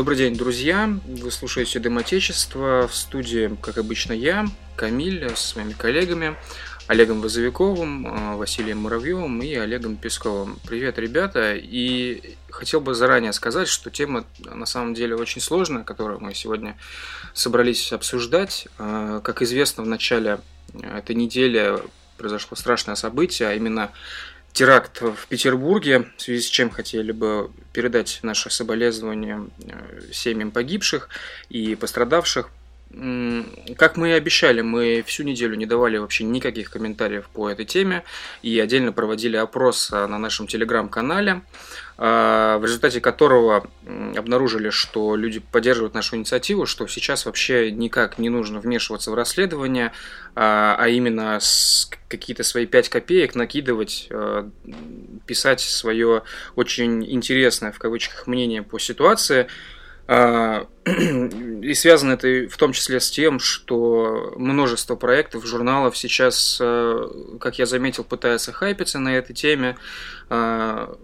Добрый 0.00 0.16
день, 0.16 0.34
друзья! 0.34 0.88
Вы 1.04 1.30
слушаете 1.30 1.78
Дым 1.78 1.98
Отечества. 1.98 2.88
В 2.88 2.94
студии, 2.94 3.54
как 3.60 3.76
обычно, 3.76 4.14
я, 4.14 4.46
Камиль, 4.74 5.28
с 5.36 5.54
моими 5.56 5.74
коллегами 5.74 6.38
Олегом 6.86 7.20
Возовиковым, 7.20 8.06
э, 8.06 8.36
Василием 8.36 8.78
Муравьевым 8.78 9.42
и 9.42 9.54
Олегом 9.56 9.98
Песковым. 9.98 10.58
Привет, 10.66 10.98
ребята! 10.98 11.54
И 11.54 12.34
хотел 12.48 12.80
бы 12.80 12.94
заранее 12.94 13.34
сказать, 13.34 13.68
что 13.68 13.90
тема 13.90 14.24
на 14.38 14.64
самом 14.64 14.94
деле 14.94 15.16
очень 15.16 15.42
сложная, 15.42 15.84
которую 15.84 16.18
мы 16.20 16.32
сегодня 16.32 16.78
собрались 17.34 17.92
обсуждать. 17.92 18.68
Э, 18.78 19.20
как 19.22 19.42
известно, 19.42 19.82
в 19.82 19.86
начале 19.86 20.40
этой 20.82 21.14
недели 21.14 21.78
произошло 22.16 22.56
страшное 22.56 22.94
событие, 22.94 23.50
а 23.50 23.54
именно 23.54 23.90
теракт 24.52 25.00
в 25.00 25.26
Петербурге, 25.28 26.10
в 26.16 26.22
связи 26.22 26.42
с 26.42 26.46
чем 26.46 26.70
хотели 26.70 27.12
бы 27.12 27.50
передать 27.72 28.20
наше 28.22 28.50
соболезнование 28.50 29.46
э, 29.58 30.12
семьям 30.12 30.50
погибших 30.50 31.08
и 31.48 31.74
пострадавших. 31.74 32.50
Как 33.76 33.96
мы 33.96 34.08
и 34.08 34.12
обещали, 34.12 34.62
мы 34.62 35.04
всю 35.06 35.22
неделю 35.22 35.54
не 35.54 35.64
давали 35.64 35.98
вообще 35.98 36.24
никаких 36.24 36.70
комментариев 36.72 37.28
по 37.32 37.48
этой 37.48 37.64
теме 37.64 38.02
и 38.42 38.58
отдельно 38.58 38.92
проводили 38.92 39.36
опрос 39.36 39.92
на 39.92 40.18
нашем 40.18 40.48
телеграм-канале, 40.48 41.42
а, 41.98 42.58
в 42.58 42.64
результате 42.64 43.00
которого 43.00 43.70
обнаружили, 44.16 44.70
что 44.70 45.14
люди 45.14 45.38
поддерживают 45.38 45.94
нашу 45.94 46.16
инициативу, 46.16 46.66
что 46.66 46.88
сейчас 46.88 47.26
вообще 47.26 47.70
никак 47.70 48.18
не 48.18 48.28
нужно 48.28 48.58
вмешиваться 48.58 49.12
в 49.12 49.14
расследование, 49.14 49.92
а, 50.34 50.74
а 50.76 50.88
именно 50.88 51.38
какие-то 52.08 52.42
свои 52.42 52.66
пять 52.66 52.88
копеек 52.88 53.36
накидывать, 53.36 54.08
а, 54.10 54.50
писать 55.26 55.60
свое 55.60 56.24
очень 56.56 57.08
интересное 57.08 57.70
в 57.70 57.78
кавычках 57.78 58.26
мнение 58.26 58.64
по 58.64 58.80
ситуации– 58.80 59.46
а, 60.12 60.66
и 61.62 61.74
связано 61.74 62.12
это 62.12 62.48
в 62.48 62.56
том 62.56 62.72
числе 62.72 63.00
с 63.00 63.10
тем, 63.10 63.38
что 63.38 64.32
множество 64.36 64.96
проектов, 64.96 65.46
журналов 65.46 65.96
сейчас, 65.96 66.58
э, 66.60 67.08
как 67.40 67.58
я 67.58 67.66
заметил, 67.66 68.04
пытаются 68.04 68.52
хайпиться 68.52 68.98
на 68.98 69.16
этой 69.16 69.34
теме, 69.34 69.76
а, 70.28 70.96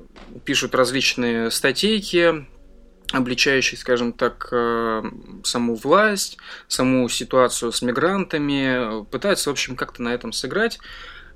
пишут 0.45 0.75
различные 0.75 1.51
статейки, 1.51 2.47
обличающие, 3.13 3.79
скажем 3.79 4.13
так, 4.13 4.49
э, 4.51 5.03
саму 5.45 5.75
власть, 5.77 6.39
саму 6.69 7.09
ситуацию 7.09 7.73
с 7.73 7.83
мигрантами, 7.83 9.05
пытаются, 9.07 9.51
в 9.51 9.53
общем, 9.53 9.77
как-то 9.77 10.03
на 10.03 10.13
этом 10.15 10.33
сыграть. 10.33 10.79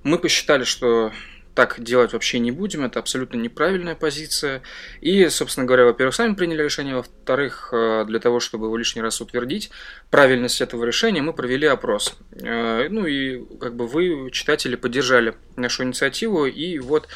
Мы 0.03 0.19
посчитали, 0.19 0.65
что 0.65 1.13
так 1.55 1.83
делать 1.83 2.13
вообще 2.13 2.39
не 2.39 2.51
будем, 2.51 2.85
это 2.85 2.99
абсолютно 2.99 3.37
неправильная 3.37 3.95
позиция. 3.95 4.63
И, 5.01 5.29
собственно 5.29 5.67
говоря, 5.67 5.85
во-первых, 5.85 6.15
сами 6.15 6.35
приняли 6.35 6.63
решение, 6.63 6.97
во-вторых, 6.97 7.71
э, 7.73 8.05
для 8.07 8.19
того, 8.21 8.41
чтобы 8.41 8.67
его 8.67 8.77
лишний 8.77 9.03
раз 9.03 9.21
утвердить 9.21 9.71
правильность 10.11 10.61
этого 10.61 10.85
решения, 10.85 11.23
мы 11.23 11.33
провели 11.33 11.67
опрос. 11.67 12.17
Э, 12.33 12.89
ну 12.89 13.07
и 13.07 13.45
как 13.59 13.75
бы 13.75 13.87
вы, 13.87 14.31
читатели, 14.31 14.77
поддержали 14.77 15.35
нашу 15.57 15.85
инициативу, 15.85 16.47
и 16.47 16.79
вот 16.79 17.09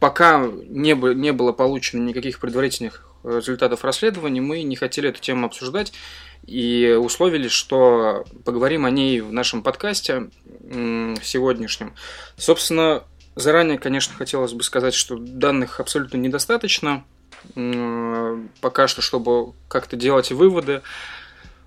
пока 0.00 0.46
не, 0.46 0.94
не 1.14 1.32
было 1.32 1.52
получено 1.52 2.02
никаких 2.02 2.40
предварительных 2.40 3.04
результатов 3.24 3.84
расследования, 3.84 4.40
мы 4.40 4.62
не 4.62 4.76
хотели 4.76 5.08
эту 5.08 5.20
тему 5.20 5.46
обсуждать 5.46 5.92
и 6.46 6.96
условились, 6.98 7.50
что 7.50 8.24
поговорим 8.44 8.84
о 8.84 8.90
ней 8.90 9.20
в 9.20 9.32
нашем 9.32 9.62
подкасте 9.62 10.30
сегодняшнем. 11.22 11.94
Собственно, 12.36 13.04
Заранее, 13.38 13.78
конечно, 13.78 14.16
хотелось 14.16 14.52
бы 14.52 14.64
сказать, 14.64 14.94
что 14.94 15.16
данных 15.16 15.78
абсолютно 15.78 16.16
недостаточно. 16.16 17.04
Пока 18.60 18.88
что, 18.88 19.00
чтобы 19.00 19.52
как-то 19.68 19.94
делать 19.94 20.32
выводы. 20.32 20.82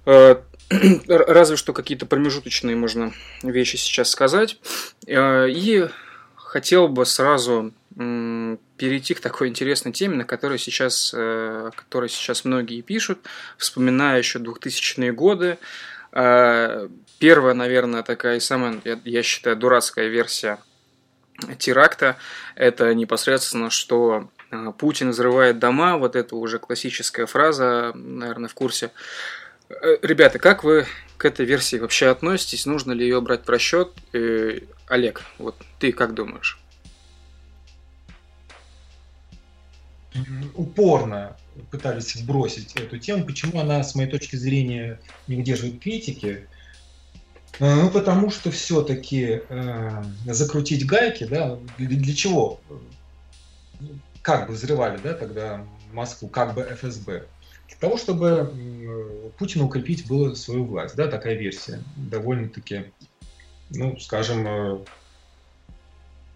Э, 0.05 0.35
разве 1.07 1.55
что 1.55 1.71
какие-то 1.71 2.05
промежуточные 2.05 2.75
можно 2.75 3.13
вещи 3.41 3.77
сейчас 3.77 4.09
сказать. 4.09 4.59
Э, 5.07 5.47
и 5.49 5.87
хотел 6.35 6.89
бы 6.89 7.05
сразу 7.05 7.71
перейти 7.95 9.13
к 9.13 9.21
такой 9.21 9.47
интересной 9.47 9.93
теме, 9.93 10.17
на 10.17 10.25
которой 10.25 10.59
сейчас, 10.59 11.13
э, 11.15 11.71
которой 11.73 12.09
сейчас 12.09 12.43
многие 12.43 12.81
пишут, 12.81 13.19
вспоминая 13.57 14.17
еще 14.17 14.39
2000-е 14.39 15.13
годы. 15.13 15.57
Первая, 16.11 17.53
наверное, 17.53 18.03
такая 18.03 18.41
самая, 18.41 18.81
я 19.05 19.23
считаю, 19.23 19.55
дурацкая 19.55 20.09
версия 20.09 20.59
теракта. 21.57 22.17
Это 22.55 22.93
непосредственно, 22.93 23.69
что 23.69 24.29
э, 24.51 24.71
Путин 24.77 25.11
взрывает 25.11 25.59
дома, 25.59 25.97
вот 25.97 26.15
это 26.15 26.35
уже 26.35 26.59
классическая 26.59 27.25
фраза, 27.25 27.91
наверное, 27.95 28.49
в 28.49 28.53
курсе. 28.53 28.91
Э, 29.69 29.97
ребята, 30.01 30.39
как 30.39 30.63
вы 30.63 30.85
к 31.17 31.25
этой 31.25 31.45
версии 31.45 31.77
вообще 31.77 32.07
относитесь? 32.07 32.65
Нужно 32.65 32.91
ли 32.93 33.03
ее 33.05 33.21
брать 33.21 33.45
в 33.45 33.49
расчет? 33.49 33.91
Э, 34.13 34.59
Олег, 34.87 35.23
вот 35.37 35.55
ты 35.79 35.91
как 35.91 36.13
думаешь? 36.13 36.59
Упорно 40.55 41.37
пытались 41.69 42.15
вбросить 42.15 42.75
эту 42.75 42.97
тему. 42.97 43.25
Почему 43.25 43.61
она, 43.61 43.81
с 43.83 43.95
моей 43.95 44.09
точки 44.09 44.35
зрения, 44.35 44.99
не 45.27 45.37
выдерживает 45.37 45.81
критики? 45.81 46.47
Э, 47.59 47.75
ну, 47.75 47.89
потому 47.89 48.29
что 48.29 48.51
все-таки 48.51 49.41
э, 49.47 50.03
закрутить 50.25 50.85
гайки, 50.85 51.25
да, 51.25 51.57
для, 51.77 51.87
для 51.87 52.15
чего? 52.15 52.59
Как 54.21 54.47
бы 54.47 54.53
взрывали, 54.53 54.99
да, 55.03 55.13
тогда 55.13 55.65
Москву, 55.93 56.27
как 56.29 56.53
бы 56.53 56.61
ФСБ. 56.63 57.25
Для 57.67 57.77
того, 57.79 57.97
чтобы 57.97 58.51
э, 58.53 59.29
Путину 59.37 59.65
укрепить 59.65 60.07
было 60.07 60.33
свою 60.35 60.65
власть, 60.65 60.95
да, 60.95 61.07
такая 61.07 61.35
версия. 61.35 61.81
Довольно-таки, 61.95 62.91
ну, 63.69 63.97
скажем, 63.99 64.47
э, 64.47 64.77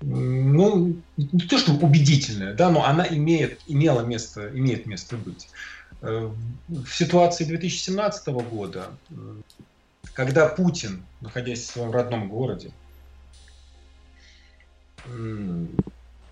ну, 0.01 0.95
не 1.17 1.39
то, 1.41 1.57
что 1.57 1.73
убедительная, 1.73 2.53
да, 2.53 2.69
но 2.69 2.85
она 2.85 3.07
имеет, 3.07 3.59
имела 3.67 4.01
место, 4.01 4.49
имеет 4.53 4.85
место 4.85 5.17
быть. 5.17 5.47
Э, 6.01 6.31
в 6.67 6.87
ситуации 6.89 7.45
2017 7.45 8.27
года 8.27 8.89
когда 10.15 10.47
Путин, 10.47 11.05
находясь 11.21 11.59
в 11.59 11.65
своем 11.65 11.91
родном 11.91 12.29
городе, 12.29 12.71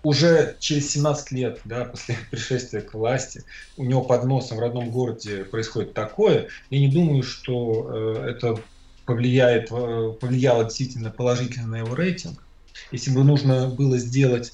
уже 0.02 0.56
через 0.58 0.90
17 0.90 1.30
лет, 1.32 1.60
да, 1.64 1.84
после 1.84 2.16
пришествия 2.30 2.80
к 2.80 2.94
власти, 2.94 3.44
у 3.76 3.84
него 3.84 4.02
под 4.02 4.24
носом 4.24 4.56
в 4.56 4.60
родном 4.60 4.90
городе 4.90 5.44
происходит 5.44 5.94
такое, 5.94 6.48
я 6.70 6.78
не 6.80 6.88
думаю, 6.88 7.22
что 7.22 7.90
э, 7.92 8.30
это 8.30 8.60
повлияет, 9.04 9.70
э, 9.70 10.12
повлияло 10.18 10.64
действительно 10.64 11.10
положительно 11.10 11.68
на 11.68 11.76
его 11.76 11.94
рейтинг. 11.94 12.42
Если 12.90 13.10
бы 13.10 13.22
нужно 13.22 13.68
было 13.68 13.98
сделать 13.98 14.52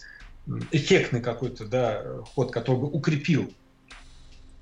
эффектный 0.72 1.22
какой-то 1.22 1.66
да, 1.66 2.04
ход, 2.34 2.52
который 2.52 2.80
бы 2.80 2.88
укрепил 2.88 3.50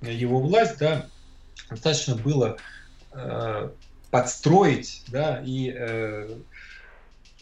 его 0.02 0.40
власть, 0.40 0.78
да, 0.78 1.06
достаточно 1.70 2.14
было 2.14 2.58
э, 3.12 3.70
подстроить, 4.10 5.02
да, 5.08 5.42
и 5.44 5.72
э, 5.74 6.38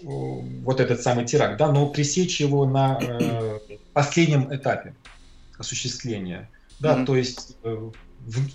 вот 0.03 0.81
этот 0.81 1.01
самый 1.01 1.25
теракт, 1.25 1.59
да, 1.59 1.73
но 1.73 1.89
пресечь 1.89 2.41
его 2.41 2.67
на 2.67 2.99
э, 3.01 3.59
последнем 3.93 4.55
этапе 4.55 4.95
осуществления, 5.59 6.51
да, 6.81 6.97
mm-hmm. 6.97 7.07
то 7.07 7.17
есть 7.17 7.57
э, 7.63 7.91
в, 8.27 8.49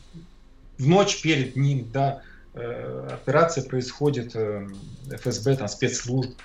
в 0.77 0.87
ночь 0.87 1.21
перед 1.21 1.55
ним, 1.55 1.89
да, 1.91 2.21
э, 2.53 3.09
операция 3.11 3.63
происходит 3.63 4.35
э, 4.35 4.67
ФСБ, 5.09 5.55
там, 5.55 5.67
спецслужб, 5.67 6.37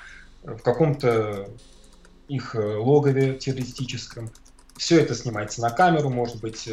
в 0.42 0.58
каком-то 0.58 1.48
их 2.28 2.54
логове 2.54 3.34
террористическом. 3.34 4.30
Все 4.76 5.00
это 5.00 5.14
снимается 5.14 5.60
на 5.60 5.70
камеру, 5.70 6.10
может 6.10 6.40
быть, 6.40 6.68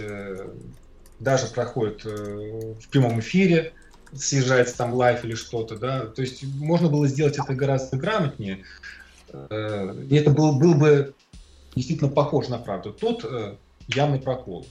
даже 1.19 1.47
проходит 1.47 2.03
в 2.03 2.87
прямом 2.89 3.19
эфире, 3.19 3.73
съезжается 4.15 4.77
там 4.77 4.93
лайф 4.93 5.23
или 5.25 5.35
что-то, 5.35 5.77
да, 5.77 6.05
то 6.05 6.21
есть 6.21 6.43
можно 6.43 6.89
было 6.89 7.07
сделать 7.07 7.37
это 7.37 7.53
гораздо 7.53 7.97
грамотнее, 7.97 8.63
и 9.31 10.15
это 10.15 10.29
был, 10.29 10.59
был 10.59 10.75
бы 10.75 11.13
действительно 11.75 12.09
похож 12.09 12.49
на 12.49 12.59
правду. 12.59 12.93
Тут 12.93 13.25
явный 13.87 14.19
прокол. 14.19 14.67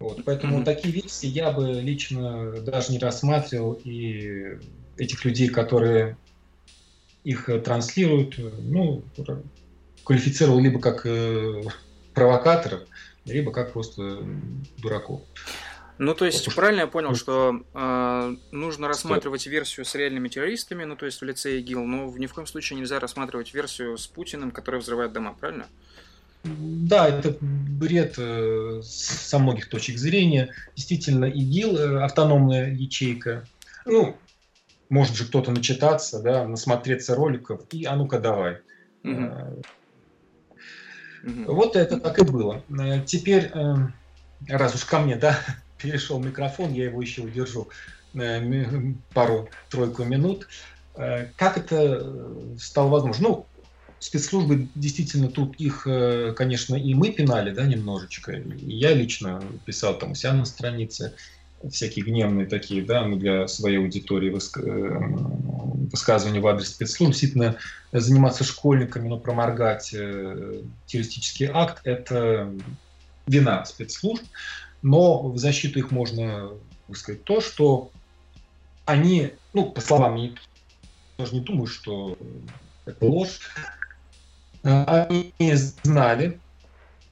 Вот, 0.00 0.24
поэтому 0.24 0.60
mm-hmm. 0.60 0.64
такие 0.64 0.92
версии 0.92 1.28
я 1.28 1.50
бы 1.50 1.80
лично 1.80 2.60
даже 2.60 2.92
не 2.92 2.98
рассматривал, 2.98 3.78
и 3.84 4.58
этих 4.98 5.24
людей, 5.24 5.48
которые 5.48 6.16
их 7.22 7.48
транслируют, 7.64 8.38
ну, 8.58 9.02
квалифицировал 10.04 10.60
либо 10.60 10.78
как 10.78 11.06
э, 11.06 11.62
провокаторов, 12.12 12.82
либо 13.24 13.50
как 13.50 13.72
просто 13.72 14.18
дураков. 14.78 15.22
Ну, 15.98 16.14
то 16.14 16.24
есть, 16.24 16.52
правильно 16.54 16.80
я 16.80 16.86
понял, 16.88 17.14
что 17.14 17.62
э, 17.72 18.36
нужно 18.50 18.88
рассматривать 18.88 19.46
версию 19.46 19.86
с 19.86 19.94
реальными 19.94 20.28
террористами, 20.28 20.82
ну, 20.84 20.96
то 20.96 21.06
есть 21.06 21.20
в 21.20 21.24
лице 21.24 21.60
ИГИЛ, 21.60 21.84
но 21.84 22.12
ни 22.16 22.26
в 22.26 22.34
коем 22.34 22.48
случае 22.48 22.80
нельзя 22.80 22.98
рассматривать 22.98 23.54
версию 23.54 23.96
с 23.96 24.08
Путиным, 24.08 24.50
который 24.50 24.80
взрывает 24.80 25.12
дома, 25.12 25.36
правильно? 25.38 25.66
Да, 26.42 27.08
это 27.08 27.36
бред 27.40 28.16
э, 28.18 28.80
со 28.82 29.38
многих 29.38 29.68
точек 29.68 29.98
зрения. 29.98 30.52
Действительно, 30.74 31.26
ИГИЛ 31.26 31.76
э, 31.76 32.02
автономная 32.02 32.72
ячейка. 32.72 33.46
Ну, 33.86 34.16
может 34.88 35.14
же 35.14 35.26
кто-то 35.26 35.52
начитаться, 35.52 36.20
да, 36.20 36.46
насмотреться 36.46 37.14
роликов 37.14 37.62
и 37.70 37.84
а 37.84 37.94
ну-ка 37.94 38.18
давай. 38.18 38.58
Угу. 39.04 39.54
Вот 41.46 41.76
это 41.76 42.00
так 42.00 42.18
и 42.18 42.24
было. 42.24 42.62
Теперь, 43.06 43.50
раз 44.46 44.74
уж 44.74 44.84
ко 44.84 44.98
мне, 44.98 45.16
да, 45.16 45.38
перешел 45.84 46.18
микрофон, 46.18 46.72
я 46.72 46.84
его 46.84 47.02
еще 47.02 47.22
удержу 47.22 47.68
пару-тройку 49.12 50.04
минут. 50.04 50.48
Как 50.94 51.58
это 51.58 52.06
стало 52.58 52.88
возможно? 52.88 53.28
Ну, 53.28 53.46
спецслужбы 53.98 54.68
действительно 54.74 55.28
тут 55.28 55.56
их, 55.56 55.86
э, 55.86 56.34
конечно, 56.36 56.76
и 56.76 56.92
мы 56.92 57.10
пинали, 57.10 57.52
да, 57.52 57.64
немножечко. 57.64 58.32
Я 58.60 58.92
лично 58.92 59.42
писал 59.64 59.98
там 59.98 60.12
у 60.12 60.14
себя 60.14 60.34
на 60.34 60.44
странице 60.44 61.14
всякие 61.70 62.04
гневные 62.04 62.46
такие, 62.46 62.82
да, 62.82 63.06
ну, 63.06 63.16
для 63.16 63.48
своей 63.48 63.78
аудитории 63.78 64.30
э, 64.30 65.88
высказывания 65.90 66.40
в 66.40 66.46
адрес 66.46 66.68
спецслужб. 66.68 67.12
Действительно, 67.12 67.56
заниматься 67.92 68.44
школьниками, 68.44 69.08
но 69.08 69.18
проморгать 69.18 69.94
э, 69.94 70.60
террористический 70.86 71.48
акт– 71.52 71.80
это 71.84 72.52
вина 73.26 73.64
спецслужб. 73.64 74.22
Но 74.84 75.30
в 75.30 75.38
защиту 75.38 75.78
их 75.78 75.90
можно 75.90 76.50
высказать 76.88 77.24
то, 77.24 77.40
что 77.40 77.90
они, 78.84 79.32
ну, 79.54 79.70
по 79.70 79.80
словам, 79.80 80.16
я 80.16 80.32
тоже 81.16 81.36
не 81.36 81.40
думаю, 81.40 81.66
что 81.66 82.18
это 82.84 83.06
ложь, 83.06 83.40
они 84.62 85.32
знали 85.54 86.38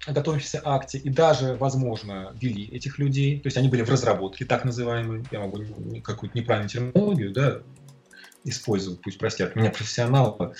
о 0.06 0.12
готовящемся 0.12 0.60
акте 0.62 0.98
и 0.98 1.08
даже, 1.08 1.54
возможно, 1.54 2.36
вели 2.38 2.66
этих 2.66 2.98
людей. 2.98 3.40
То 3.40 3.46
есть 3.46 3.56
они 3.56 3.68
были 3.68 3.80
в 3.80 3.88
разработке, 3.88 4.44
так 4.44 4.66
называемые. 4.66 5.24
Я 5.30 5.40
могу 5.40 5.62
какую-то 6.02 6.36
неправильную 6.36 6.68
терминологию 6.68 7.32
да, 7.32 7.62
использовать, 8.44 9.00
пусть 9.00 9.18
простят 9.18 9.56
меня 9.56 9.70
профессионалы. 9.70 10.54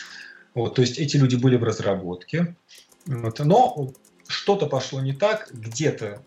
Вот, 0.54 0.76
то 0.76 0.80
есть 0.80 0.96
эти 0.96 1.18
люди 1.18 1.36
были 1.36 1.56
в 1.56 1.64
разработке. 1.64 2.56
Вот, 3.04 3.38
но 3.40 3.92
что-то 4.28 4.66
пошло 4.66 5.02
не 5.02 5.12
так, 5.12 5.50
где-то 5.52 6.22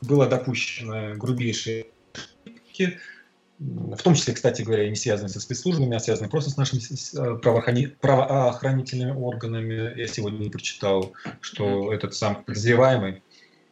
было 0.00 0.26
допущено 0.26 1.14
грубейшие 1.14 1.86
ошибки, 2.44 2.98
в 3.58 4.02
том 4.02 4.14
числе, 4.14 4.34
кстати 4.34 4.62
говоря, 4.62 4.88
не 4.88 4.96
связаны 4.96 5.28
со 5.28 5.40
спецслужбами, 5.40 5.96
а 5.96 6.00
связаны 6.00 6.28
просто 6.28 6.50
с 6.50 6.56
нашими 6.56 6.80
э, 6.80 7.38
правоохранительными 8.00 9.12
органами. 9.12 9.98
Я 9.98 10.06
сегодня 10.08 10.50
прочитал, 10.50 11.12
что 11.40 11.92
этот 11.92 12.14
сам 12.14 12.42
подозреваемый, 12.44 13.22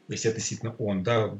если 0.08 0.31
это 0.31 0.38
действительно 0.38 0.75
он, 0.79 1.02
да, 1.02 1.34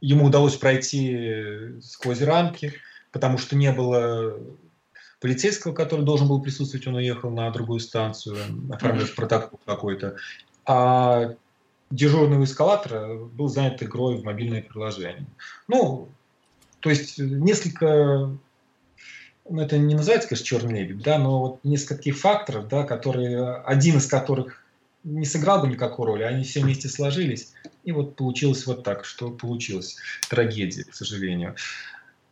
ему 0.00 0.26
удалось 0.26 0.56
пройти 0.56 1.80
сквозь 1.82 2.22
рамки, 2.22 2.74
потому 3.10 3.38
что 3.38 3.56
не 3.56 3.72
было 3.72 4.38
полицейского, 5.20 5.72
который 5.72 6.04
должен 6.04 6.28
был 6.28 6.40
присутствовать, 6.40 6.86
он 6.86 6.94
уехал 6.94 7.30
на 7.30 7.50
другую 7.50 7.80
станцию, 7.80 8.36
оформлять 8.70 9.14
протокол 9.16 9.58
какой-то. 9.64 10.16
А 10.64 11.34
дежурный 11.90 12.38
у 12.38 12.44
эскалатора 12.44 13.14
был 13.14 13.48
занят 13.48 13.82
игрой 13.82 14.16
в 14.16 14.24
мобильное 14.24 14.62
приложение. 14.62 15.26
Ну, 15.66 16.08
то 16.80 16.90
есть 16.90 17.18
несколько, 17.18 18.30
ну 19.48 19.60
это 19.60 19.78
не 19.78 19.94
называется, 19.94 20.28
конечно, 20.28 20.46
черный 20.46 20.80
лебедь, 20.80 21.02
да, 21.02 21.18
но 21.18 21.40
вот 21.40 21.60
несколько 21.64 22.12
факторов, 22.12 22.68
да, 22.68 22.84
которые, 22.84 23.56
один 23.56 23.98
из 23.98 24.06
которых 24.06 24.62
не 25.04 25.24
сыграл 25.24 25.62
бы 25.62 25.68
никакой 25.68 26.06
роли, 26.06 26.22
они 26.22 26.44
все 26.44 26.60
вместе 26.60 26.88
сложились, 26.88 27.52
и 27.84 27.92
вот 27.92 28.16
получилось 28.16 28.66
вот 28.66 28.84
так, 28.84 29.04
что 29.04 29.30
получилось. 29.30 29.96
Трагедия, 30.28 30.84
к 30.84 30.94
сожалению. 30.94 31.54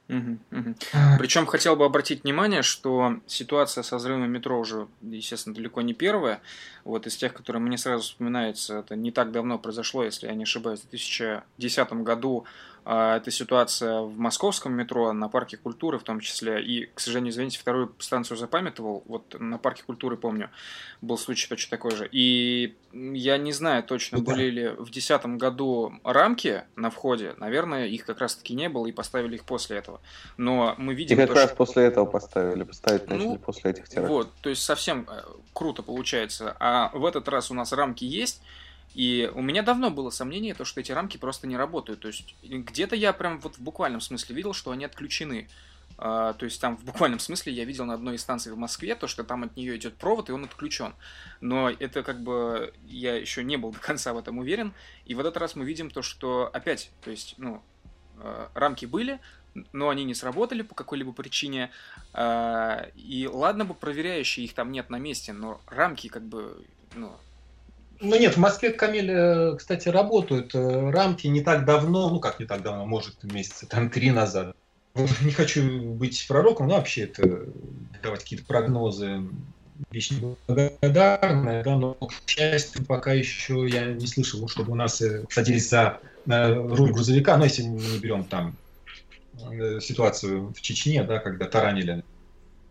Угу, 0.08 0.38
угу. 0.52 0.74
Причем 1.18 1.46
хотел 1.46 1.74
бы 1.74 1.84
обратить 1.84 2.22
внимание, 2.22 2.62
что 2.62 3.16
ситуация 3.26 3.82
со 3.82 3.96
взрывом 3.96 4.30
метро 4.30 4.58
уже, 4.58 4.86
естественно, 5.02 5.54
далеко 5.54 5.82
не 5.82 5.94
первая. 5.94 6.40
Вот 6.84 7.06
из 7.06 7.16
тех, 7.16 7.32
которые 7.34 7.60
мне 7.60 7.76
сразу 7.76 8.04
вспоминаются, 8.04 8.78
это 8.78 8.94
не 8.94 9.10
так 9.10 9.32
давно 9.32 9.58
произошло, 9.58 10.04
если 10.04 10.28
я 10.28 10.34
не 10.34 10.44
ошибаюсь, 10.44 10.80
в 10.80 10.90
2010 10.90 11.92
году 12.04 12.44
а, 12.88 13.16
эта 13.16 13.32
ситуация 13.32 14.02
в 14.02 14.16
московском 14.16 14.72
метро, 14.72 15.12
на 15.12 15.28
парке 15.28 15.56
культуры 15.56 15.98
в 15.98 16.04
том 16.04 16.20
числе. 16.20 16.62
И, 16.62 16.86
к 16.86 17.00
сожалению, 17.00 17.32
извините, 17.32 17.58
вторую 17.58 17.92
станцию 17.98 18.36
запамятовал. 18.36 19.02
Вот 19.06 19.34
на 19.40 19.58
парке 19.58 19.82
культуры, 19.82 20.16
помню, 20.16 20.50
был 21.00 21.18
случай 21.18 21.48
точно 21.48 21.70
такой 21.76 21.96
же. 21.96 22.08
И 22.12 22.76
я 22.92 23.38
не 23.38 23.52
знаю 23.52 23.82
точно, 23.82 24.20
были 24.20 24.50
ли 24.50 24.68
в 24.68 24.84
2010 24.90 25.26
году 25.36 25.94
рамки 26.04 26.62
на 26.76 26.90
входе. 26.90 27.34
Наверное, 27.38 27.86
их 27.86 28.06
как 28.06 28.20
раз-таки 28.20 28.54
не 28.54 28.68
было, 28.68 28.86
и 28.86 28.92
поставили 28.92 29.34
их 29.34 29.44
после 29.44 29.78
этого. 29.78 30.00
Но 30.36 30.76
мы 30.78 30.94
видим... 30.94 31.16
И 31.16 31.20
как 31.20 31.30
то, 31.30 31.34
раз 31.34 31.46
что... 31.48 31.56
после 31.56 31.86
этого 31.86 32.06
поставили, 32.06 32.62
поставить 32.62 33.08
начали 33.08 33.26
ну, 33.26 33.38
после 33.38 33.72
этих 33.72 33.88
терактов. 33.88 34.10
Вот, 34.10 34.32
то 34.40 34.48
есть 34.48 34.62
совсем 34.62 35.08
э, 35.10 35.22
круто 35.52 35.82
получается. 35.82 36.56
А 36.60 36.92
в 36.94 37.04
этот 37.04 37.26
раз 37.26 37.50
у 37.50 37.54
нас 37.54 37.72
рамки 37.72 38.04
есть, 38.04 38.42
и 38.94 39.30
у 39.34 39.42
меня 39.42 39.62
давно 39.62 39.90
было 39.90 40.10
сомнение, 40.10 40.54
то, 40.54 40.64
что 40.64 40.80
эти 40.80 40.92
рамки 40.92 41.16
просто 41.16 41.46
не 41.46 41.56
работают. 41.56 42.00
То 42.00 42.08
есть 42.08 42.34
где-то 42.42 42.96
я 42.96 43.12
прям 43.12 43.40
вот 43.40 43.56
в 43.56 43.60
буквальном 43.60 44.00
смысле 44.00 44.34
видел, 44.34 44.52
что 44.54 44.70
они 44.70 44.84
отключены. 44.84 45.48
Uh, 45.98 46.34
то 46.34 46.44
есть 46.44 46.60
там 46.60 46.76
в 46.76 46.84
буквальном 46.84 47.18
смысле 47.18 47.54
я 47.54 47.64
видел 47.64 47.86
на 47.86 47.94
одной 47.94 48.16
из 48.16 48.20
станций 48.20 48.52
в 48.52 48.58
Москве 48.58 48.94
то, 48.94 49.06
что 49.06 49.24
там 49.24 49.44
от 49.44 49.56
нее 49.56 49.76
идет 49.76 49.96
провод, 49.96 50.28
и 50.28 50.32
он 50.32 50.44
отключен. 50.44 50.94
Но 51.40 51.70
это 51.70 52.02
как 52.02 52.20
бы 52.20 52.74
я 52.86 53.14
еще 53.14 53.42
не 53.42 53.56
был 53.56 53.72
до 53.72 53.78
конца 53.78 54.12
в 54.12 54.18
этом 54.18 54.36
уверен. 54.36 54.74
И 55.06 55.14
в 55.14 55.20
этот 55.20 55.38
раз 55.38 55.56
мы 55.56 55.64
видим 55.64 55.90
то, 55.90 56.02
что 56.02 56.50
опять, 56.52 56.90
то 57.02 57.10
есть, 57.10 57.34
ну, 57.38 57.62
uh, 58.18 58.48
рамки 58.52 58.84
были, 58.84 59.20
но 59.72 59.88
они 59.88 60.04
не 60.04 60.14
сработали 60.14 60.60
по 60.60 60.74
какой-либо 60.74 61.12
причине. 61.12 61.70
Uh, 62.12 62.92
и 62.94 63.26
ладно 63.26 63.64
бы 63.64 63.72
проверяющие 63.72 64.44
их 64.44 64.52
там 64.52 64.72
нет 64.72 64.90
на 64.90 64.98
месте, 64.98 65.32
но 65.32 65.62
рамки 65.66 66.08
как 66.08 66.24
бы, 66.24 66.62
ну, 66.94 67.16
ну 68.00 68.18
нет, 68.18 68.34
в 68.34 68.38
Москве, 68.38 68.72
Камиль, 68.72 69.10
э, 69.10 69.56
кстати, 69.56 69.88
работают 69.88 70.54
э, 70.54 70.90
рамки 70.90 71.26
не 71.26 71.42
так 71.42 71.64
давно, 71.64 72.10
ну 72.10 72.20
как 72.20 72.40
не 72.40 72.46
так 72.46 72.62
давно, 72.62 72.86
может 72.86 73.22
месяца 73.24 73.66
там 73.66 73.90
три 73.90 74.10
назад. 74.10 74.56
Не 74.94 75.30
хочу 75.30 75.92
быть 75.92 76.26
пророком, 76.26 76.68
но 76.68 76.76
вообще 76.76 77.02
это 77.02 77.46
давать 78.02 78.22
какие-то 78.22 78.46
прогнозы 78.46 79.28
вещь 79.90 80.10
неблагодарная, 80.10 81.62
да, 81.62 81.76
но, 81.76 81.94
к 81.94 82.12
счастью, 82.26 82.84
пока 82.86 83.12
еще 83.12 83.68
я 83.68 83.84
не 83.86 84.06
слышал, 84.06 84.48
чтобы 84.48 84.72
у 84.72 84.74
нас 84.74 85.02
э, 85.02 85.24
садились 85.28 85.68
за 85.68 86.00
руль 86.26 86.92
грузовика, 86.92 87.36
но 87.36 87.44
если 87.44 87.62
мы 87.62 87.80
не 87.80 87.98
берем 87.98 88.24
там 88.24 88.56
ситуацию 89.80 90.52
в 90.52 90.60
Чечне, 90.60 91.04
да, 91.04 91.18
когда 91.18 91.46
таранили 91.46 92.02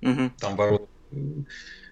угу. 0.02 0.32
там 0.40 0.56
ворот 0.56 0.90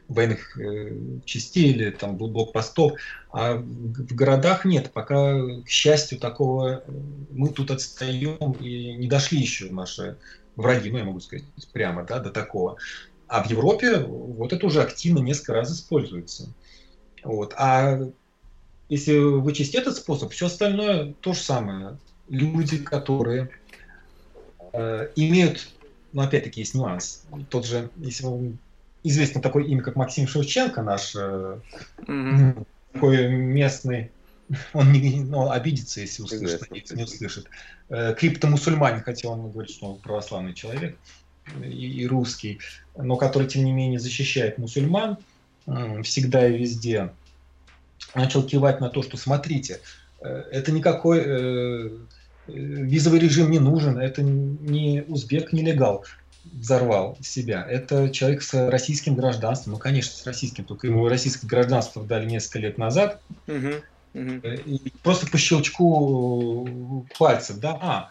военных 0.08 0.58
э, 0.60 0.96
частей 1.26 1.72
или 1.72 1.90
там 1.92 2.18
блокпостов, 2.18 2.94
а 3.32 3.56
в 3.56 4.16
городах 4.16 4.66
нет. 4.66 4.92
Пока, 4.92 5.34
к 5.64 5.70
счастью, 5.70 6.20
такого 6.20 6.84
э, 6.86 6.92
мы 7.32 7.50
тут 7.50 7.72
отстаем 7.72 8.52
и 8.54 8.96
не 8.96 9.08
дошли 9.08 9.40
еще 9.40 9.70
наши 9.72 10.18
враги, 10.56 10.92
ну 10.92 10.98
я 10.98 11.04
могу 11.04 11.20
сказать 11.20 11.46
прямо, 11.72 12.04
да, 12.04 12.20
до 12.20 12.32
такого. 12.32 12.78
А 13.28 13.44
в 13.44 13.50
Европе 13.50 13.98
вот 13.98 14.54
это 14.54 14.66
уже 14.66 14.82
активно 14.82 15.20
несколько 15.20 15.54
раз 15.54 15.72
используется. 15.72 16.54
Вот. 17.24 17.54
А 17.58 18.00
если 18.90 19.18
вычесть 19.18 19.76
этот 19.76 19.96
способ, 19.96 20.32
все 20.32 20.48
остальное 20.48 21.14
то 21.22 21.34
же 21.34 21.40
самое. 21.40 21.98
люди, 22.28 22.78
которые 22.78 23.50
э, 24.74 25.10
имеют, 25.16 25.68
ну 26.12 26.22
опять-таки 26.22 26.62
есть 26.62 26.76
нюанс, 26.76 27.24
тот 27.50 27.66
же, 27.66 27.90
если 27.98 28.26
вам 28.26 28.60
известно 29.04 29.42
такое 29.42 29.66
имя, 29.66 29.82
как 29.82 29.96
Максим 29.96 30.28
Шевченко, 30.28 30.82
наш 30.82 31.16
mm-hmm. 31.16 32.66
такой 32.94 33.28
местный, 33.30 34.12
он 34.74 34.92
не 34.92 35.22
ну, 35.22 35.50
обидится, 35.52 36.02
если 36.02 36.24
услышит, 36.24 36.68
если 36.72 36.96
не 36.96 37.04
услышит. 37.04 37.48
Э, 37.90 38.14
криптомусульманин, 38.18 39.02
хотя 39.02 39.30
он 39.30 39.52
говорит, 39.52 39.72
что 39.72 39.94
он 39.94 40.00
православный 40.00 40.54
человек 40.54 40.98
и, 41.62 42.02
и 42.02 42.08
русский, 42.08 42.60
но 42.96 43.16
который, 43.18 43.48
тем 43.48 43.66
не 43.66 43.72
менее, 43.72 44.00
защищает 44.00 44.58
мусульман 44.58 45.18
всегда 46.04 46.48
и 46.48 46.58
везде, 46.58 47.12
начал 48.16 48.44
кивать 48.44 48.82
на 48.82 48.90
то, 48.90 49.02
что 49.02 49.18
смотрите, 49.18 49.80
э, 50.22 50.44
это 50.52 50.72
никакой 50.72 51.22
э, 51.26 51.90
визовый 52.48 53.20
режим 53.20 53.52
не 53.52 53.60
нужен, 53.60 53.98
это 53.98 54.22
не 54.22 55.04
узбек 55.08 55.54
нелегал 55.54 56.06
взорвал 56.46 57.18
себя. 57.22 57.66
Это 57.68 58.10
человек 58.10 58.42
с 58.42 58.70
российским 58.70 59.16
гражданством. 59.16 59.74
Ну, 59.74 59.80
конечно, 59.80 60.14
с 60.14 60.26
российским, 60.26 60.66
только 60.66 60.88
ему 60.88 61.08
российское 61.08 61.48
гражданство 61.48 62.04
дали 62.04 62.26
несколько 62.26 62.60
лет 62.60 62.78
назад. 62.78 63.22
Угу. 63.48 64.20
И 64.66 64.94
просто 65.02 65.28
по 65.28 65.38
щелчку 65.38 67.08
пальцев, 67.18 67.58
да, 67.60 67.80
а, 67.82 68.10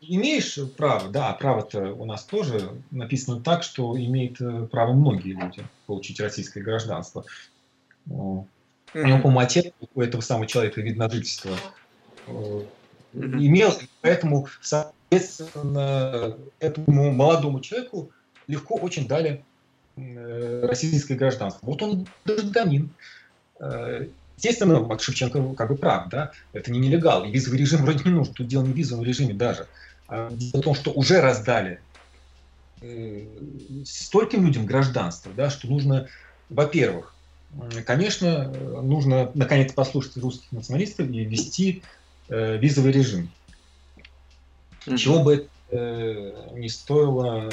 имеешь 0.00 0.58
право, 0.76 1.08
да, 1.10 1.32
право-то 1.32 1.92
у 1.94 2.04
нас 2.04 2.24
тоже 2.24 2.70
написано 2.90 3.40
так, 3.40 3.62
что 3.62 3.98
имеет 3.98 4.40
э, 4.40 4.68
право 4.70 4.92
многие 4.92 5.32
люди 5.32 5.64
получить 5.86 6.20
российское 6.20 6.60
гражданство. 6.60 7.24
У 8.08 8.46
него, 8.94 9.18
по-моему, 9.18 9.40
отец 9.40 9.72
у 9.94 10.00
этого 10.00 10.20
самого 10.20 10.46
человека 10.46 10.80
вид 10.80 10.96
на 10.96 11.10
жительство 11.10 11.56
э, 12.26 12.62
имел, 13.14 13.72
поэтому, 14.02 14.46
соответственно, 15.18 16.36
этому 16.60 17.12
молодому 17.12 17.60
человеку 17.60 18.10
легко 18.46 18.76
очень 18.76 19.06
дали 19.06 19.44
э, 19.96 20.66
российское 20.66 21.14
гражданство. 21.14 21.66
Вот 21.66 21.82
он 21.82 22.06
гражданин. 22.24 22.90
Естественно, 24.36 24.80
Макс 24.80 25.02
Шевченко 25.02 25.54
как 25.54 25.70
бы 25.70 25.76
прав, 25.76 26.08
да, 26.10 26.30
это 26.52 26.70
не 26.70 26.78
нелегал, 26.78 27.24
и 27.24 27.30
визовый 27.30 27.58
режим 27.58 27.82
вроде 27.82 28.04
не 28.04 28.10
нужен, 28.10 28.34
тут 28.34 28.46
дело 28.46 28.64
не 28.64 28.72
в 28.72 28.76
визовом 28.76 29.02
режиме 29.02 29.32
даже, 29.32 29.66
а 30.08 30.30
дело 30.30 30.60
в 30.60 30.64
том, 30.64 30.74
что 30.74 30.90
уже 30.90 31.22
раздали 31.22 31.80
э, 32.82 33.24
стольким 33.86 34.44
людям 34.44 34.66
гражданство, 34.66 35.32
да, 35.34 35.48
что 35.48 35.68
нужно, 35.68 36.08
во-первых, 36.50 37.14
конечно, 37.86 38.52
нужно 38.82 39.30
наконец 39.34 39.72
послушать 39.72 40.18
русских 40.18 40.52
националистов 40.52 41.08
и 41.08 41.24
ввести 41.24 41.82
э, 42.28 42.58
визовый 42.58 42.92
режим. 42.92 43.30
Mm-hmm. 44.86 44.96
Чего 44.96 45.22
бы 45.22 45.48
э, 45.70 46.32
не 46.54 46.68
стоило 46.68 47.50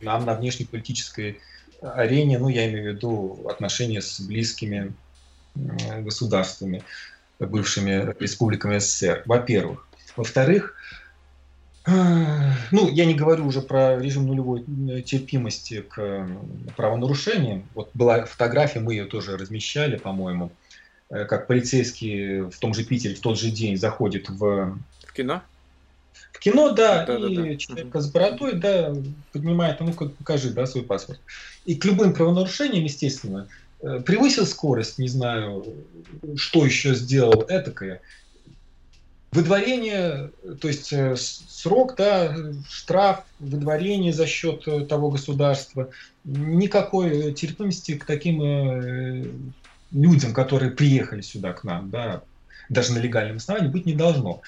нам 0.00 0.24
на 0.24 0.34
внешнеполитической 0.34 1.40
арене, 1.80 2.38
ну, 2.38 2.48
я 2.48 2.66
имею 2.70 2.92
в 2.92 2.96
виду 2.96 3.46
отношения 3.48 4.00
с 4.00 4.20
близкими 4.20 4.94
государствами, 6.00 6.82
бывшими 7.38 8.14
республиками 8.18 8.78
СССР, 8.78 9.22
во-первых. 9.26 9.86
Во-вторых, 10.16 10.74
э, 11.86 11.92
ну, 12.70 12.88
я 12.88 13.04
не 13.04 13.14
говорю 13.14 13.46
уже 13.46 13.60
про 13.60 13.98
режим 13.98 14.26
нулевой 14.26 14.64
терпимости 15.02 15.82
к 15.82 16.26
правонарушениям. 16.76 17.68
Вот 17.74 17.90
была 17.94 18.24
фотография, 18.24 18.80
мы 18.80 18.94
ее 18.94 19.04
тоже 19.04 19.36
размещали, 19.36 19.96
по-моему, 19.96 20.50
э, 21.10 21.24
как 21.24 21.46
полицейские 21.46 22.50
в 22.50 22.58
том 22.58 22.74
же 22.74 22.84
Питере 22.84 23.14
в 23.14 23.20
тот 23.20 23.38
же 23.38 23.50
день 23.50 23.76
заходит 23.76 24.28
в... 24.28 24.78
В 25.04 25.12
кино? 25.12 25.42
В 26.32 26.38
кино, 26.38 26.70
да, 26.70 27.06
да 27.06 27.16
и 27.16 27.36
да, 27.36 27.42
да. 27.42 27.56
человека 27.56 28.00
с 28.00 28.10
бородой, 28.10 28.54
да, 28.54 28.94
поднимает, 29.32 29.80
ну, 29.80 29.86
ну-ка, 29.86 30.06
покажи, 30.06 30.50
да, 30.50 30.66
свой 30.66 30.84
паспорт. 30.84 31.20
И 31.64 31.74
к 31.74 31.84
любым 31.84 32.12
правонарушениям, 32.12 32.84
естественно, 32.84 33.48
Э, 33.84 34.00
превысил 34.00 34.46
скорость, 34.46 34.98
не 34.98 35.08
знаю, 35.08 35.64
что 36.36 36.64
еще 36.64 36.94
сделал 36.94 37.44
этакое. 37.48 38.00
Выдворение, 39.30 40.30
то 40.60 40.68
есть 40.68 40.90
э, 40.92 41.16
срок, 41.16 41.94
да, 41.96 42.34
штраф, 42.70 43.24
выдворение 43.40 44.14
за 44.14 44.26
счет 44.26 44.66
э, 44.66 44.86
того 44.86 45.10
государства. 45.10 45.90
Никакой 46.24 47.34
терпимости 47.34 47.98
к 47.98 48.06
таким 48.06 49.34
людям, 49.92 50.32
которые 50.32 50.70
приехали 50.70 51.20
сюда 51.20 51.52
к 51.52 51.62
нам, 51.62 51.90
да, 51.90 52.22
даже 52.70 52.94
на 52.94 52.98
легальном 52.98 53.36
основании, 53.36 53.68
быть 53.68 53.84
не 53.84 53.92
должно. 53.92 54.40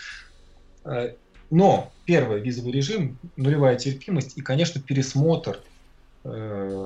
Но 1.50 1.93
первый 2.05 2.41
визовый 2.41 2.73
режим, 2.73 3.19
нулевая 3.37 3.76
терпимость 3.76 4.37
и, 4.37 4.43
конечно, 4.43 4.81
пересмотр 4.81 5.61
вы, 6.25 6.81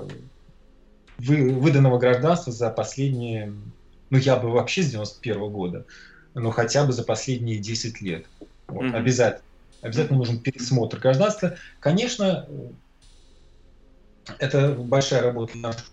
выданного 1.19 1.99
гражданства 1.99 2.53
за 2.53 2.71
последние, 2.71 3.53
ну 4.11 4.19
я 4.19 4.37
бы 4.37 4.51
вообще 4.51 4.83
с 4.83 4.91
91 4.91 5.39
-го 5.39 5.51
года, 5.51 5.87
но 6.35 6.51
хотя 6.51 6.85
бы 6.85 6.93
за 6.93 7.05
последние 7.05 7.59
10 7.59 8.01
лет. 8.01 8.27
Вот, 8.69 8.85
mm-hmm. 8.85 8.97
Обязательно. 8.97 9.45
Обязательно 9.83 10.19
нужен 10.19 10.41
пересмотр 10.41 10.99
гражданства. 10.99 11.57
Конечно, 11.81 12.47
это 14.39 14.73
большая 14.73 15.23
работа 15.23 15.57
наших 15.57 15.91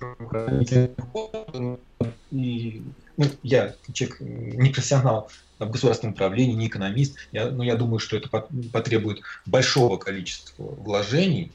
и 2.31 2.83
ну, 3.15 3.25
я 3.41 3.73
человек 3.93 4.19
не 4.19 4.69
профессионал 4.69 5.29
в 5.59 5.69
государственном 5.69 6.13
управлении, 6.13 6.53
не 6.53 6.67
экономист, 6.67 7.17
я, 7.31 7.49
но 7.49 7.63
я 7.63 7.75
думаю, 7.75 7.99
что 7.99 8.17
это 8.17 8.29
потребует 8.29 9.21
большого 9.45 9.97
количества 9.97 10.63
вложений, 10.63 11.51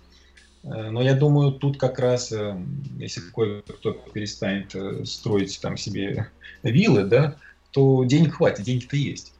Э, 0.64 0.90
но 0.90 1.02
я 1.02 1.14
думаю, 1.14 1.52
тут 1.52 1.78
как 1.78 1.98
раз, 1.98 2.32
э, 2.32 2.56
если 2.98 3.20
кое-кто 3.20 3.92
перестанет 3.92 4.74
э, 4.74 5.04
строить 5.04 5.58
там 5.60 5.76
себе 5.76 6.28
виллы, 6.62 7.04
да, 7.04 7.36
то 7.70 8.04
денег 8.04 8.34
хватит, 8.34 8.64
деньги-то 8.64 8.96
есть. 8.96 9.32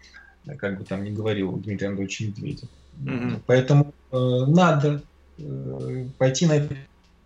Как 0.59 0.78
бы 0.78 0.85
там 0.85 1.04
ни 1.04 1.11
говорил 1.11 1.52
Дмитрий 1.52 1.87
Андреевич 1.87 2.21
Медведев. 2.21 2.69
Mm-hmm. 3.04 3.42
Поэтому 3.47 3.95
э, 4.11 4.16
надо 4.49 5.02
э, 5.38 6.07
пойти 6.19 6.47
на 6.47 6.54
это. 6.54 6.76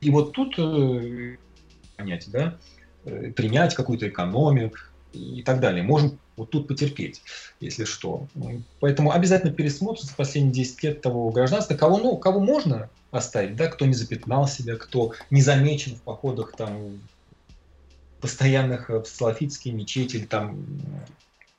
И 0.01 0.11
вот 0.11 0.33
тут 0.33 0.55
э, 0.59 1.37
понять, 1.97 2.29
да, 2.31 2.59
принять 3.37 3.75
какую-то 3.75 4.09
экономию 4.09 4.73
и 5.13 5.43
так 5.43 5.61
далее. 5.61 5.83
Можем 5.83 6.19
вот 6.37 6.51
тут 6.51 6.69
потерпеть, 6.69 7.23
если 7.61 7.85
что. 7.85 8.27
Поэтому 8.81 9.13
обязательно 9.13 9.53
пересмотр 9.53 10.01
за 10.03 10.15
последние 10.15 10.53
10 10.53 10.83
лет 10.83 11.01
того 11.01 11.31
гражданства, 11.31 11.75
кого, 11.75 11.99
ну, 11.99 12.17
кого 12.17 12.41
можно 12.41 12.91
оставить, 13.11 13.57
да, 13.57 13.69
кто 13.69 13.87
не 13.87 13.95
запятнал 13.95 14.47
себя, 14.47 14.77
кто 14.77 15.13
не 15.31 15.43
замечен 15.43 15.97
в 15.97 16.03
походах 16.03 16.53
там 16.57 17.01
постоянных 18.21 18.89
в 18.89 19.05
салафитские 19.05 19.75
мечети 19.75 20.17
или 20.17 20.27
там 20.27 20.67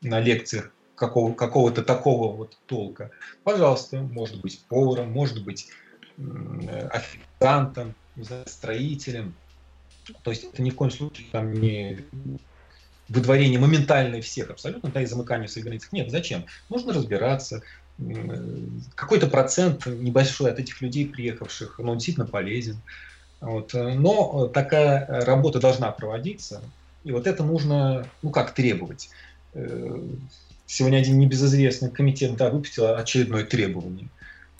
на 0.02 0.20
лекциях 0.20 0.72
какого, 0.96 1.34
какого-то 1.34 1.84
такого 1.84 2.36
вот 2.36 2.58
толка. 2.66 3.12
Пожалуйста, 3.44 4.02
может 4.02 4.42
быть 4.42 4.60
поваром, 4.68 5.12
может 5.12 5.44
быть 5.44 5.70
официантом, 6.92 7.96
строителем. 8.46 9.36
То 10.24 10.32
есть 10.32 10.46
это 10.46 10.62
ни 10.62 10.70
в 10.70 10.76
коем 10.76 10.92
случае 10.92 11.28
там 11.32 11.54
не 11.54 12.00
выдворение 13.10 13.60
моментальное 13.60 14.22
всех 14.22 14.50
абсолютно, 14.50 14.90
да, 14.90 15.02
и 15.02 15.06
замыкание 15.06 15.48
в 15.48 15.52
своих 15.52 15.66
границах. 15.66 15.92
Нет, 15.94 16.12
зачем? 16.12 16.46
Нужно 16.70 16.94
разбираться, 16.94 17.62
какой-то 18.96 19.28
процент 19.28 19.86
небольшой 19.86 20.52
от 20.52 20.60
этих 20.60 20.82
людей, 20.82 21.08
приехавших, 21.08 21.80
но 21.80 21.92
он 21.92 21.98
действительно 21.98 22.28
полезен. 22.28 22.78
Вот. 23.40 23.74
Но 23.74 24.48
такая 24.48 25.06
работа 25.26 25.60
должна 25.60 25.92
проводиться, 25.92 26.62
и 27.04 27.12
вот 27.12 27.26
это 27.26 27.44
нужно, 27.44 28.08
ну 28.22 28.30
как 28.32 28.54
требовать. 28.54 29.10
Э, 29.54 30.00
сегодня 30.66 30.98
один 30.98 31.20
небезызвестный 31.20 31.90
комитет 31.90 32.36
да, 32.36 32.50
выпустил 32.50 32.96
очередное 32.96 33.46
требование. 33.46 34.10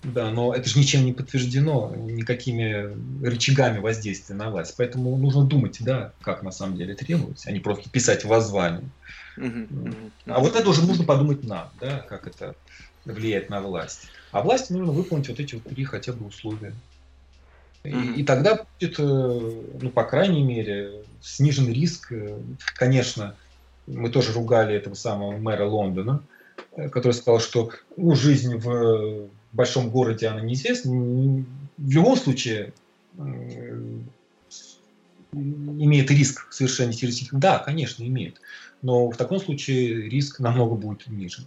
Да, 0.04 0.30
но 0.30 0.54
это 0.54 0.70
же 0.70 0.78
ничем 0.78 1.06
не 1.06 1.14
подтверждено, 1.14 1.94
никакими 1.96 2.96
рычагами 3.26 3.80
воздействия 3.80 4.36
на 4.36 4.50
власть. 4.50 4.76
Поэтому 4.78 5.18
нужно 5.18 5.44
думать, 5.44 5.78
да, 5.80 6.14
как 6.22 6.44
на 6.44 6.52
самом 6.52 6.78
деле 6.78 6.94
требовать, 6.94 7.44
а 7.46 7.52
не 7.52 7.60
просто 7.60 7.90
писать 7.90 8.24
воззвание. 8.24 8.90
А 9.38 10.40
вот 10.40 10.56
это 10.56 10.70
уже 10.70 10.86
нужно 10.86 11.04
подумать 11.04 11.44
нам, 11.44 11.70
да, 11.80 12.00
как 12.00 12.28
это 12.28 12.56
влияет 13.06 13.50
на 13.50 13.62
власть. 13.62 14.08
А 14.32 14.42
власти 14.42 14.74
нужно 14.74 14.92
выполнить 14.92 15.30
вот 15.30 15.40
эти 15.40 15.56
вот 15.56 15.64
три 15.64 15.84
хотя 15.84 16.14
бы 16.14 16.28
условия. 16.28 16.74
И, 17.84 18.22
и 18.22 18.24
тогда 18.24 18.56
будет, 18.80 19.00
э, 19.00 19.04
ну, 19.04 19.90
по 19.92 20.04
крайней 20.04 20.44
мере, 20.44 21.04
снижен 21.22 21.72
риск. 21.72 22.12
Э, 22.12 22.38
конечно, 22.76 23.36
мы 23.86 24.10
тоже 24.10 24.34
ругали 24.34 24.76
этого 24.76 24.94
самого 24.94 25.38
мэра 25.38 25.66
Лондона, 25.66 26.22
э, 26.76 26.90
который 26.90 27.14
сказал, 27.14 27.40
что 27.40 27.72
ну, 27.96 28.14
жизнь 28.14 28.58
в 28.58 29.30
большом 29.56 29.90
городе 29.90 30.28
она 30.28 30.42
неизвестна. 30.42 30.92
В 30.92 31.90
любом 31.90 32.18
случае 32.18 32.74
имеет 35.32 36.12
риск 36.12 36.52
совершения 36.52 36.94
террористических. 36.94 37.40
Да, 37.40 37.60
конечно, 37.60 38.04
имеет. 38.04 38.42
Но 38.82 39.10
в 39.10 39.18
таком 39.18 39.40
случае 39.40 40.10
риск 40.10 40.40
намного 40.40 40.76
будет 40.76 41.08
ниже. 41.08 41.44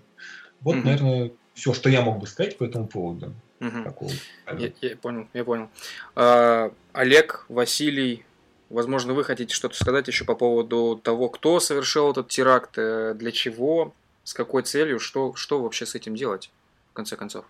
Вот, 0.61 0.76
mm-hmm. 0.76 0.85
наверное, 0.85 1.30
все, 1.54 1.73
что 1.73 1.88
я 1.88 2.02
мог 2.02 2.19
бы 2.19 2.26
сказать 2.26 2.59
по 2.59 2.64
этому 2.64 2.87
поводу. 2.87 3.33
Такого. 3.59 4.11
Я, 4.59 4.73
я 4.80 4.97
понял, 4.97 5.28
я 5.35 5.45
понял. 5.45 5.69
А, 6.16 6.73
Олег, 6.95 7.45
Василий, 7.50 8.25
возможно, 8.71 9.12
вы 9.12 9.23
хотите 9.23 9.54
что-то 9.54 9.76
сказать 9.76 10.09
еще 10.09 10.25
по 10.25 10.35
поводу 10.35 10.99
того, 11.02 11.28
кто 11.28 11.61
совершил 11.61 12.11
этот 12.11 12.28
теракт, 12.28 12.78
э, 12.78 13.14
для 13.14 13.33
чего, 13.33 13.95
с 14.25 14.33
какой 14.33 14.62
целью, 14.62 14.99
что, 14.99 15.35
что 15.35 15.61
вообще 15.61 15.85
с 15.85 15.95
этим 15.95 16.14
делать, 16.14 16.50
в 16.90 16.95
конце 16.95 17.16
концов? 17.16 17.45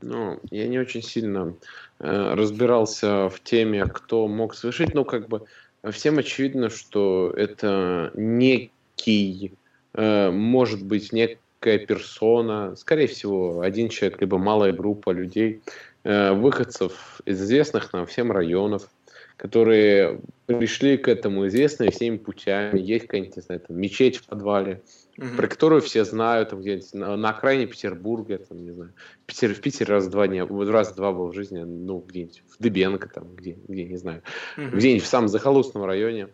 Ну, 0.00 0.38
я 0.50 0.68
не 0.68 0.78
очень 0.78 1.02
сильно 1.02 1.54
э, 1.98 2.34
разбирался 2.34 3.28
в 3.28 3.40
теме, 3.42 3.84
кто 3.84 4.28
мог 4.28 4.54
совершить, 4.54 4.94
но 4.94 5.04
как 5.04 5.28
бы 5.28 5.44
всем 5.90 6.18
очевидно, 6.18 6.70
что 6.70 7.32
это 7.36 8.12
некий, 8.14 9.54
э, 9.94 10.30
может 10.30 10.84
быть, 10.84 11.12
некая 11.12 11.78
персона, 11.78 12.76
скорее 12.76 13.08
всего, 13.08 13.60
один 13.60 13.88
человек, 13.88 14.20
либо 14.20 14.38
малая 14.38 14.72
группа 14.72 15.10
людей, 15.10 15.62
э, 16.04 16.32
выходцев 16.32 17.20
из 17.24 17.42
известных 17.42 17.92
нам 17.92 18.06
всем 18.06 18.30
районов, 18.30 18.88
которые 19.36 20.20
пришли 20.46 20.96
к 20.96 21.08
этому 21.08 21.46
известными 21.48 21.90
всеми 21.90 22.18
путями. 22.18 22.78
Есть 22.78 23.06
какая-нибудь, 23.06 23.36
не 23.36 23.42
знаю, 23.42 23.60
там, 23.60 23.80
мечеть 23.80 24.18
в 24.18 24.26
подвале, 24.26 24.80
угу. 25.18 25.36
про 25.36 25.48
которую 25.48 25.82
все 25.82 26.04
знают, 26.04 26.50
там 26.50 26.60
где-нибудь 26.60 26.94
на, 26.94 27.16
на 27.16 27.30
окраине 27.30 27.66
Петербурга, 27.66 28.38
там, 28.38 28.64
не 28.64 28.70
знаю, 28.70 28.92
Питер, 29.26 29.54
в 29.54 29.60
Питере 29.60 29.92
раз-два 29.92 30.26
не 30.26 30.42
раз-два 30.42 31.12
был 31.12 31.28
в 31.28 31.34
жизни, 31.34 31.58
ну, 31.58 32.04
где-нибудь 32.06 32.42
в 32.48 32.62
Дыбенко, 32.62 33.08
там, 33.08 33.34
где, 33.34 33.58
где 33.66 33.84
не 33.84 33.96
знаю, 33.96 34.22
угу. 34.56 34.76
где-нибудь 34.76 35.04
в 35.04 35.08
самом 35.08 35.28
захолустном 35.28 35.84
районе. 35.84 36.28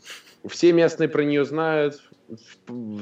Все 0.47 0.73
местные 0.73 1.09
про 1.09 1.25
нее 1.25 1.45
знают, 1.45 2.03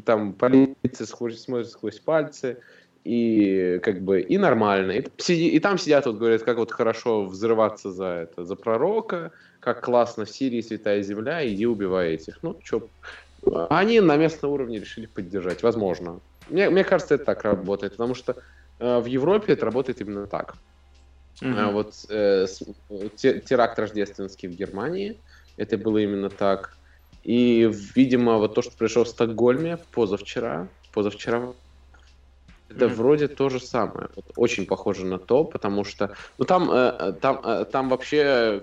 там 0.05 0.33
полиция 0.33 1.07
смотрит 1.07 1.69
сквозь 1.69 1.99
пальцы, 1.99 2.59
и 3.05 3.81
как 3.83 4.03
бы 4.03 4.21
и 4.21 4.39
нормально. 4.39 4.93
И, 4.93 5.05
сиди, 5.17 5.49
и 5.49 5.59
там 5.59 5.79
сидят, 5.79 6.07
вот 6.07 6.19
говорят, 6.19 6.43
как 6.43 6.59
вот 6.59 6.71
хорошо 6.71 7.25
взрываться 7.25 7.91
за 7.91 8.07
это, 8.07 8.45
за 8.45 8.55
пророка, 8.55 9.33
как 9.59 9.85
классно 9.85 10.25
в 10.25 10.31
Сирии 10.31 10.61
святая 10.61 11.03
земля, 11.03 11.47
иди 11.47 11.67
убивай 11.67 12.15
этих. 12.15 12.39
Ну, 12.43 12.57
что, 12.62 12.89
они 13.70 14.00
на 14.00 14.16
местном 14.16 14.52
уровне 14.52 14.78
решили 14.78 15.06
поддержать, 15.06 15.62
возможно. 15.62 16.20
Мне, 16.49 16.70
мне 16.70 16.84
кажется, 16.84 17.14
это 17.14 17.25
так 17.25 17.42
работает, 17.44 17.92
потому 17.92 18.14
что 18.14 18.37
э, 18.78 18.99
в 18.99 19.06
Европе 19.06 19.54
это 19.54 19.64
работает 19.64 20.00
именно 20.00 20.26
так. 20.26 20.54
Mm-hmm. 21.40 21.58
А 21.58 21.70
вот 21.70 21.94
э, 22.08 22.46
теракт 23.40 23.78
рождественский 23.78 24.49
в 24.49 24.52
Германии, 24.52 25.18
это 25.56 25.76
было 25.78 25.99
именно 25.99 26.30
так. 26.30 26.76
И, 27.25 27.70
видимо, 27.94 28.38
вот 28.38 28.54
то, 28.54 28.62
что 28.62 28.76
произошло 28.76 29.04
в 29.04 29.08
Стокгольме 29.08 29.78
позавчера, 29.92 30.68
позавчера, 30.92 31.52
это 32.68 32.87
mm-hmm. 32.87 32.94
вроде 32.94 33.28
то 33.28 33.49
же 33.49 33.61
самое. 33.61 34.08
Вот 34.16 34.26
очень 34.37 34.66
похоже 34.66 35.04
на 35.04 35.18
то, 35.18 35.44
потому 35.44 35.84
что, 35.84 36.14
ну 36.38 36.44
там, 36.44 36.70
э, 36.70 36.96
э 36.99 37.12
там, 37.12 37.40
э, 37.44 37.64
там 37.64 37.88
вообще 37.88 38.62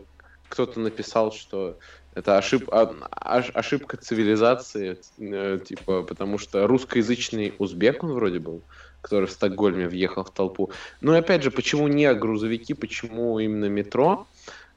кто-то 0.49 0.79
написал, 0.79 1.31
что 1.31 1.77
это 2.19 2.37
ошиб... 2.37 2.69
Ошибка 2.71 3.97
цивилизации, 3.97 4.97
э, 5.17 5.59
типа, 5.65 6.03
потому 6.03 6.37
что 6.37 6.67
русскоязычный 6.67 7.53
узбек 7.57 8.03
он 8.03 8.13
вроде 8.13 8.39
был, 8.39 8.61
который 9.01 9.25
в 9.25 9.31
Стокгольме 9.31 9.87
въехал 9.87 10.23
в 10.23 10.31
толпу. 10.31 10.71
Ну 11.01 11.13
и 11.15 11.17
опять 11.17 11.43
же, 11.43 11.51
почему 11.51 11.87
не 11.87 12.13
грузовики, 12.13 12.73
почему 12.73 13.39
именно 13.39 13.65
метро? 13.65 14.27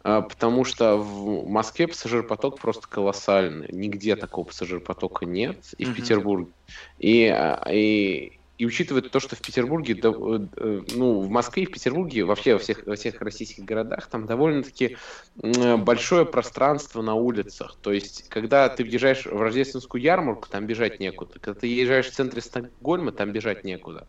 А, 0.04 0.22
потому 0.22 0.64
что 0.64 0.96
в 0.96 1.48
Москве 1.48 1.86
пассажирпоток 1.86 2.58
просто 2.58 2.88
колоссальный. 2.88 3.68
Нигде 3.70 4.16
такого 4.16 4.44
пассажирпотока 4.44 5.26
нет, 5.26 5.58
и 5.78 5.84
в 5.84 5.94
Петербурге. 5.94 6.50
И, 6.98 7.26
а, 7.26 7.62
и, 7.70 8.38
и 8.58 8.66
учитывая 8.66 9.02
то, 9.02 9.18
что 9.18 9.34
в 9.34 9.40
Петербурге, 9.40 9.94
да, 9.94 10.10
э, 10.10 10.82
ну, 10.94 11.20
в 11.20 11.30
Москве 11.30 11.64
и 11.64 11.66
в 11.66 11.72
Петербурге, 11.72 12.24
вообще 12.24 12.52
во 12.52 12.58
всех, 12.58 12.86
во 12.86 12.94
всех 12.94 13.20
российских 13.20 13.64
городах, 13.64 14.06
там 14.06 14.26
довольно-таки 14.26 14.96
большое 15.34 16.26
пространство 16.26 17.02
на 17.02 17.14
улицах. 17.14 17.76
То 17.80 17.92
есть, 17.92 18.28
когда 18.28 18.68
ты 18.68 18.84
въезжаешь 18.84 19.26
в 19.26 19.40
рождественскую 19.40 20.02
ярмарку, 20.02 20.48
там 20.48 20.66
бежать 20.66 21.00
некуда. 21.00 21.38
Когда 21.40 21.58
ты 21.58 21.66
въезжаешь 21.66 22.06
в 22.06 22.14
центре 22.14 22.40
Стокгольма, 22.42 23.12
там 23.12 23.32
бежать 23.32 23.64
некуда. 23.64 24.06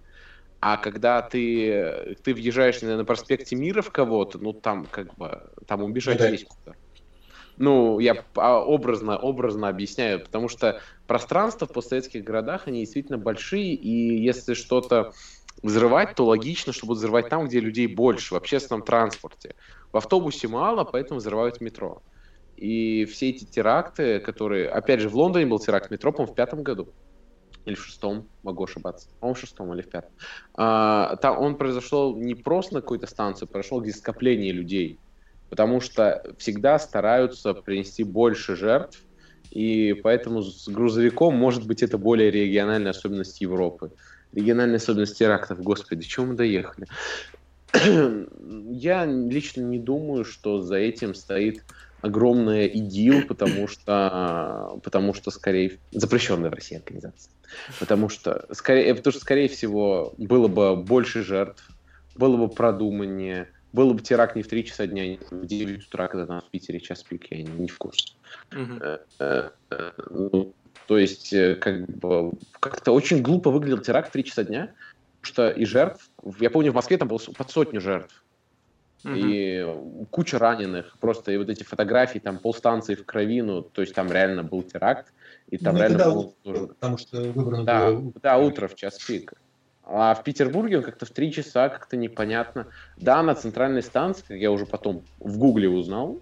А 0.59 0.77
когда 0.77 1.21
ты, 1.21 2.15
ты 2.23 2.33
въезжаешь 2.33 2.81
на, 2.81 2.95
на 2.95 3.03
проспекте 3.03 3.55
Мира 3.55 3.81
в 3.81 3.91
кого-то, 3.91 4.37
ну 4.39 4.53
там 4.53 4.85
как 4.85 5.13
бы 5.15 5.41
там 5.67 5.83
убежать 5.83 6.19
ну, 6.19 6.25
да. 6.25 6.29
есть 6.29 6.45
куда. 6.45 6.75
Ну, 7.63 7.99
я 7.99 8.25
образно, 8.35 9.17
образно 9.17 9.69
объясняю, 9.69 10.19
потому 10.19 10.49
что 10.49 10.81
пространства 11.07 11.65
в 11.65 11.71
постсоветских 11.71 12.21
городах, 12.21 12.67
они 12.67 12.81
действительно 12.81 13.17
большие, 13.17 13.73
и 13.73 14.21
если 14.21 14.53
что-то 14.53 15.13
взрывать, 15.61 16.13
то 16.15 16.25
логично, 16.25 16.73
что 16.73 16.87
будут 16.87 16.97
взрывать 16.97 17.29
там, 17.29 17.45
где 17.45 17.61
людей 17.61 17.87
больше, 17.87 18.33
в 18.33 18.37
общественном 18.37 18.81
транспорте. 18.81 19.55
В 19.93 19.97
автобусе 19.97 20.49
мало, 20.49 20.83
поэтому 20.83 21.21
взрывают 21.21 21.61
метро. 21.61 22.01
И 22.57 23.05
все 23.05 23.29
эти 23.29 23.45
теракты, 23.45 24.19
которые... 24.19 24.67
Опять 24.67 24.99
же, 24.99 25.07
в 25.07 25.15
Лондоне 25.15 25.45
был 25.45 25.59
теракт 25.59 25.89
метро, 25.89 26.11
по-моему, 26.11 26.33
в 26.33 26.35
пятом 26.35 26.63
году. 26.63 26.89
Или 27.63 27.75
в 27.75 27.85
шестом, 27.85 28.27
могу 28.43 28.65
ошибаться. 28.65 29.07
По-моему, 29.21 29.35
в 29.35 29.39
шестом 29.39 29.73
или 29.73 29.83
в 29.83 29.89
пятом. 29.89 30.11
А, 30.53 31.15
там 31.15 31.39
он 31.39 31.55
произошел 31.55 32.13
не 32.13 32.35
просто 32.35 32.73
на 32.73 32.81
какой-то 32.81 33.07
станции, 33.07 33.45
произошел 33.45 33.79
где 33.79 33.93
скопление 33.93 34.51
людей 34.51 34.99
потому 35.53 35.81
что 35.81 36.23
всегда 36.39 36.79
стараются 36.79 37.53
принести 37.53 38.03
больше 38.03 38.55
жертв, 38.55 38.99
и 39.51 39.93
поэтому 39.93 40.41
с 40.41 40.67
грузовиком, 40.67 41.35
может 41.35 41.67
быть, 41.67 41.83
это 41.83 41.99
более 41.99 42.31
региональная 42.31 42.89
особенность 42.89 43.39
Европы. 43.39 43.91
Региональная 44.31 44.77
особенность 44.77 45.15
терактов, 45.15 45.61
господи, 45.61 46.07
чего 46.07 46.25
мы 46.25 46.33
доехали? 46.33 46.87
Я 48.71 49.05
лично 49.05 49.61
не 49.61 49.77
думаю, 49.77 50.25
что 50.25 50.59
за 50.63 50.77
этим 50.77 51.13
стоит 51.13 51.63
огромная 52.01 52.65
ИГИЛ, 52.65 53.27
потому 53.27 53.67
что, 53.67 54.79
потому 54.83 55.13
что 55.13 55.29
скорее 55.29 55.77
запрещенная 55.91 56.49
в 56.49 56.53
России 56.55 56.77
организация. 56.77 57.31
Потому 57.79 58.09
что, 58.09 58.47
скорее, 58.53 58.95
потому 58.95 59.11
что, 59.11 59.21
скорее 59.21 59.49
всего, 59.49 60.15
было 60.17 60.47
бы 60.47 60.75
больше 60.75 61.21
жертв, 61.23 61.69
было 62.15 62.37
бы 62.37 62.49
продуманнее, 62.49 63.49
был 63.73 63.93
бы 63.93 64.01
теракт 64.01 64.35
не 64.35 64.43
в 64.43 64.47
3 64.47 64.65
часа 64.65 64.87
дня, 64.87 65.17
а 65.29 65.35
в 65.35 65.45
9 65.45 65.87
утра, 65.87 66.07
когда 66.07 66.25
там 66.25 66.41
в 66.41 66.49
Питере 66.51 66.79
час 66.79 67.03
пик, 67.03 67.31
я 67.31 67.43
не 67.43 67.67
в 67.67 67.77
курсе. 67.77 68.13
Ну, 68.51 70.53
то 70.87 70.97
есть, 70.97 71.33
как 71.59 71.89
бы, 71.89 72.31
как-то 72.59 72.91
очень 72.91 73.21
глупо 73.21 73.51
выглядел 73.51 73.79
теракт 73.79 74.09
в 74.09 74.13
3 74.13 74.23
часа 74.23 74.43
дня, 74.43 74.71
потому 75.21 75.33
что 75.33 75.49
и 75.49 75.65
жертв, 75.65 76.09
я 76.39 76.49
помню, 76.49 76.71
в 76.71 76.75
Москве 76.75 76.97
там 76.97 77.07
было 77.07 77.17
под 77.17 77.51
сотню 77.51 77.81
жертв. 77.81 78.23
И 79.05 79.67
куча 80.11 80.39
раненых, 80.39 80.97
просто 80.99 81.33
и 81.33 81.37
вот 81.37 81.49
эти 81.49 81.63
фотографии, 81.63 82.19
там 82.19 82.37
полстанции 82.37 82.95
в 82.95 83.05
крови, 83.05 83.41
ну, 83.41 83.61
то 83.61 83.81
есть 83.81 83.93
там 83.93 84.09
реально 84.09 84.43
был 84.43 84.63
теракт, 84.63 85.11
и 85.49 85.57
там 85.57 85.75
ну, 85.75 85.81
реально 85.81 86.05
был... 86.05 86.35
Потому 86.43 86.97
что 86.97 87.21
выбрано 87.21 87.65
да, 87.65 87.91
было... 87.91 88.13
Да, 88.21 88.37
утро 88.37 88.69
в 88.69 88.75
час 88.75 88.97
пик. 88.99 89.33
А 89.85 90.13
в 90.15 90.23
Петербурге 90.23 90.77
он 90.77 90.83
как-то 90.83 91.05
в 91.05 91.09
три 91.09 91.31
часа, 91.31 91.69
как-то 91.69 91.97
непонятно. 91.97 92.67
Да, 92.97 93.21
на 93.21 93.35
центральной 93.35 93.83
станции, 93.83 94.23
как 94.27 94.37
я 94.37 94.51
уже 94.51 94.65
потом 94.65 95.03
в 95.19 95.37
Гугле 95.37 95.67
узнал, 95.67 96.19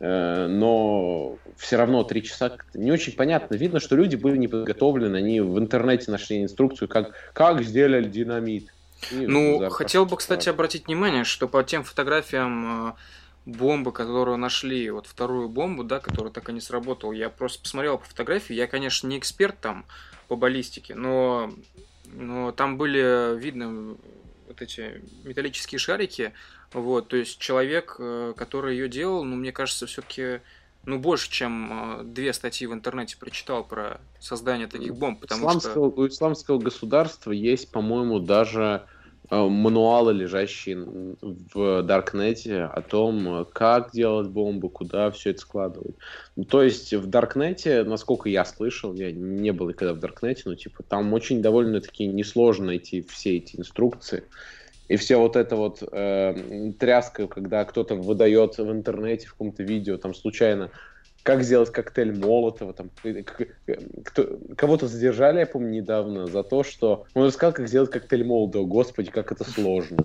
э, 0.00 0.46
но 0.48 1.38
все 1.56 1.76
равно 1.76 2.02
три 2.02 2.24
часа 2.24 2.48
как-то 2.48 2.78
не 2.78 2.90
очень 2.90 3.12
понятно. 3.12 3.54
Видно, 3.54 3.78
что 3.78 3.94
люди 3.94 4.16
были 4.16 4.36
не 4.36 4.48
подготовлены, 4.48 5.16
они 5.16 5.40
в 5.40 5.56
интернете 5.58 6.10
нашли 6.10 6.42
инструкцию, 6.42 6.88
как, 6.88 7.12
как 7.32 7.62
сделали 7.62 8.08
динамит. 8.08 8.72
И 9.12 9.26
ну, 9.26 9.68
хотел 9.70 10.04
бы, 10.04 10.16
кстати, 10.16 10.48
обратить 10.48 10.86
внимание, 10.86 11.22
что 11.22 11.46
по 11.46 11.62
тем 11.62 11.84
фотографиям 11.84 12.88
э, 12.88 12.92
бомбы, 13.44 13.92
которую 13.92 14.36
нашли, 14.36 14.90
вот 14.90 15.06
вторую 15.06 15.48
бомбу, 15.48 15.84
да, 15.84 16.00
которая 16.00 16.32
так 16.32 16.48
и 16.48 16.52
не 16.52 16.60
сработала, 16.60 17.12
я 17.12 17.30
просто 17.30 17.62
посмотрел 17.62 17.98
по 17.98 18.04
фотографии, 18.04 18.54
я, 18.54 18.66
конечно, 18.66 19.06
не 19.06 19.18
эксперт 19.18 19.56
там 19.60 19.84
по 20.26 20.34
баллистике, 20.34 20.96
но 20.96 21.52
но 22.12 22.52
там 22.52 22.76
были 22.78 23.38
видны 23.38 23.96
вот 24.46 24.62
эти 24.62 25.02
металлические 25.24 25.78
шарики, 25.78 26.32
вот, 26.72 27.08
то 27.08 27.16
есть 27.16 27.38
человек, 27.38 27.96
э, 27.98 28.34
который 28.36 28.76
ее 28.76 28.88
делал, 28.88 29.24
ну, 29.24 29.36
мне 29.36 29.52
кажется, 29.52 29.86
все-таки 29.86 30.40
ну, 30.84 30.98
больше, 30.98 31.30
чем 31.30 32.00
э, 32.00 32.04
две 32.04 32.32
статьи 32.32 32.66
в 32.66 32.72
интернете 32.72 33.16
прочитал 33.16 33.64
про 33.64 34.00
создание 34.20 34.66
таких 34.66 34.94
бомб, 34.94 35.20
потому 35.20 35.42
исламского, 35.42 35.90
что... 35.90 36.00
У 36.00 36.06
исламского 36.06 36.58
государства 36.58 37.32
есть, 37.32 37.70
по-моему, 37.70 38.20
даже 38.20 38.86
Э, 38.88 38.95
мануалы, 39.30 40.12
лежащие 40.12 41.16
в 41.54 41.82
Даркнете, 41.82 42.62
о 42.62 42.82
том, 42.82 43.46
как 43.52 43.90
делать 43.92 44.28
бомбы, 44.28 44.68
куда 44.68 45.10
все 45.10 45.30
это 45.30 45.40
складывать. 45.40 45.96
Ну, 46.36 46.44
то 46.44 46.62
есть 46.62 46.92
в 46.92 47.06
Даркнете, 47.06 47.82
насколько 47.84 48.28
я 48.28 48.44
слышал, 48.44 48.94
я 48.94 49.10
не 49.10 49.52
был 49.52 49.68
никогда 49.68 49.94
в 49.94 49.98
Даркнете, 49.98 50.42
но 50.46 50.54
типа 50.54 50.82
там 50.82 51.12
очень 51.12 51.42
довольно-таки 51.42 52.06
несложно 52.06 52.66
найти 52.66 53.02
все 53.02 53.36
эти 53.36 53.56
инструкции. 53.56 54.24
И 54.88 54.96
все 54.96 55.16
вот 55.16 55.34
это 55.34 55.56
вот 55.56 55.82
э, 55.90 56.72
тряска, 56.78 57.26
когда 57.26 57.64
кто-то 57.64 57.96
выдает 57.96 58.58
в 58.58 58.70
интернете 58.70 59.26
в 59.26 59.32
каком-то 59.32 59.64
видео, 59.64 59.96
там 59.96 60.14
случайно 60.14 60.70
как 61.26 61.42
сделать 61.42 61.72
коктейль 61.72 62.16
Молотова, 62.16 62.72
там, 62.72 62.88
кто, 64.04 64.38
кого-то 64.56 64.86
задержали, 64.86 65.40
я 65.40 65.46
помню, 65.46 65.70
недавно 65.70 66.28
за 66.28 66.44
то, 66.44 66.62
что 66.62 67.04
он 67.14 67.26
рассказал, 67.26 67.52
как 67.52 67.66
сделать 67.66 67.90
коктейль 67.90 68.22
Молотова. 68.22 68.64
Господи, 68.64 69.10
как 69.10 69.32
это 69.32 69.42
сложно. 69.42 70.04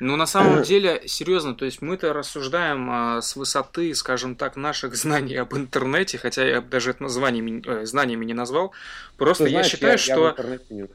Ну, 0.00 0.16
на 0.16 0.26
самом 0.26 0.64
деле, 0.64 1.02
серьезно, 1.06 1.54
то 1.54 1.64
есть 1.64 1.82
мы-то 1.82 2.12
рассуждаем 2.12 2.90
а, 2.90 3.22
с 3.22 3.36
высоты, 3.36 3.94
скажем 3.94 4.34
так, 4.34 4.56
наших 4.56 4.96
знаний 4.96 5.36
об 5.36 5.54
интернете, 5.54 6.18
хотя 6.18 6.44
я 6.44 6.60
даже 6.60 6.90
это 6.90 7.04
названиями, 7.04 7.62
э, 7.64 7.86
знаниями 7.86 8.24
не 8.24 8.34
назвал. 8.34 8.72
Просто 9.16 9.44
Ты 9.44 9.50
я 9.50 9.58
знаешь, 9.58 9.70
считаю, 9.70 9.92
я, 9.92 9.98
что... 9.98 10.34
Я 10.36 10.58
не... 10.68 10.88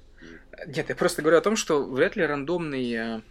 Нет, 0.68 0.90
я 0.90 0.96
просто 0.96 1.22
говорю 1.22 1.38
о 1.38 1.42
том, 1.42 1.56
что 1.56 1.82
вряд 1.82 2.18
ли 2.18 2.26
рандомный, 2.26 2.94
э, 2.94 3.22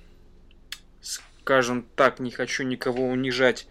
скажем 1.02 1.86
так, 1.96 2.18
не 2.18 2.30
хочу 2.30 2.62
никого 2.62 3.04
унижать, 3.04 3.66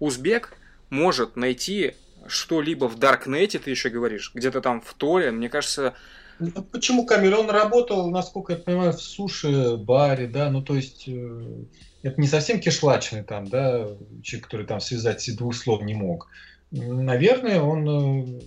узбек 0.00 0.52
может 0.90 1.36
найти 1.36 1.94
что-либо 2.30 2.86
в 2.88 2.98
Даркнете, 2.98 3.58
ты 3.58 3.70
еще 3.70 3.90
говоришь, 3.90 4.32
где-то 4.34 4.60
там 4.60 4.80
в 4.80 4.94
Торе, 4.94 5.30
мне 5.30 5.48
кажется... 5.48 5.94
Ну, 6.38 6.50
почему 6.62 7.04
Камиль? 7.04 7.34
Он 7.34 7.50
работал, 7.50 8.10
насколько 8.10 8.54
я 8.54 8.58
понимаю, 8.58 8.92
в 8.92 9.00
суши-баре, 9.00 10.26
да, 10.26 10.50
ну 10.50 10.62
то 10.62 10.74
есть 10.74 11.04
э, 11.06 11.64
это 12.02 12.18
не 12.20 12.26
совсем 12.26 12.60
кишлачный 12.60 13.22
там, 13.22 13.46
да, 13.46 13.88
человек, 14.22 14.44
который 14.46 14.66
там 14.66 14.80
связать 14.80 15.28
двух 15.36 15.54
слов 15.54 15.82
не 15.82 15.94
мог. 15.94 16.28
Наверное, 16.70 17.60
он 17.60 18.38
э, 18.38 18.40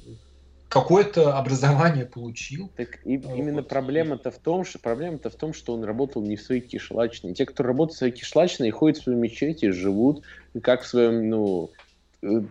какое-то 0.74 1.38
образование 1.38 2.06
получил. 2.06 2.72
Так 2.76 3.00
и, 3.06 3.18
вот. 3.18 3.38
именно 3.38 3.62
проблема-то 3.62 4.32
в 4.32 4.40
том, 4.40 4.66
что 4.66 4.80
проблема-то 4.80 5.30
в 5.30 5.36
том, 5.36 5.54
что 5.54 5.74
он 5.76 5.84
работал 5.84 6.24
не 6.24 6.36
в 6.36 6.42
своей 6.42 6.62
кишлачной. 6.62 7.36
Те, 7.36 7.46
кто 7.46 7.62
работает 7.62 7.96
в 7.96 7.98
своей 8.00 8.14
кишлачной, 8.14 8.72
ходят 8.72 8.98
в 8.98 9.04
свою 9.04 9.20
мечеть 9.20 9.64
и 9.64 9.70
живут 9.70 10.24
как 10.64 10.82
в 10.82 10.88
своем, 10.88 11.30
ну, 11.30 11.70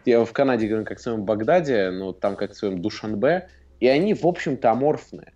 я 0.04 0.24
в 0.24 0.32
Канаде 0.32 0.68
говорю 0.68 0.84
как 0.84 0.98
в 0.98 1.02
своем 1.02 1.24
Багдаде, 1.24 1.90
но 1.90 2.12
там 2.12 2.36
как 2.36 2.52
в 2.52 2.56
своем 2.56 2.80
Душанбе, 2.80 3.48
и 3.80 3.88
они, 3.88 4.14
в 4.14 4.24
общем-то, 4.26 4.70
аморфные. 4.70 5.32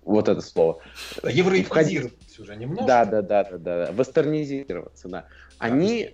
вот 0.03 0.29
это 0.29 0.39
слово. 0.39 0.79
Евроизироваться 1.29 2.41
уже 2.41 2.55
немножко. 2.55 2.85
Да, 2.85 3.03
да, 3.05 3.21
да, 3.21 3.43
да, 3.43 3.57
да, 3.57 3.91
вестернизироваться, 3.91 5.09
да. 5.09 5.25
Они 5.57 6.11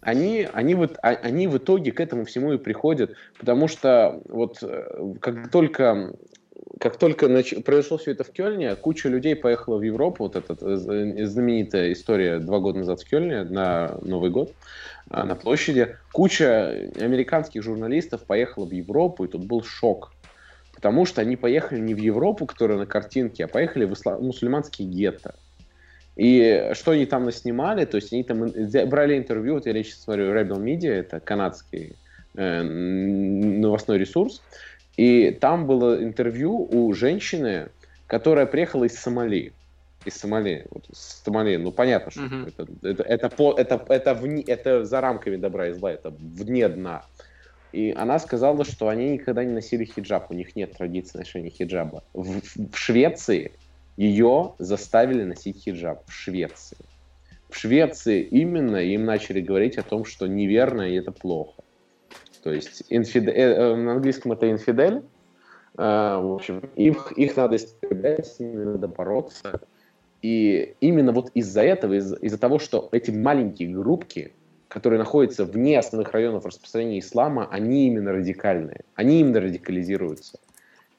они, 0.00 0.48
они, 0.52 0.74
вот, 0.74 0.98
а, 1.02 1.10
они 1.10 1.48
в 1.48 1.58
итоге 1.58 1.92
к 1.92 2.00
этому 2.00 2.24
всему 2.24 2.52
и 2.52 2.58
приходят, 2.58 3.14
потому 3.38 3.68
что 3.68 4.20
вот 4.28 4.58
э, 4.62 5.14
как 5.20 5.50
только 5.50 6.14
как 6.78 6.98
только 6.98 7.28
нач... 7.28 7.54
произошло 7.64 7.96
все 7.96 8.12
это 8.12 8.24
в 8.24 8.30
Кёльне, 8.30 8.74
куча 8.76 9.08
людей 9.08 9.34
поехала 9.34 9.78
в 9.78 9.82
Европу, 9.82 10.24
вот 10.24 10.36
эта 10.36 10.56
э, 10.60 11.26
знаменитая 11.26 11.92
история 11.92 12.38
два 12.38 12.58
года 12.58 12.78
назад 12.78 13.00
в 13.00 13.08
Кёльне 13.08 13.44
на 13.44 13.98
Новый 14.02 14.30
год, 14.30 14.52
а, 15.08 15.24
на 15.24 15.34
площади, 15.34 15.96
куча 16.12 16.90
американских 17.00 17.62
журналистов 17.62 18.24
поехала 18.24 18.66
в 18.66 18.72
Европу, 18.72 19.24
и 19.24 19.28
тут 19.28 19.44
был 19.44 19.62
шок. 19.62 20.12
Потому 20.74 21.06
что 21.06 21.22
они 21.22 21.36
поехали 21.36 21.80
не 21.80 21.94
в 21.94 21.98
Европу, 21.98 22.44
которая 22.44 22.78
на 22.78 22.86
картинке, 22.86 23.44
а 23.44 23.48
поехали 23.48 23.86
в 23.86 23.94
ислам... 23.94 24.22
мусульманский 24.22 24.84
гетто. 24.84 25.34
И 26.16 26.70
что 26.72 26.92
они 26.92 27.04
там 27.04 27.24
наснимали, 27.24 27.84
то 27.84 27.96
есть 27.96 28.12
они 28.12 28.24
там 28.24 28.50
брали 28.88 29.18
интервью, 29.18 29.54
вот 29.54 29.66
я 29.66 29.74
сейчас 29.82 30.00
смотрю 30.00 30.32
Rebel 30.32 30.62
Media, 30.62 30.92
это 30.92 31.20
канадский 31.20 31.94
э, 32.34 32.62
новостной 32.62 33.98
ресурс, 33.98 34.42
и 34.96 35.30
там 35.30 35.66
было 35.66 36.02
интервью 36.02 36.66
у 36.70 36.92
женщины, 36.94 37.68
которая 38.06 38.46
приехала 38.46 38.84
из 38.84 38.98
Сомали. 38.98 39.52
Из 40.06 40.14
Сомали. 40.14 40.64
Вот, 40.70 40.88
из 40.88 41.20
Сомали. 41.22 41.56
Ну, 41.56 41.70
понятно, 41.70 42.10
что 42.10 42.22
uh-huh. 42.22 42.48
это, 42.48 42.66
это, 42.82 43.02
это, 43.02 43.28
по, 43.28 43.52
это, 43.52 43.84
это, 43.88 44.14
вне, 44.14 44.42
это 44.42 44.86
за 44.86 45.02
рамками 45.02 45.36
добра 45.36 45.68
и 45.68 45.72
зла, 45.72 45.92
это 45.92 46.14
вне 46.18 46.66
дна. 46.68 47.04
И 47.72 47.92
она 47.94 48.18
сказала, 48.18 48.64
что 48.64 48.88
они 48.88 49.10
никогда 49.10 49.44
не 49.44 49.52
носили 49.52 49.84
хиджаб, 49.84 50.30
у 50.30 50.34
них 50.34 50.56
нет 50.56 50.72
традиции 50.72 51.18
ношения 51.18 51.50
хиджаба. 51.50 52.02
В, 52.14 52.40
в 52.40 52.74
Швеции 52.74 53.52
ее 53.96 54.54
заставили 54.58 55.24
носить 55.24 55.62
хиджаб 55.62 56.06
в 56.06 56.12
Швеции. 56.12 56.78
В 57.48 57.56
Швеции 57.56 58.22
именно 58.22 58.76
им 58.76 59.04
начали 59.04 59.40
говорить 59.40 59.78
о 59.78 59.82
том, 59.82 60.04
что 60.04 60.26
неверно 60.26 60.82
и 60.82 60.96
это 60.96 61.12
плохо. 61.12 61.62
То 62.42 62.52
есть 62.52 62.84
инфиде... 62.90 63.30
э, 63.30 63.54
э 63.54 63.76
на 63.76 63.92
английском 63.92 64.32
это 64.32 64.50
инфидель. 64.50 65.02
Э, 65.78 66.18
в 66.20 66.34
общем, 66.34 66.68
их, 66.76 67.12
их 67.12 67.36
надо 67.36 67.56
истреблять, 67.56 68.26
с 68.26 68.40
ними 68.40 68.64
надо 68.64 68.88
бороться. 68.88 69.60
И 70.22 70.74
именно 70.80 71.12
вот 71.12 71.30
из-за 71.34 71.62
этого, 71.62 71.94
из- 71.94 72.20
из-за 72.20 72.38
того, 72.38 72.58
что 72.58 72.88
эти 72.92 73.10
маленькие 73.10 73.68
группки, 73.68 74.32
которые 74.68 74.98
находятся 74.98 75.44
вне 75.44 75.78
основных 75.78 76.12
районов 76.12 76.44
распространения 76.44 76.98
ислама, 76.98 77.48
они 77.50 77.86
именно 77.86 78.12
радикальные. 78.12 78.82
Они 78.94 79.20
именно 79.20 79.40
радикализируются. 79.40 80.38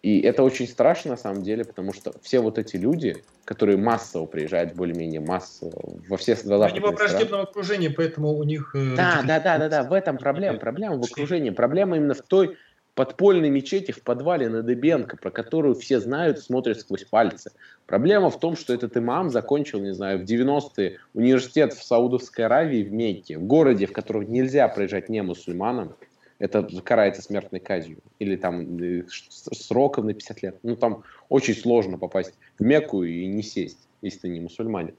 И 0.07 0.21
это 0.21 0.41
очень 0.41 0.69
страшно 0.69 1.11
на 1.11 1.17
самом 1.17 1.43
деле, 1.43 1.65
потому 1.65 1.91
что 1.91 2.13
все 2.21 2.39
вот 2.39 2.57
эти 2.57 2.77
люди, 2.77 3.17
которые 3.43 3.75
массово 3.75 4.25
приезжают, 4.25 4.73
более-менее 4.73 5.19
массово, 5.19 5.73
во 6.07 6.15
все 6.15 6.33
западные 6.37 6.69
Они 6.69 6.79
во 6.79 6.91
враждебном 6.91 7.41
окружении, 7.41 7.89
поэтому 7.89 8.33
у 8.33 8.43
них... 8.43 8.73
Э, 8.73 8.95
да, 8.95 9.21
да, 9.27 9.41
да, 9.41 9.57
да, 9.57 9.67
да, 9.67 9.83
в 9.83 9.91
этом 9.91 10.17
проблема. 10.17 10.59
Проблема 10.59 10.95
в 10.95 11.03
окружении. 11.03 11.49
Проблема 11.49 11.97
именно 11.97 12.13
в 12.13 12.21
той 12.21 12.55
подпольной 12.95 13.49
мечети 13.49 13.91
в 13.91 14.01
подвале 14.01 14.47
на 14.47 14.63
Дебенко, 14.63 15.17
про 15.17 15.29
которую 15.29 15.75
все 15.75 15.99
знают, 15.99 16.39
смотрят 16.39 16.79
сквозь 16.79 17.03
пальцы. 17.03 17.51
Проблема 17.85 18.29
в 18.29 18.39
том, 18.39 18.55
что 18.55 18.73
этот 18.73 18.95
имам 18.95 19.29
закончил, 19.29 19.81
не 19.81 19.93
знаю, 19.93 20.19
в 20.19 20.21
90-е 20.23 20.99
университет 21.13 21.73
в 21.73 21.83
Саудовской 21.83 22.45
Аравии, 22.45 22.81
в 22.81 22.93
Мекке, 22.93 23.37
в 23.37 23.43
городе, 23.43 23.87
в 23.87 23.91
котором 23.91 24.31
нельзя 24.31 24.69
проезжать 24.69 25.09
не 25.09 25.21
мусульманам, 25.21 25.95
это 26.39 26.63
карается 26.81 27.21
смертной 27.21 27.59
казнью. 27.59 27.99
Или 28.19 28.35
там 28.35 28.77
э, 28.81 29.05
сроком 29.09 30.05
на 30.05 30.13
50 30.13 30.41
лет. 30.43 30.59
Ну, 30.63 30.75
там 30.75 31.03
очень 31.29 31.55
сложно 31.55 31.97
попасть 31.97 32.33
в 32.59 32.63
Мекку 32.63 33.03
и 33.03 33.25
не 33.25 33.41
сесть, 33.41 33.87
если 34.01 34.19
ты 34.19 34.29
не 34.29 34.39
мусульманин. 34.39 34.95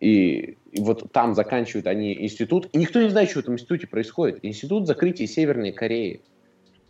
И, 0.00 0.58
и 0.72 0.80
вот 0.80 1.10
там 1.12 1.34
заканчивают 1.34 1.86
они 1.86 2.14
институт. 2.22 2.68
И 2.72 2.78
никто 2.78 3.00
не 3.00 3.08
знает, 3.08 3.30
что 3.30 3.40
в 3.40 3.42
этом 3.42 3.54
институте 3.54 3.86
происходит. 3.86 4.40
Институт 4.42 4.86
закрытия 4.86 5.26
Северной 5.26 5.72
Кореи. 5.72 6.20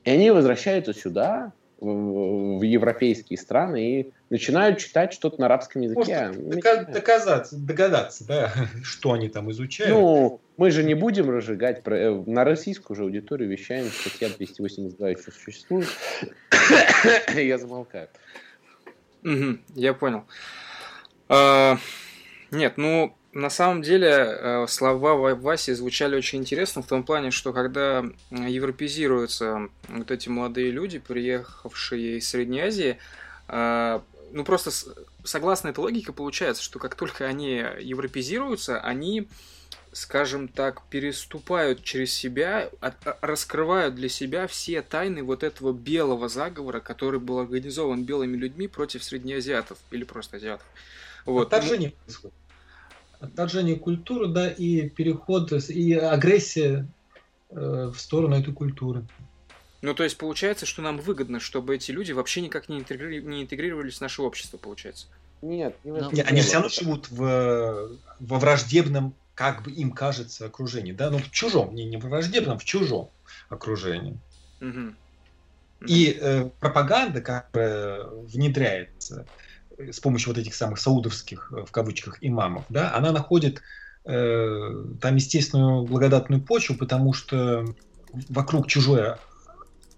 И 0.05 0.11
они 0.11 0.31
возвращаются 0.31 0.93
сюда, 0.93 1.53
в, 1.81 2.63
европейские 2.63 3.39
страны, 3.39 4.01
и 4.01 4.13
начинают 4.31 4.79
читать 4.79 5.13
что-то 5.13 5.41
на 5.41 5.47
арабском 5.47 5.83
языке. 5.83 6.29
Можно 6.29 6.85
доказаться, 6.85 7.57
догадаться, 7.57 8.27
да, 8.27 8.53
что 8.83 9.13
они 9.13 9.29
там 9.29 9.51
изучают. 9.51 9.93
Ну, 9.93 10.41
мы 10.57 10.71
же 10.71 10.85
не 10.85 10.95
будем 10.95 11.31
разжигать, 11.31 11.83
э, 11.85 12.23
на 12.27 12.45
российскую 12.45 12.97
же 12.97 13.03
аудиторию 13.03 13.49
вещаем, 13.49 13.87
статья 13.87 14.29
282 14.29 15.11
еще 15.11 15.31
существует. 15.31 15.89
Я 17.35 17.59
замолкаю. 17.59 18.09
я 19.75 19.95
понял. 19.95 20.25
А, 21.29 21.79
нет, 22.51 22.75
ну, 22.77 23.17
на 23.35 23.51
самом 23.51 23.83
деле 23.83 24.09
э, 24.09 24.66
слова 24.68 25.35
Васи 25.35 25.73
звучали 25.73 26.14
очень 26.14 26.38
интересно 26.38 26.83
в 26.83 26.87
том 26.87 27.03
плане, 27.03 27.33
что 27.33 27.53
когда 27.53 28.05
европезируются 28.31 29.68
вот 29.88 30.11
эти 30.12 30.29
молодые 30.29 30.70
люди, 30.70 31.01
приехавшие 31.01 32.18
из 32.18 32.29
Средней 32.29 32.61
Азии, 32.61 32.99
э, 33.49 34.01
ну 34.31 34.44
просто 34.44 34.70
согласно 35.25 35.68
этой 35.68 35.81
логике 35.81 36.12
получается, 36.12 36.62
что 36.62 36.79
как 36.79 36.94
только 36.94 37.27
они 37.27 37.64
европезируются, 37.81 38.81
они 38.81 39.29
скажем 39.92 40.49
так, 40.49 40.83
переступают 40.90 41.85
через 41.85 42.12
себя, 42.12 42.68
раскрывают 43.20 43.94
для 43.94 44.09
себя 44.09 44.49
все 44.49 44.83
тайны 44.83 45.23
вот 45.23 45.44
этого 45.44 45.73
белого 45.73 46.29
заговора, 46.29 46.81
который 46.81 47.20
был 47.20 47.38
организован 47.38 48.03
белыми 48.03 48.37
людьми 48.37 48.66
против 48.66 49.05
среднеазиатов 49.05 49.79
или 49.92 50.03
просто 50.03 50.38
азиатов. 50.38 50.66
Вот. 51.27 51.53
Отторжение 51.53 51.92
происходит 52.05 52.35
отторжение 53.25 53.77
культуры, 53.77 54.29
да, 54.29 54.49
и 54.49 54.89
переход, 54.89 55.53
и 55.53 55.95
агрессия 55.95 56.87
э, 57.51 57.93
в 57.95 57.99
сторону 57.99 58.37
этой 58.37 58.53
культуры. 58.53 59.05
Ну, 59.83 59.95
то 59.95 60.03
есть 60.03 60.17
получается, 60.17 60.65
что 60.65 60.81
нам 60.81 60.99
выгодно, 60.99 61.41
чтобы 61.41 61.75
эти 61.77 61.91
люди 61.91 62.13
вообще 62.13 62.41
никак 62.41 62.69
не, 62.69 62.79
интегри... 62.79 63.23
не 63.23 63.43
интегрировались 63.43 63.99
в 63.99 64.01
наше 64.01 64.23
общество, 64.23 64.57
получается. 64.57 65.09
Нет, 65.43 65.77
не. 65.85 65.91
Нет, 66.13 66.27
они 66.27 66.41
все 66.41 66.55
равно 66.55 66.71
живут 66.71 67.11
в, 67.11 67.99
во 68.19 68.39
враждебном, 68.39 69.15
как 69.35 69.63
бы 69.63 69.71
им 69.73 69.93
кажется, 69.93 70.47
окружении, 70.47 70.93
да, 70.93 71.11
ну 71.11 71.19
в 71.19 71.31
чужом, 71.31 71.75
не, 71.75 71.85
не 71.85 71.99
в 71.99 72.05
враждебном, 72.05 72.59
в 72.59 72.65
чужом 72.65 73.11
окружении. 73.51 74.17
Угу. 74.63 74.95
И 75.87 76.19
э, 76.19 76.49
пропаганда, 76.61 77.21
которая 77.21 78.05
внедряется, 78.05 79.27
с 79.79 80.01
помощью 80.01 80.31
вот 80.31 80.39
этих 80.39 80.55
самых 80.55 80.79
саудовских, 80.79 81.53
э, 81.53 81.65
в 81.65 81.71
кавычках, 81.71 82.19
имамов, 82.21 82.65
да, 82.69 82.95
она 82.95 83.13
находит 83.13 83.63
э, 84.05 84.85
там 85.01 85.17
естественную 85.17 85.85
благодатную 85.85 86.43
почву, 86.43 86.77
потому 86.77 87.13
что 87.13 87.65
вокруг 88.29 88.67
чужое 88.67 89.19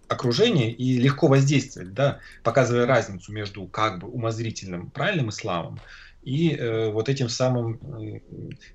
окружение 0.09 0.71
и 0.71 0.99
легко 0.99 1.27
воздействовать, 1.27 1.93
да, 1.93 2.21
показывая 2.43 2.87
разницу 2.87 3.33
между 3.33 3.67
как 3.67 3.99
бы 3.99 4.09
умозрительным 4.09 4.91
правильным 4.91 5.31
исламом 5.31 5.81
и 6.23 6.51
э, 6.51 6.91
вот 6.91 7.09
этим 7.09 7.29
самым 7.29 7.79
э, 8.01 8.21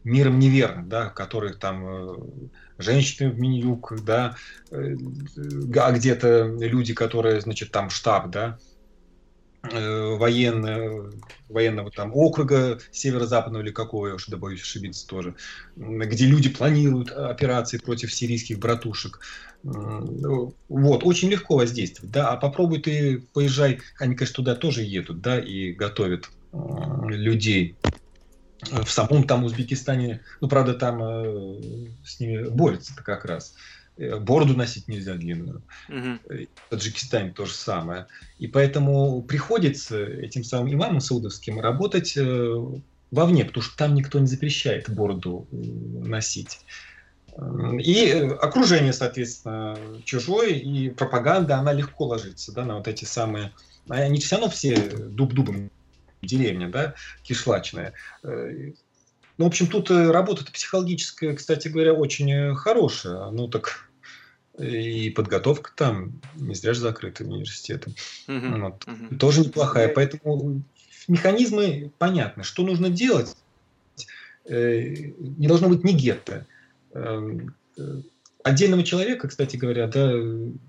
миром 0.04 0.40
неверным, 0.40 0.88
да, 0.88 1.10
которых 1.10 1.60
там 1.60 1.86
э, 1.86 2.16
женщины 2.78 3.30
в 3.30 3.40
мини-юбках, 3.40 4.04
да, 4.04 4.36
э, 4.72 4.96
а 5.76 5.92
где-то 5.92 6.46
люди, 6.46 6.94
которые, 6.94 7.42
значит, 7.42 7.72
там 7.72 7.90
штаб, 7.90 8.30
да, 8.30 8.58
э, 8.58 8.71
военного, 9.64 11.12
военного 11.48 11.92
там 11.92 12.12
округа 12.16 12.80
северо-западного 12.92 13.62
или 13.64 13.72
какого, 13.72 14.08
я 14.08 14.16
уж 14.16 14.28
боюсь 14.30 14.62
ошибиться 14.62 15.08
тоже, 15.08 15.36
где 15.76 16.26
люди 16.26 16.50
планируют 16.50 17.12
операции 17.12 17.78
против 17.78 18.14
сирийских 18.14 18.60
братушек. 18.60 19.20
Вот, 19.64 20.56
очень 20.68 21.30
легко 21.30 21.58
воздействовать, 21.58 22.12
да, 22.12 22.30
а 22.30 22.38
попробуй 22.38 22.82
ты 22.82 23.20
поезжай, 23.34 23.82
они, 24.00 24.16
конечно, 24.16 24.36
туда 24.36 24.56
тоже 24.56 24.82
едут, 24.82 25.22
да, 25.22 25.40
и 25.40 25.72
готовят 25.74 26.32
людей 26.52 27.78
в 28.70 28.90
самом 28.90 29.24
там 29.24 29.44
Узбекистане, 29.44 30.22
ну, 30.40 30.48
правда, 30.48 30.74
там 30.74 31.02
э, 31.02 31.62
с 32.06 32.20
ними 32.20 32.48
борются-то 32.48 33.04
как 33.04 33.26
раз. 33.26 33.56
Э, 33.56 33.81
бороду 34.20 34.56
носить 34.56 34.88
нельзя 34.88 35.16
длинную. 35.16 35.62
Угу. 35.90 36.48
В 36.68 36.70
Таджикистане 36.70 37.32
то 37.32 37.46
же 37.46 37.54
самое. 37.54 38.08
И 38.40 38.48
поэтому 38.48 39.22
приходится 39.22 40.04
этим 40.04 40.44
самым 40.44 40.74
имамам 40.74 41.00
саудовским 41.00 41.60
работать 41.60 42.16
э, 42.18 42.56
вовне, 43.12 43.46
потому 43.46 43.64
что 43.64 43.78
там 43.78 43.94
никто 43.94 44.20
не 44.20 44.28
запрещает 44.28 44.90
бороду 44.90 45.48
носить. 45.52 46.60
И 47.80 48.12
окружение, 48.42 48.92
соответственно, 48.92 49.78
чужое, 50.04 50.50
и 50.50 50.90
пропаганда, 50.90 51.58
она 51.58 51.72
легко 51.72 52.06
ложится 52.06 52.52
да, 52.52 52.66
на 52.66 52.78
вот 52.78 52.88
эти 52.88 53.06
самые... 53.06 53.54
Они 53.88 54.20
все 54.20 54.36
равно 54.36 54.50
все 54.52 54.76
дуб-дубом 54.76 55.72
деревня, 56.22 56.70
да, 56.70 56.94
кишлачная. 57.24 57.94
Э, 58.24 58.72
ну, 59.38 59.46
в 59.46 59.48
общем, 59.48 59.68
тут 59.68 59.90
э, 59.90 60.12
работа 60.12 60.46
психологическая, 60.46 61.36
кстати 61.36 61.68
говоря, 61.68 61.94
очень 61.94 62.32
э, 62.32 62.54
хорошая. 62.54 63.32
Ну, 63.32 63.48
так 63.48 63.90
и 64.58 65.10
подготовка 65.10 65.72
там 65.76 66.22
не 66.36 66.56
зря 66.56 66.74
же 66.74 66.82
закрыта 66.82 67.24
университетом. 67.24 67.94
Uh-huh. 68.28 68.62
Вот. 68.62 68.84
Uh-huh. 68.86 69.18
Тоже 69.18 69.42
неплохая. 69.42 69.88
Поэтому 69.88 70.64
механизмы 71.08 71.92
понятны. 71.98 72.44
Что 72.44 72.64
нужно 72.64 72.90
делать? 72.90 73.36
Не 74.48 75.48
должно 75.48 75.70
быть 75.70 75.84
ни 75.84 75.92
гетто. 75.92 76.46
Эм, 76.94 77.56
отдельного 78.44 78.84
человека, 78.84 79.28
кстати 79.28 79.56
говоря, 79.56 79.88
да, 79.88 80.12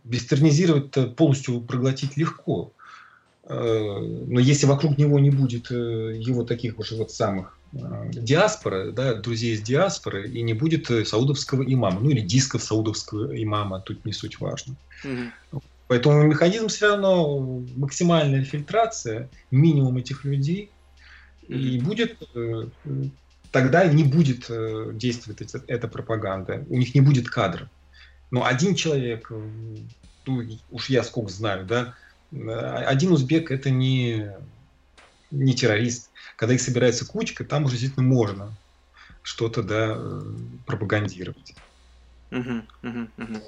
вестернизировать 0.04 1.16
полностью 1.16 1.60
проглотить 1.60 2.16
легко. 2.16 2.72
Э, 3.44 3.98
но 3.98 4.40
если 4.40 4.66
вокруг 4.66 4.98
него 4.98 5.18
не 5.18 5.30
будет 5.30 5.70
э, 5.70 6.16
его 6.16 6.44
таких 6.44 6.78
уже 6.78 6.96
вот 6.96 7.10
самых 7.10 7.58
э, 7.72 8.10
диаспоры, 8.12 8.92
да, 8.92 9.14
друзей 9.14 9.54
из 9.54 9.62
диаспоры, 9.62 10.28
и 10.28 10.42
не 10.42 10.54
будет 10.54 10.86
саудовского 11.06 11.62
имама, 11.62 12.00
ну 12.00 12.10
или 12.10 12.20
дисков 12.20 12.62
саудовского 12.62 13.40
имама, 13.42 13.80
тут 13.80 14.04
не 14.04 14.12
суть 14.12 14.40
важно. 14.40 14.74
Угу. 15.04 15.62
Поэтому 15.88 16.22
механизм 16.22 16.68
все 16.68 16.88
равно 16.90 17.62
максимальная 17.76 18.44
фильтрация, 18.44 19.28
минимум 19.50 19.98
этих 19.98 20.24
людей, 20.24 20.70
угу. 21.48 21.54
и 21.54 21.80
будет 21.80 22.16
тогда 23.50 23.84
не 23.84 24.04
будет 24.04 24.50
действовать 24.96 25.42
эта, 25.42 25.62
эта 25.66 25.88
пропаганда, 25.88 26.64
у 26.68 26.78
них 26.78 26.94
не 26.94 27.02
будет 27.02 27.28
кадров. 27.28 27.68
Но 28.30 28.46
один 28.46 28.74
человек, 28.74 29.30
ну, 30.26 30.42
уж 30.70 30.88
я 30.88 31.04
сколько 31.04 31.30
знаю, 31.30 31.66
да, 31.66 31.94
один 32.86 33.12
узбек 33.12 33.50
это 33.50 33.68
не, 33.68 34.30
не 35.32 35.54
террорист. 35.54 36.10
Когда 36.36 36.54
их 36.54 36.60
собирается 36.60 37.06
кучка, 37.06 37.44
там 37.44 37.64
уже 37.64 37.72
действительно 37.76 38.06
можно 38.06 38.54
что-то 39.22 39.62
да, 39.62 39.98
пропагандировать. 40.66 41.54
Угу, 42.30 42.62
угу, 42.82 43.08
угу. 43.18 43.42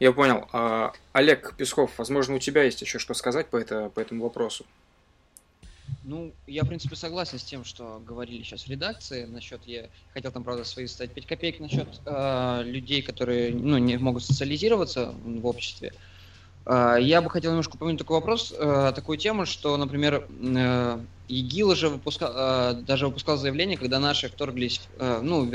Я 0.00 0.12
понял. 0.12 0.48
А, 0.52 0.92
Олег 1.12 1.54
Песков, 1.56 1.92
возможно, 1.98 2.34
у 2.34 2.38
тебя 2.38 2.64
есть 2.64 2.80
еще 2.80 2.98
что 2.98 3.14
сказать 3.14 3.48
по, 3.48 3.56
это, 3.56 3.90
по 3.90 4.00
этому 4.00 4.24
вопросу? 4.24 4.66
Ну, 6.02 6.32
я, 6.46 6.64
в 6.64 6.68
принципе, 6.68 6.96
согласен 6.96 7.38
с 7.38 7.44
тем, 7.44 7.64
что 7.64 8.02
говорили 8.06 8.42
сейчас 8.42 8.64
в 8.64 8.70
редакции. 8.70 9.24
Насчет, 9.24 9.60
я 9.66 9.88
хотел 10.12 10.32
там, 10.32 10.44
правда, 10.44 10.64
свои 10.64 10.86
ставить 10.86 11.12
5 11.12 11.26
копеек 11.26 11.60
насчет 11.60 11.88
э, 12.04 12.62
людей, 12.64 13.02
которые 13.02 13.54
ну, 13.54 13.78
не 13.78 13.96
могут 13.96 14.24
социализироваться 14.24 15.14
в 15.24 15.46
обществе. 15.46 15.92
Э, 15.94 16.13
я 16.66 17.20
бы 17.20 17.28
хотел 17.28 17.50
немножко 17.50 17.76
упомянуть 17.76 17.98
такой 17.98 18.16
вопрос, 18.16 18.54
э, 18.56 18.92
такую 18.94 19.18
тему, 19.18 19.44
что, 19.44 19.76
например, 19.76 20.26
э, 20.40 20.98
ИГИЛ 21.28 21.74
же 21.74 21.88
выпускал, 21.90 22.32
э, 22.34 22.74
даже 22.86 23.06
выпускал 23.06 23.36
заявление, 23.36 23.76
когда 23.76 23.98
наши 23.98 24.28
вторглись, 24.28 24.80
ну, 24.98 25.46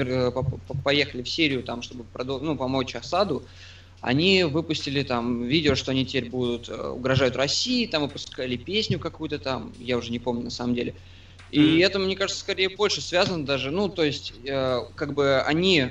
поехали 0.84 1.24
в 1.24 1.30
Сирию, 1.30 1.63
там, 1.63 1.82
чтобы 1.82 2.06
ну, 2.24 2.56
помочь 2.56 2.95
Асаду, 2.95 3.43
они 4.02 4.43
выпустили 4.43 5.02
там 5.02 5.43
видео, 5.43 5.74
что 5.74 5.91
они 5.91 6.06
теперь 6.06 6.30
будут 6.30 6.69
угрожают 6.69 7.36
России, 7.36 7.88
там 7.88 8.04
выпускали 8.04 8.56
песню 8.56 9.00
какую-то 9.00 9.39
там, 9.39 9.74
я 9.80 9.98
уже 9.98 10.12
не 10.12 10.19
помню 10.19 10.43
на 10.43 10.52
самом 10.52 10.76
деле. 10.76 10.93
И 11.50 11.60
mm-hmm. 11.60 11.86
это, 11.86 12.00
мне 12.00 12.15
кажется, 12.15 12.39
скорее 12.39 12.69
больше 12.69 13.02
связано 13.02 13.45
даже, 13.45 13.72
ну, 13.72 13.89
то 13.89 14.04
есть, 14.04 14.34
как 14.45 15.13
бы 15.13 15.41
они, 15.41 15.88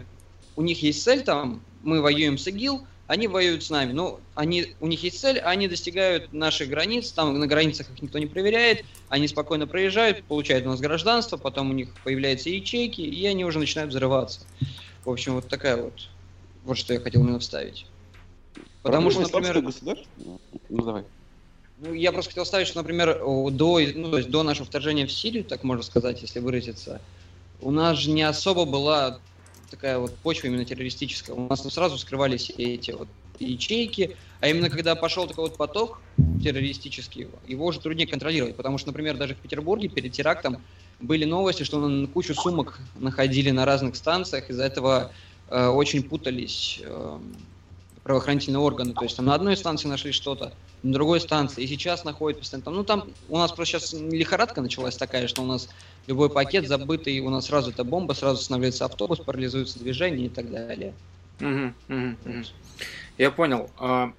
у 0.55 0.63
них 0.63 0.81
есть 0.81 1.03
цель 1.03 1.23
там, 1.23 1.61
мы 1.83 2.01
воюем 2.01 2.39
с 2.39 2.47
ИГИЛ, 2.47 2.87
они 3.09 3.27
воюют 3.27 3.65
с 3.65 3.71
нами. 3.71 3.93
Ну, 3.93 4.21
они, 4.35 4.75
у 4.81 4.87
них 4.87 5.03
есть 5.03 5.19
цель, 5.19 5.41
они 5.41 5.67
достигают 5.67 6.33
наших 6.33 6.69
границ, 6.69 7.11
там 7.11 7.37
на 7.39 7.47
границах 7.47 7.91
их 7.91 8.03
никто 8.03 8.19
не 8.19 8.27
проверяет, 8.27 8.85
они 9.09 9.27
спокойно 9.27 9.67
проезжают, 9.67 10.23
получают 10.25 10.67
у 10.67 10.69
нас 10.69 10.79
гражданство, 10.79 11.39
потом 11.39 11.71
у 11.71 11.73
них 11.73 11.89
появляются 12.05 12.51
ячейки, 12.51 13.01
и 13.01 13.27
они 13.27 13.47
уже 13.47 13.59
начинают 13.59 13.91
взрываться. 13.91 14.41
В 15.05 15.11
общем, 15.11 15.35
вот 15.35 15.49
такая 15.49 15.77
вот, 15.77 15.95
вот 16.65 16.77
что 16.77 16.93
я 16.93 17.01
хотел 17.01 17.23
именно 17.23 17.39
вставить. 17.39 17.87
Потому 18.83 19.11
что, 19.11 19.23
например... 19.23 19.63
Ну, 20.19 20.39
давай. 20.69 21.05
Ну, 21.79 21.95
я 21.95 22.13
просто 22.13 22.33
хотел 22.33 22.45
ставить, 22.45 22.67
что, 22.67 22.79
например, 22.79 23.19
до, 23.53 23.81
ну, 23.95 24.11
то 24.11 24.19
есть 24.19 24.29
до 24.29 24.43
нашего 24.43 24.67
вторжения 24.67 25.07
в 25.07 25.13
Сирию, 25.13 25.45
так 25.45 25.65
можно 25.65 25.83
сказать, 25.83 26.21
если 26.21 26.41
выразиться, 26.41 27.01
у 27.63 27.71
нас 27.71 27.97
же 27.97 28.11
не 28.11 28.23
особо 28.23 28.67
была 28.67 29.19
такая 29.71 29.99
вот 29.99 30.17
почва 30.19 30.49
именно 30.49 30.65
террористическая. 30.65 31.35
У 31.35 31.49
нас 31.49 31.61
там 31.61 31.71
сразу 31.71 31.99
скрывались 31.99 32.51
эти 32.57 32.91
вот 32.93 33.09
ячейки, 33.39 34.17
а 34.41 34.49
именно 34.49 34.71
когда 34.71 34.95
пошел 34.95 35.27
такой 35.27 35.45
вот 35.45 35.57
поток 35.57 36.01
террористический, 36.43 37.29
его 37.47 37.67
уже 37.67 37.81
труднее 37.81 38.07
контролировать, 38.07 38.57
потому 38.57 38.79
что, 38.79 38.89
например, 38.89 39.17
даже 39.17 39.35
в 39.35 39.39
Петербурге 39.39 39.89
перед 39.89 40.13
терактом 40.13 40.63
были 41.01 41.25
новости, 41.25 41.63
что 41.63 41.87
на 41.87 42.07
кучу 42.07 42.35
сумок 42.35 42.81
находили 42.97 43.51
на 43.51 43.65
разных 43.65 43.97
станциях, 43.97 44.51
из-за 44.51 44.65
этого 44.65 45.13
э, 45.49 45.67
очень 45.67 46.03
путались 46.03 46.81
э, 46.83 47.19
правоохранительные 48.09 48.59
органы. 48.59 48.95
То 48.95 49.03
есть 49.03 49.17
там 49.19 49.27
на 49.27 49.35
одной 49.35 49.55
станции 49.55 49.87
нашли 49.87 50.13
что-то, 50.13 50.55
на 50.83 50.95
другой 50.95 51.21
станции, 51.21 51.63
и 51.63 51.67
сейчас 51.67 52.05
находят 52.05 52.39
постоянно 52.39 52.65
там. 52.65 52.75
Ну 52.75 52.83
там 52.83 53.05
у 53.29 53.37
нас 53.37 53.53
просто 53.53 53.79
сейчас 53.79 53.93
лихорадка 53.93 54.63
началась 54.63 54.97
такая, 54.97 55.29
что 55.29 55.43
у 55.43 55.45
нас 55.45 55.69
любой 56.07 56.31
пакет 56.31 56.67
забытый, 56.67 57.21
у 57.21 57.29
нас 57.29 57.49
сразу 57.49 57.71
это 57.71 57.85
бомба, 57.85 58.15
сразу 58.15 58.41
останавливается 58.41 58.87
автобус, 58.87 59.19
парализуется 59.19 59.79
движение 59.79 60.29
и 60.29 60.31
так 60.31 60.51
далее. 60.51 60.95
Угу, 61.39 61.75
угу, 61.91 62.17
угу. 62.25 62.45
Я 63.19 63.31
понял. 63.31 63.69
А, 63.79 64.11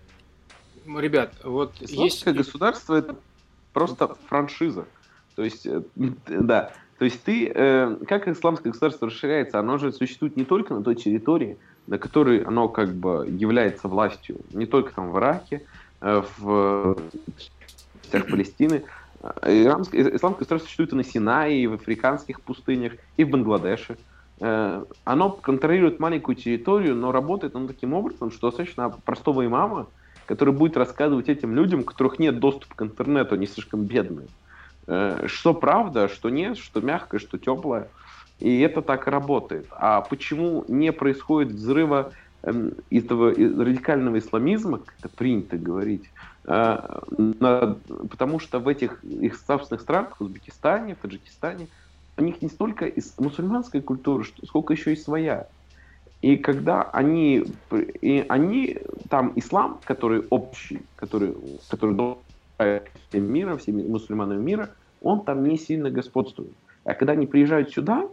ребят, 0.86 1.34
вот 1.44 1.74
Исламское 1.80 2.36
есть... 2.36 2.46
государство 2.46 2.94
это 2.94 3.16
просто 3.74 4.16
франшиза. 4.28 4.86
То 5.36 5.44
есть, 5.44 5.66
э, 5.66 5.82
да, 5.96 6.74
то 7.00 7.06
есть 7.06 7.24
ты, 7.24 7.52
э, 7.52 7.96
как 8.08 8.28
исламское 8.28 8.72
государство 8.72 9.08
расширяется, 9.08 9.58
оно 9.58 9.80
же 9.80 9.92
существует 9.92 10.38
не 10.38 10.46
только 10.46 10.76
на 10.76 10.84
той 10.84 10.94
территории, 10.94 11.58
на 11.90 11.98
которой 11.98 12.44
оно 12.44 12.70
как 12.70 12.94
бы 12.94 13.28
является 13.28 13.88
властью, 13.88 14.38
не 14.52 14.68
только 14.68 14.94
там 14.94 15.10
в 15.12 15.18
Ираке, 15.18 15.64
э, 16.02 16.24
в 16.38 16.98
частях 18.04 18.28
Палестины, 18.30 18.84
Исламское, 19.22 20.16
исламское 20.16 20.40
государство 20.40 20.60
существует 20.60 20.94
и 20.94 20.96
на 20.96 21.04
Синае, 21.04 21.64
и 21.64 21.68
в 21.68 21.74
африканских 21.74 22.42
пустынях, 22.42 22.94
и 23.18 23.26
в 23.26 23.30
Бангладеше. 23.32 23.98
Э, 24.40 24.86
оно 25.04 25.32
контролирует 25.32 26.00
маленькую 26.00 26.36
территорию, 26.36 26.96
но 26.96 27.12
работает 27.12 27.56
оно 27.56 27.68
таким 27.68 27.94
образом, 27.94 28.32
что 28.32 28.50
достаточно 28.50 28.90
простого 28.90 29.46
имама, 29.46 29.88
который 30.28 30.54
будет 30.54 30.78
рассказывать 30.78 31.28
этим 31.28 31.56
людям, 31.56 31.82
у 31.82 31.84
которых 31.84 32.20
нет 32.20 32.40
доступа 32.40 32.76
к 32.76 32.82
интернету, 32.84 33.34
они 33.34 33.48
слишком 33.48 33.84
бедные, 33.84 34.28
э, 34.86 35.26
что 35.26 35.56
правда, 35.56 36.08
что 36.08 36.30
нет, 36.30 36.58
что 36.58 36.82
мягкое, 36.82 37.20
что 37.20 37.40
теплое. 37.40 37.90
И 38.40 38.60
это 38.62 38.82
так 38.82 39.08
работает. 39.08 39.68
А 39.72 40.02
почему 40.02 40.64
не 40.68 40.92
происходит 40.92 41.52
взрыва 41.52 42.14
эм, 42.44 42.74
этого 42.90 43.32
радикального 43.32 44.18
исламизма, 44.20 44.80
как 44.80 44.96
это 45.00 45.10
принято 45.10 45.58
говорить, 45.58 46.10
а, 46.46 47.04
потому 48.10 48.40
что 48.40 48.60
в 48.60 48.68
этих 48.68 49.04
их 49.04 49.38
собственных 49.38 49.82
странах, 49.82 50.16
в 50.18 50.24
Узбекистане, 50.24 50.96
в 50.96 51.00
Таджикистане, 51.00 51.68
у 52.18 52.24
них 52.24 52.42
не 52.42 52.50
столько 52.50 52.86
из 52.86 53.14
мусульманской 53.18 53.82
культуры, 53.82 54.26
сколько 54.46 54.74
еще 54.74 54.94
и 54.94 54.96
своя. 54.96 55.48
И 56.22 56.36
когда 56.36 56.84
они, 56.84 57.46
и 58.02 58.26
они 58.28 58.78
там 59.10 59.32
ислам, 59.36 59.80
который 59.86 60.26
общий, 60.30 60.82
который, 60.98 61.36
который 61.70 61.96
всем 62.58 63.32
миром, 63.32 63.58
всеми 63.58 63.84
мусульманами 63.84 64.42
мира, 64.42 64.70
он 65.02 65.24
там 65.24 65.44
не 65.46 65.58
сильно 65.58 65.90
господствует. 65.90 66.52
А 66.84 66.94
когда 66.94 67.14
они 67.14 67.26
приезжают 67.26 67.72
сюда, 67.72 68.04
э, 68.04 68.08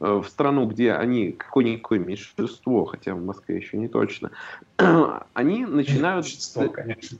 в 0.00 0.24
страну, 0.24 0.66
где 0.66 0.92
они 0.92 1.32
какое-никакое 1.32 1.98
меньшинство, 1.98 2.84
хотя 2.84 3.14
в 3.14 3.24
Москве 3.24 3.56
еще 3.56 3.78
не 3.78 3.88
точно, 3.88 4.30
они 5.34 5.66
начинают... 5.66 6.26
Конечно. 6.72 7.18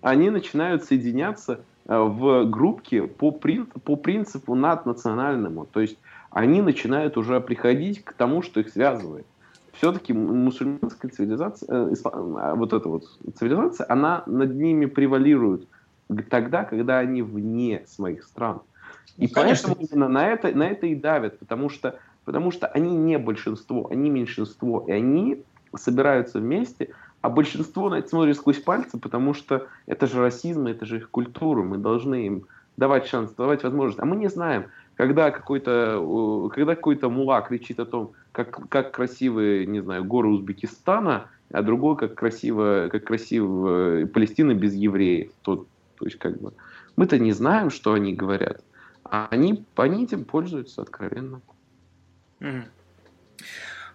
Они 0.00 0.30
начинают 0.30 0.84
соединяться 0.84 1.60
э, 1.86 1.98
в 1.98 2.44
группки 2.44 3.06
по, 3.06 3.30
принципу, 3.32 3.80
по 3.80 3.96
принципу 3.96 4.54
наднациональному. 4.54 5.66
То 5.66 5.80
есть 5.80 5.98
они 6.30 6.62
начинают 6.62 7.16
уже 7.16 7.40
приходить 7.40 8.04
к 8.04 8.12
тому, 8.12 8.42
что 8.42 8.60
их 8.60 8.68
связывает. 8.68 9.26
Все-таки 9.72 10.12
мусульманская 10.12 11.10
цивилизация, 11.10 11.68
э, 11.68 11.94
э, 12.04 12.54
вот 12.54 12.72
эта 12.72 12.88
вот 12.88 13.04
цивилизация, 13.34 13.86
она 13.88 14.22
над 14.26 14.54
ними 14.54 14.86
превалирует 14.86 15.66
тогда, 16.30 16.64
когда 16.64 16.98
они 16.98 17.22
вне 17.22 17.82
своих 17.86 18.24
стран. 18.24 18.60
И 19.16 19.28
конечно. 19.28 19.68
поэтому 19.68 19.86
именно 19.88 20.08
на 20.08 20.28
это, 20.28 20.56
на 20.56 20.68
это 20.68 20.86
и 20.86 20.94
давят, 20.94 21.38
потому 21.38 21.68
что, 21.68 21.98
потому 22.24 22.50
что 22.50 22.66
они 22.66 22.96
не 22.96 23.18
большинство, 23.18 23.88
они 23.90 24.10
меньшинство, 24.10 24.84
и 24.86 24.92
они 24.92 25.42
собираются 25.74 26.38
вместе, 26.38 26.90
а 27.20 27.30
большинство 27.30 27.88
на 27.88 27.96
это 27.96 28.08
смотрит 28.08 28.36
сквозь 28.36 28.60
пальцы, 28.60 28.98
потому 28.98 29.34
что 29.34 29.66
это 29.86 30.06
же 30.06 30.20
расизм, 30.20 30.66
это 30.66 30.86
же 30.86 30.98
их 30.98 31.10
культура, 31.10 31.62
мы 31.62 31.78
должны 31.78 32.26
им 32.26 32.46
давать 32.76 33.06
шанс, 33.06 33.32
давать 33.32 33.62
возможность. 33.62 34.00
А 34.00 34.04
мы 34.04 34.16
не 34.16 34.28
знаем, 34.28 34.66
когда 34.96 35.30
какой-то 35.30 36.50
когда 36.52 36.74
какой-то 36.74 37.08
мула 37.08 37.40
кричит 37.40 37.80
о 37.80 37.86
том, 37.86 38.12
как, 38.32 38.68
как 38.68 38.92
красивые, 38.92 39.66
не 39.66 39.80
знаю, 39.80 40.04
горы 40.04 40.28
Узбекистана, 40.28 41.28
а 41.50 41.62
другой, 41.62 41.96
как 41.96 42.14
красиво, 42.14 42.88
как 42.90 43.04
красиво 43.04 44.06
Палестина 44.06 44.54
без 44.54 44.74
евреев. 44.74 45.30
То, 45.42 45.66
то 45.98 46.04
есть, 46.04 46.18
как 46.18 46.40
бы, 46.40 46.52
мы-то 46.96 47.18
не 47.18 47.32
знаем, 47.32 47.70
что 47.70 47.92
они 47.92 48.12
говорят, 48.12 48.62
они, 49.10 49.64
они 49.76 50.04
этим 50.04 50.24
пользуются 50.24 50.82
откровенно. 50.82 51.40
Mm. 52.40 52.64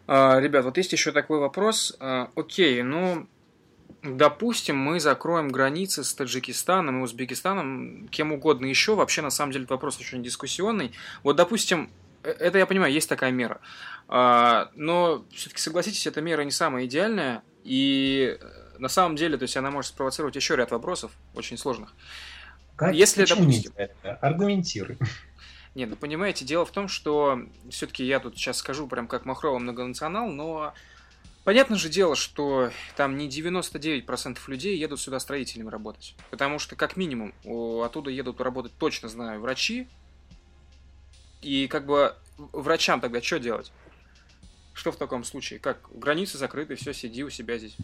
А, 0.07 0.39
ребят, 0.39 0.65
вот 0.65 0.77
есть 0.77 0.91
еще 0.91 1.11
такой 1.11 1.39
вопрос. 1.39 1.95
А, 1.99 2.31
окей, 2.35 2.81
ну, 2.81 3.27
допустим, 4.03 4.77
мы 4.77 4.99
закроем 4.99 5.49
границы 5.49 6.03
с 6.03 6.13
Таджикистаном 6.13 6.99
и 6.99 7.03
Узбекистаном, 7.03 8.07
кем 8.09 8.31
угодно 8.33 8.65
еще, 8.65 8.95
вообще 8.95 9.21
на 9.21 9.29
самом 9.29 9.51
деле 9.51 9.65
вопрос 9.69 9.99
очень 9.99 10.23
дискуссионный. 10.23 10.91
Вот, 11.23 11.35
допустим, 11.35 11.89
э, 12.23 12.31
это 12.31 12.57
я 12.57 12.65
понимаю, 12.65 12.91
есть 12.91 13.09
такая 13.09 13.31
мера. 13.31 13.61
А, 14.07 14.71
но 14.75 15.25
все-таки 15.31 15.61
согласитесь, 15.61 16.07
эта 16.07 16.21
мера 16.21 16.41
не 16.41 16.51
самая 16.51 16.85
идеальная, 16.85 17.43
и 17.63 18.37
э, 18.39 18.79
на 18.79 18.89
самом 18.89 19.15
деле, 19.15 19.37
то 19.37 19.43
есть 19.43 19.55
она 19.55 19.71
может 19.71 19.91
спровоцировать 19.91 20.35
еще 20.35 20.55
ряд 20.55 20.71
вопросов, 20.71 21.11
очень 21.35 21.57
сложных. 21.57 21.93
Как? 22.81 22.95
Если, 22.95 23.21
Почему 23.21 23.41
допустим... 23.41 23.73
это? 23.75 24.15
Аргументируй. 24.15 24.97
Нет, 25.75 25.91
ну 25.91 25.95
понимаете, 25.95 26.45
дело 26.45 26.65
в 26.65 26.71
том, 26.71 26.87
что 26.87 27.39
все-таки 27.69 28.03
я 28.03 28.19
тут 28.19 28.35
сейчас 28.35 28.57
скажу 28.57 28.87
прям 28.87 29.07
как 29.07 29.23
махровый 29.25 29.61
многонационал, 29.61 30.27
но 30.29 30.73
Понятно 31.43 31.75
же 31.75 31.89
дело, 31.89 32.15
что 32.15 32.71
там 32.95 33.17
не 33.17 33.27
99% 33.27 34.37
людей 34.47 34.77
едут 34.77 34.99
сюда 34.99 35.19
строителями 35.19 35.69
работать. 35.69 36.15
Потому 36.29 36.59
что, 36.59 36.75
как 36.75 36.97
минимум, 36.97 37.33
оттуда 37.83 38.11
едут 38.11 38.41
работать, 38.41 38.73
точно 38.77 39.09
знаю, 39.09 39.41
врачи. 39.41 39.87
И 41.41 41.67
как 41.67 41.87
бы 41.87 42.15
врачам 42.37 43.01
тогда 43.01 43.23
что 43.23 43.39
делать? 43.39 43.71
Что 44.73 44.91
в 44.91 44.97
таком 44.97 45.23
случае? 45.23 45.57
Как 45.57 45.79
границы 45.91 46.37
закрыты, 46.37 46.75
все, 46.75 46.93
сиди 46.93 47.23
у 47.23 47.31
себя 47.31 47.57
здесь. 47.57 47.75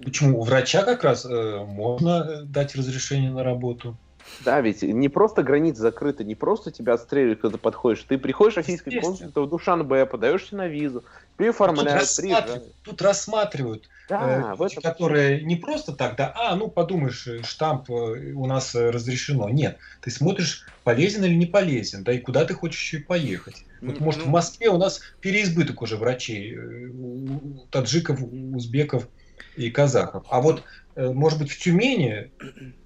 Почему? 0.00 0.40
У 0.40 0.44
врача 0.44 0.84
как 0.84 1.02
раз 1.02 1.24
э, 1.24 1.64
можно 1.64 2.24
э, 2.28 2.42
дать 2.42 2.76
разрешение 2.76 3.32
на 3.32 3.42
работу. 3.42 3.96
Да, 4.40 4.60
ведь 4.60 4.82
не 4.82 5.08
просто 5.08 5.42
границы 5.42 5.80
закрыты, 5.80 6.24
не 6.24 6.34
просто 6.34 6.70
тебя 6.70 6.94
отстреливают, 6.94 7.40
когда 7.40 7.56
ты 7.56 7.62
подходишь. 7.62 8.04
Ты 8.04 8.18
приходишь 8.18 8.54
в 8.54 8.56
российское 8.58 9.00
консульство 9.00 9.42
в 9.42 9.48
Душанбе, 9.48 10.06
подаешься 10.06 10.56
на 10.56 10.66
визу, 10.66 11.04
переоформляют, 11.36 11.88
тут 11.90 12.00
рассматривают, 12.00 12.72
тут 12.82 13.02
рассматривают 13.02 13.88
да, 14.08 14.54
э, 14.58 14.80
которые 14.82 15.42
не 15.42 15.56
просто 15.56 15.92
так, 15.92 16.16
да, 16.16 16.32
а, 16.36 16.56
ну 16.56 16.68
подумаешь, 16.68 17.26
э, 17.26 17.42
штамп 17.42 17.90
э, 17.90 18.32
у 18.32 18.46
нас 18.46 18.74
э, 18.74 18.90
разрешено. 18.90 19.48
Нет, 19.48 19.78
ты 20.00 20.10
смотришь, 20.10 20.66
полезен 20.84 21.24
или 21.24 21.34
не 21.34 21.46
полезен, 21.46 22.04
да, 22.04 22.12
и 22.12 22.18
куда 22.18 22.44
ты 22.44 22.54
хочешь 22.54 22.80
еще 22.80 22.98
поехать. 22.98 23.64
Вот, 23.80 24.00
может, 24.00 24.22
в 24.22 24.28
Москве 24.28 24.68
у 24.68 24.78
нас 24.78 25.00
переизбыток 25.20 25.82
уже 25.82 25.96
врачей, 25.96 26.56
у 26.56 27.66
таджиков, 27.70 28.20
узбеков 28.22 29.08
и 29.56 29.70
казахов. 29.70 30.24
А 30.30 30.40
вот 30.40 30.62
Э, 30.62 30.83
может 30.96 31.38
быть, 31.38 31.50
в 31.50 31.58
Тюмени 31.58 32.30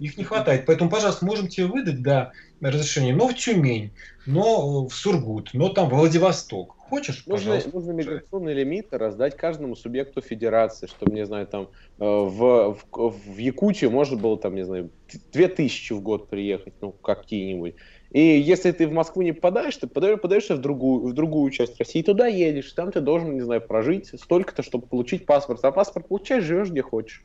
их 0.01 0.17
не 0.17 0.25
хватает. 0.25 0.67
Поэтому, 0.67 0.91
пожалуйста, 0.91 1.25
можем 1.25 1.49
тебе 1.49 1.67
выдать, 1.67 2.03
да, 2.03 2.33
разрешение, 2.61 3.15
но 3.15 3.29
в 3.29 3.35
Тюмень, 3.35 3.93
но 4.27 4.87
в 4.87 4.95
Сургут, 4.95 5.51
но 5.53 5.69
там 5.69 5.89
в 5.89 5.95
Владивосток. 5.95 6.75
Хочешь, 6.89 7.27
нужно, 7.27 7.53
пожалуйста. 7.53 7.71
Нужно 7.75 7.93
миграционные 7.93 8.55
лимиты 8.55 8.97
раздать 8.97 9.37
каждому 9.37 9.77
субъекту 9.77 10.23
федерации, 10.23 10.87
чтобы, 10.87 11.13
не 11.13 11.27
знаю, 11.27 11.47
там 11.47 11.65
э, 11.65 11.69
в, 11.99 12.79
в, 12.91 13.11
в 13.11 13.37
Якутию 13.37 13.91
можно 13.91 14.17
было, 14.17 14.39
там, 14.39 14.55
не 14.55 14.65
знаю, 14.65 14.91
2000 15.33 15.93
в 15.93 16.01
год 16.01 16.31
приехать, 16.31 16.73
ну, 16.81 16.93
какие-нибудь. 16.93 17.75
И 18.11 18.21
если 18.21 18.73
ты 18.73 18.87
в 18.87 18.93
Москву 18.93 19.23
не 19.23 19.33
попадаешь, 19.33 19.77
ты 19.77 19.87
подаешься 19.87 20.55
в 20.57 20.61
другую, 20.61 21.09
в 21.09 21.13
другую 21.13 21.51
часть 21.51 21.79
России, 21.79 22.03
туда 22.03 22.27
едешь, 22.27 22.73
там 22.73 22.91
ты 22.91 23.01
должен, 23.01 23.35
не 23.35 23.43
знаю, 23.43 23.61
прожить 23.61 24.11
столько-то, 24.19 24.63
чтобы 24.63 24.87
получить 24.87 25.27
паспорт. 25.27 25.63
А 25.65 25.73
паспорт 25.73 26.09
получаешь, 26.09 26.45
живешь 26.45 26.71
где 26.71 26.81
хочешь. 26.81 27.23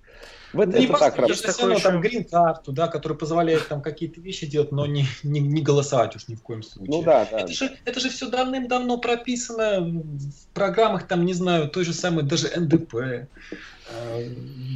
В 0.52 0.60
это, 0.60 0.78
ну, 0.78 0.84
это 0.84 0.94
так 0.94 1.16
работает. 1.16 1.30
Есть 1.30 1.56
все 1.56 1.68
равно 1.68 1.80
там 1.80 2.02
грин-карту, 2.02 2.74
да, 2.74 2.88
который 2.88 3.18
позволяет 3.18 3.68
там 3.68 3.82
какие-то 3.82 4.22
вещи 4.22 4.46
делать, 4.46 4.72
но 4.72 4.86
не, 4.86 5.06
не, 5.24 5.40
не 5.40 5.62
голосовать 5.62 6.16
уж 6.16 6.28
ни 6.28 6.36
в 6.36 6.44
коем 6.44 6.62
случае. 6.62 6.96
Ну 6.96 7.02
да, 7.02 7.28
да. 7.32 7.40
Это, 7.40 7.48
да. 7.48 7.54
Же, 7.54 7.78
это 7.86 8.00
же 8.00 8.10
все 8.10 8.30
давным-давно 8.30 8.98
прописано 9.00 9.82
в 9.82 10.54
программах, 10.54 11.08
там, 11.08 11.26
не 11.26 11.34
знаю, 11.34 11.70
той 11.70 11.86
же 11.86 11.94
самой, 11.94 12.24
даже 12.24 12.50
НДП, 12.56 13.28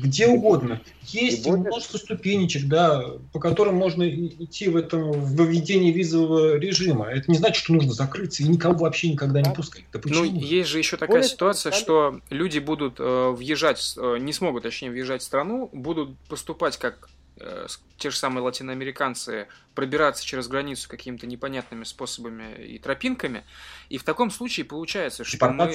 где 0.04 0.28
угодно. 0.28 0.82
Есть 1.04 1.48
множество 1.48 1.98
ступенечек, 1.98 2.68
да, 2.68 3.04
по 3.32 3.40
которым 3.40 3.76
можно 3.76 4.08
идти 4.08 4.68
в 4.68 4.76
этом 4.76 5.12
в 5.12 5.42
введении 5.42 5.92
визового 5.92 6.58
режима. 6.58 7.08
Это 7.08 7.32
не 7.32 7.38
значит, 7.38 7.64
что 7.64 7.74
нужно 7.74 7.94
закрыться 7.94 8.44
и 8.44 8.48
никого 8.48 8.80
вообще 8.80 9.12
никогда 9.12 9.42
не 9.42 9.54
пускать. 9.54 9.86
Да 9.94 10.00
Ну, 10.04 10.24
есть 10.24 10.70
же 10.70 10.78
еще 10.78 10.98
такая 10.98 11.18
Более 11.18 11.30
ситуация, 11.30 11.72
что 11.72 12.20
люди 12.30 12.60
будут 12.60 13.00
э, 13.00 13.30
въезжать, 13.32 13.96
э, 13.98 14.18
не 14.20 14.34
смогут, 14.34 14.64
точнее, 14.64 14.92
въезжать 14.92 15.22
в 15.22 15.26
страну, 15.26 15.70
будут 15.72 16.18
поступать 16.28 16.78
как 16.78 17.10
э, 17.40 17.68
те 17.98 18.10
же 18.10 18.18
самые 18.18 18.44
латиноамериканцы, 18.44 19.48
пробираться 19.76 20.26
через 20.26 20.48
границу 20.48 20.90
какими-то 20.90 21.26
непонятными 21.26 21.86
способами 21.86 22.66
и 22.66 22.80
тропинками. 22.80 23.44
И 23.90 23.98
в 23.98 24.04
таком 24.04 24.30
случае 24.30 24.66
получается, 24.66 25.24
что 25.24 25.50
мы... 25.50 25.74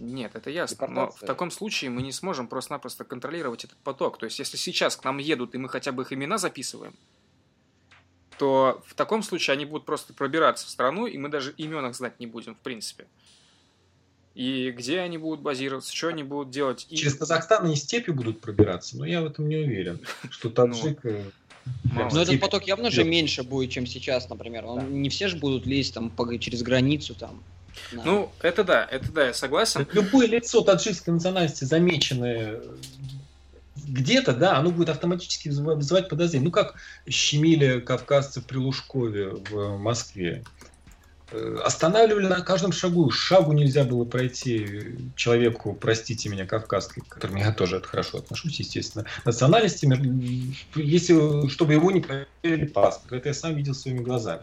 Нет, 0.00 0.34
это 0.34 0.50
ясно. 0.50 0.86
Но 0.88 1.10
в 1.10 1.20
таком 1.20 1.50
случае 1.50 1.90
мы 1.90 2.02
не 2.02 2.10
сможем 2.10 2.48
просто-напросто 2.48 3.04
контролировать 3.04 3.64
этот 3.64 3.76
поток. 3.78 4.18
То 4.18 4.24
есть, 4.24 4.38
если 4.38 4.56
сейчас 4.56 4.96
к 4.96 5.04
нам 5.04 5.18
едут, 5.18 5.54
и 5.54 5.58
мы 5.58 5.68
хотя 5.68 5.92
бы 5.92 6.02
их 6.02 6.12
имена 6.12 6.38
записываем, 6.38 6.94
то 8.38 8.82
в 8.86 8.94
таком 8.94 9.22
случае 9.22 9.52
они 9.52 9.66
будут 9.66 9.84
просто 9.84 10.14
пробираться 10.14 10.66
в 10.66 10.70
страну, 10.70 11.06
и 11.06 11.18
мы 11.18 11.28
даже 11.28 11.52
имен 11.52 11.86
их 11.86 11.94
знать 11.94 12.18
не 12.18 12.26
будем, 12.26 12.54
в 12.54 12.58
принципе 12.58 13.06
и 14.34 14.70
где 14.70 15.00
они 15.00 15.18
будут 15.18 15.40
базироваться, 15.40 15.94
что 15.94 16.08
они 16.08 16.22
будут 16.22 16.50
делать. 16.50 16.86
И... 16.88 16.96
Через 16.96 17.14
Казахстан 17.14 17.66
они 17.66 17.76
степи 17.76 18.10
будут 18.10 18.40
пробираться, 18.40 18.96
но 18.96 19.04
я 19.04 19.22
в 19.22 19.26
этом 19.26 19.48
не 19.48 19.56
уверен, 19.56 20.00
что 20.30 20.48
ну, 20.48 20.54
таджик... 20.54 21.04
Э, 21.04 21.24
но 22.12 22.22
этот 22.22 22.40
поток 22.40 22.66
явно 22.66 22.90
же 22.90 23.04
меньше 23.04 23.42
будет, 23.42 23.70
чем 23.70 23.86
сейчас, 23.86 24.28
например. 24.28 24.64
Не 24.88 25.08
все 25.10 25.28
же 25.28 25.36
будут 25.36 25.66
лезть 25.66 25.94
там 25.94 26.10
через 26.38 26.62
границу 26.62 27.14
там. 27.14 27.42
Ну, 27.92 28.30
это 28.42 28.64
да, 28.64 28.86
это 28.90 29.12
да, 29.12 29.26
я 29.28 29.34
согласен. 29.34 29.86
Любое 29.92 30.26
лицо 30.26 30.62
таджикской 30.62 31.14
национальности, 31.14 31.64
замеченное 31.64 32.60
где-то, 33.86 34.32
да, 34.32 34.56
оно 34.56 34.70
будет 34.70 34.88
автоматически 34.88 35.48
вызывать 35.48 36.08
подозрение. 36.08 36.46
Ну, 36.46 36.52
как 36.52 36.74
щемили 37.08 37.80
кавказцы 37.80 38.40
при 38.40 38.56
Лужкове 38.56 39.30
в 39.30 39.78
Москве. 39.78 40.44
Э, 41.32 41.58
останавливали 41.64 42.26
на 42.26 42.40
каждом 42.40 42.72
шагу. 42.72 43.10
Шагу 43.10 43.52
нельзя 43.52 43.84
было 43.84 44.04
пройти 44.04 44.96
человеку, 45.14 45.74
простите 45.74 46.28
меня, 46.28 46.46
кавказской, 46.46 47.00
к 47.00 47.08
которому 47.08 47.38
я 47.38 47.52
тоже 47.52 47.80
хорошо 47.80 48.18
отношусь, 48.18 48.58
естественно, 48.58 49.04
национальности, 49.24 49.88
если, 50.74 51.48
чтобы 51.48 51.74
его 51.74 51.90
не 51.90 52.00
проверили 52.00 52.66
паспорт. 52.66 53.12
Это 53.12 53.28
я 53.28 53.34
сам 53.34 53.54
видел 53.54 53.74
своими 53.74 54.02
глазами. 54.02 54.42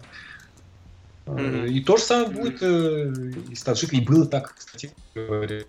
Mm-hmm. 1.27 1.67
И 1.69 1.81
то 1.81 1.97
же 1.97 2.03
самое 2.03 2.29
будет 2.29 2.61
э, 2.61 3.11
и 3.49 3.55
с 3.55 3.63
таджикой. 3.63 3.99
И 3.99 4.05
было 4.05 4.25
так, 4.25 4.55
кстати 4.55 4.91
говоря. 5.13 5.61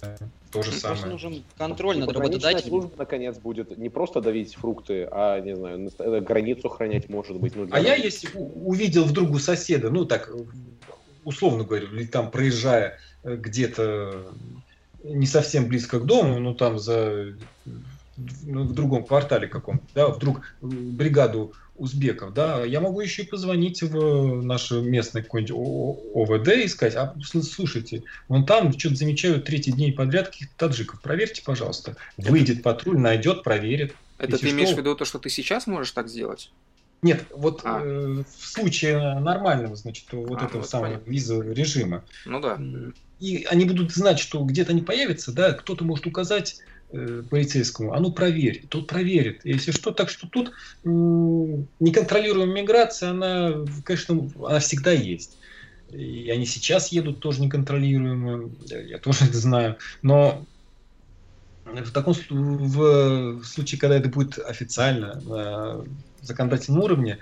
То 0.53 0.63
же 0.63 0.73
самое. 0.73 1.01
Просто 1.01 1.07
нужен 1.09 1.45
контроль 1.57 1.99
над 1.99 2.13
работодателем. 2.13 2.69
служба, 2.69 2.93
наконец, 2.97 3.37
будет 3.39 3.77
не 3.77 3.89
просто 3.89 4.21
давить 4.21 4.55
фрукты, 4.55 5.09
а, 5.11 5.41
не 5.41 5.57
знаю, 5.57 5.91
границу 6.23 6.69
охранять, 6.69 7.09
может 7.09 7.39
быть. 7.39 7.57
Ну, 7.57 7.69
а 7.71 7.81
я, 7.81 7.97
если 7.97 8.31
увидел 8.35 9.05
вдруг 9.05 9.33
у 9.33 9.39
соседа, 9.39 9.91
ну, 9.91 10.05
так, 10.05 10.31
условно 11.25 11.65
говоря, 11.65 11.87
или 11.87 12.07
там 12.07 12.31
проезжая 12.31 12.99
э, 13.25 13.37
где-то 13.37 14.33
не 15.03 15.27
совсем 15.27 15.67
близко 15.67 15.99
к 16.01 16.07
дому, 16.07 16.39
но 16.39 16.55
там 16.55 16.79
за 16.79 17.35
ну, 18.45 18.65
в 18.65 18.73
другом 18.73 19.05
квартале 19.05 19.47
каком-то, 19.47 19.85
да, 19.95 20.09
вдруг 20.09 20.55
бригаду 20.61 21.53
узбеков, 21.79 22.35
да, 22.35 22.65
я 22.65 22.81
могу 22.81 23.01
еще 23.01 23.23
и 23.23 23.27
позвонить 23.27 23.83
в 23.83 24.43
наше 24.43 24.81
местное 24.81 25.23
какое-нибудь 25.23 25.57
ОВД 26.15 26.49
и 26.49 26.69
сказать, 26.69 26.97
а 26.97 27.15
слушайте, 27.23 28.03
вон 28.29 28.45
там 28.45 28.77
что-то 28.79 28.97
замечаю 28.97 29.41
третий 29.41 29.73
день 29.73 29.93
подряд 29.93 30.29
каких-то 30.29 30.55
таджиков, 30.57 31.01
проверьте, 31.01 31.43
пожалуйста. 31.43 31.97
Выйдет 32.17 32.63
патруль, 32.63 32.99
найдет, 32.99 33.43
проверит. 33.45 33.95
Это 34.19 34.33
Если 34.33 34.49
ты 34.49 34.53
имеешь 34.53 34.69
что... 34.69 34.77
в 34.77 34.81
виду 34.81 34.95
то, 34.97 35.05
что 35.05 35.19
ты 35.19 35.31
сейчас 35.31 35.67
можешь 35.67 35.93
так 35.93 36.09
сделать? 36.09 36.51
Нет, 37.01 37.25
вот 37.31 37.61
а. 37.65 37.81
э, 37.81 38.25
в 38.39 38.47
случае 38.47 39.21
нормального, 39.21 39.77
значит, 39.77 40.07
вот 40.11 40.43
а, 40.43 40.47
этого 40.47 40.63
вот 40.63 40.69
самого 40.69 41.01
визового 41.07 41.53
режима. 41.53 42.05
Ну 42.27 42.41
да. 42.41 42.59
И 43.21 43.47
они 43.49 43.65
будут 43.65 43.93
знать, 43.93 44.19
что 44.19 44.43
где-то 44.43 44.73
они 44.73 44.83
появятся, 44.83 45.33
да, 45.33 45.53
кто-то 45.53 45.85
может 45.85 46.07
указать 46.07 46.61
э, 46.93 47.23
полицейскому, 47.29 47.93
а 47.93 48.01
ну 48.01 48.13
проверь, 48.13 48.65
тот 48.69 48.87
проверит. 48.87 49.41
Если 49.45 49.71
что, 49.71 49.91
так 49.91 50.09
что 50.09 50.29
тут 50.29 50.49
э, 50.49 50.53
неконтролируемая 50.85 52.63
миграция, 52.63 53.11
она, 53.11 53.65
конечно, 53.85 54.31
она 54.37 54.59
всегда 54.61 54.93
есть. 54.93 55.37
И 55.91 56.31
они 56.31 56.45
сейчас 56.45 56.89
едут 56.89 57.21
тоже 57.21 57.41
неконтролируемые, 57.41 58.51
я 58.89 58.99
тоже 58.99 59.25
это 59.29 59.39
знаю. 59.39 59.77
Но 60.03 60.45
в 61.65 61.91
таком 61.93 62.15
в 62.31 63.45
случае, 63.45 63.81
когда 63.81 63.97
это 63.97 64.09
будет 64.09 64.39
официально 64.39 65.21
на 65.21 65.85
законодательном 66.23 66.83
уровне, 66.83 67.19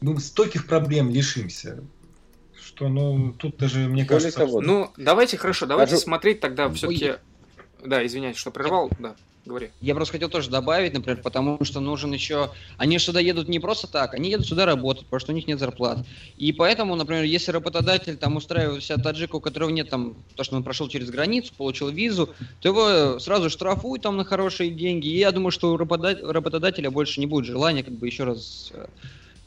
мы 0.00 0.20
стольких 0.20 0.66
проблем 0.66 1.10
лишимся 1.10 1.80
что, 2.78 2.88
ну, 2.88 3.32
тут 3.32 3.56
даже, 3.56 3.88
мне 3.88 4.04
кажется... 4.04 4.38
Того, 4.38 4.60
ну, 4.60 4.92
давайте, 4.96 5.36
хорошо, 5.36 5.66
давайте 5.66 5.92
Даже... 5.92 6.04
смотреть 6.04 6.38
тогда 6.38 6.70
все-таки... 6.70 7.14
Да, 7.84 8.04
извиняйте, 8.04 8.38
что 8.38 8.50
прервал, 8.50 8.90
да. 8.98 9.14
Говори. 9.48 9.70
Я 9.80 9.94
просто 9.94 10.12
хотел 10.12 10.28
тоже 10.28 10.50
добавить, 10.50 10.92
например, 10.92 11.22
потому 11.22 11.64
что 11.64 11.80
нужен 11.80 12.12
еще... 12.12 12.50
Они 12.76 12.98
сюда 12.98 13.18
едут 13.18 13.48
не 13.48 13.58
просто 13.58 13.86
так, 13.86 14.12
они 14.12 14.28
едут 14.28 14.46
сюда 14.46 14.66
работать, 14.66 15.04
потому 15.04 15.20
что 15.20 15.32
у 15.32 15.34
них 15.34 15.46
нет 15.46 15.58
зарплат. 15.58 16.00
И 16.36 16.52
поэтому, 16.52 16.94
например, 16.96 17.24
если 17.24 17.50
работодатель 17.50 18.18
там 18.18 18.36
устраивает 18.36 18.84
себя 18.84 18.98
таджика, 18.98 19.36
у 19.36 19.40
которого 19.40 19.70
нет 19.70 19.88
там, 19.88 20.16
то, 20.36 20.44
что 20.44 20.56
он 20.56 20.64
прошел 20.64 20.86
через 20.88 21.08
границу, 21.08 21.54
получил 21.56 21.88
визу, 21.88 22.28
то 22.60 22.68
его 22.68 23.18
сразу 23.20 23.48
штрафуют 23.48 24.02
там 24.02 24.18
на 24.18 24.24
хорошие 24.24 24.70
деньги. 24.70 25.06
И 25.08 25.16
я 25.16 25.32
думаю, 25.32 25.50
что 25.50 25.72
у 25.72 25.76
работодателя 25.78 26.90
больше 26.90 27.18
не 27.18 27.26
будет 27.26 27.46
желания 27.46 27.82
как 27.82 27.94
бы 27.94 28.06
еще 28.06 28.24
раз 28.24 28.70
э, 28.74 28.86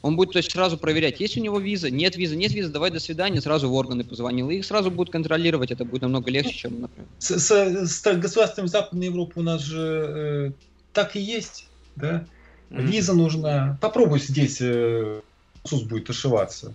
он 0.02 0.16
будет 0.16 0.32
то 0.32 0.38
есть, 0.38 0.50
сразу 0.50 0.76
проверять, 0.76 1.20
есть 1.20 1.36
у 1.36 1.40
него 1.40 1.60
виза, 1.60 1.88
нет 1.88 2.16
визы, 2.16 2.36
нет 2.36 2.52
визы, 2.52 2.70
давай 2.70 2.90
до 2.90 2.98
свидания, 2.98 3.40
сразу 3.40 3.68
в 3.68 3.74
органы 3.74 4.02
позвонил. 4.02 4.50
И 4.50 4.56
их 4.56 4.64
сразу 4.64 4.90
будут 4.90 5.12
контролировать, 5.12 5.70
это 5.70 5.84
будет 5.84 6.02
намного 6.02 6.30
легче, 6.30 6.54
чем, 6.54 6.80
например. 6.80 7.08
С, 7.18 7.38
с, 7.38 7.86
с 7.86 8.02
государствами 8.16 8.66
Западной 8.66 9.06
Европы 9.06 9.32
у 9.36 9.42
нас 9.42 9.62
же 9.62 9.80
э, 9.80 10.52
так 10.92 11.14
и 11.14 11.20
есть, 11.20 11.68
да? 11.94 12.26
Mm-hmm. 12.70 12.82
Виза 12.82 13.14
нужна. 13.14 13.78
Попробуй 13.80 14.18
здесь 14.18 14.58
э, 14.60 15.20
СУС 15.64 15.84
будет 15.84 16.10
ошиваться. 16.10 16.74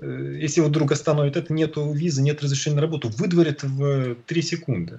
Э, 0.00 0.38
если 0.40 0.60
вот 0.60 0.70
вдруг 0.70 0.90
остановит 0.90 1.36
это, 1.36 1.52
нету 1.52 1.92
визы, 1.92 2.22
нет 2.22 2.42
разрешения 2.42 2.76
на 2.76 2.82
работу, 2.82 3.08
выдворят 3.08 3.62
в 3.62 4.16
3 4.26 4.42
секунды. 4.42 4.98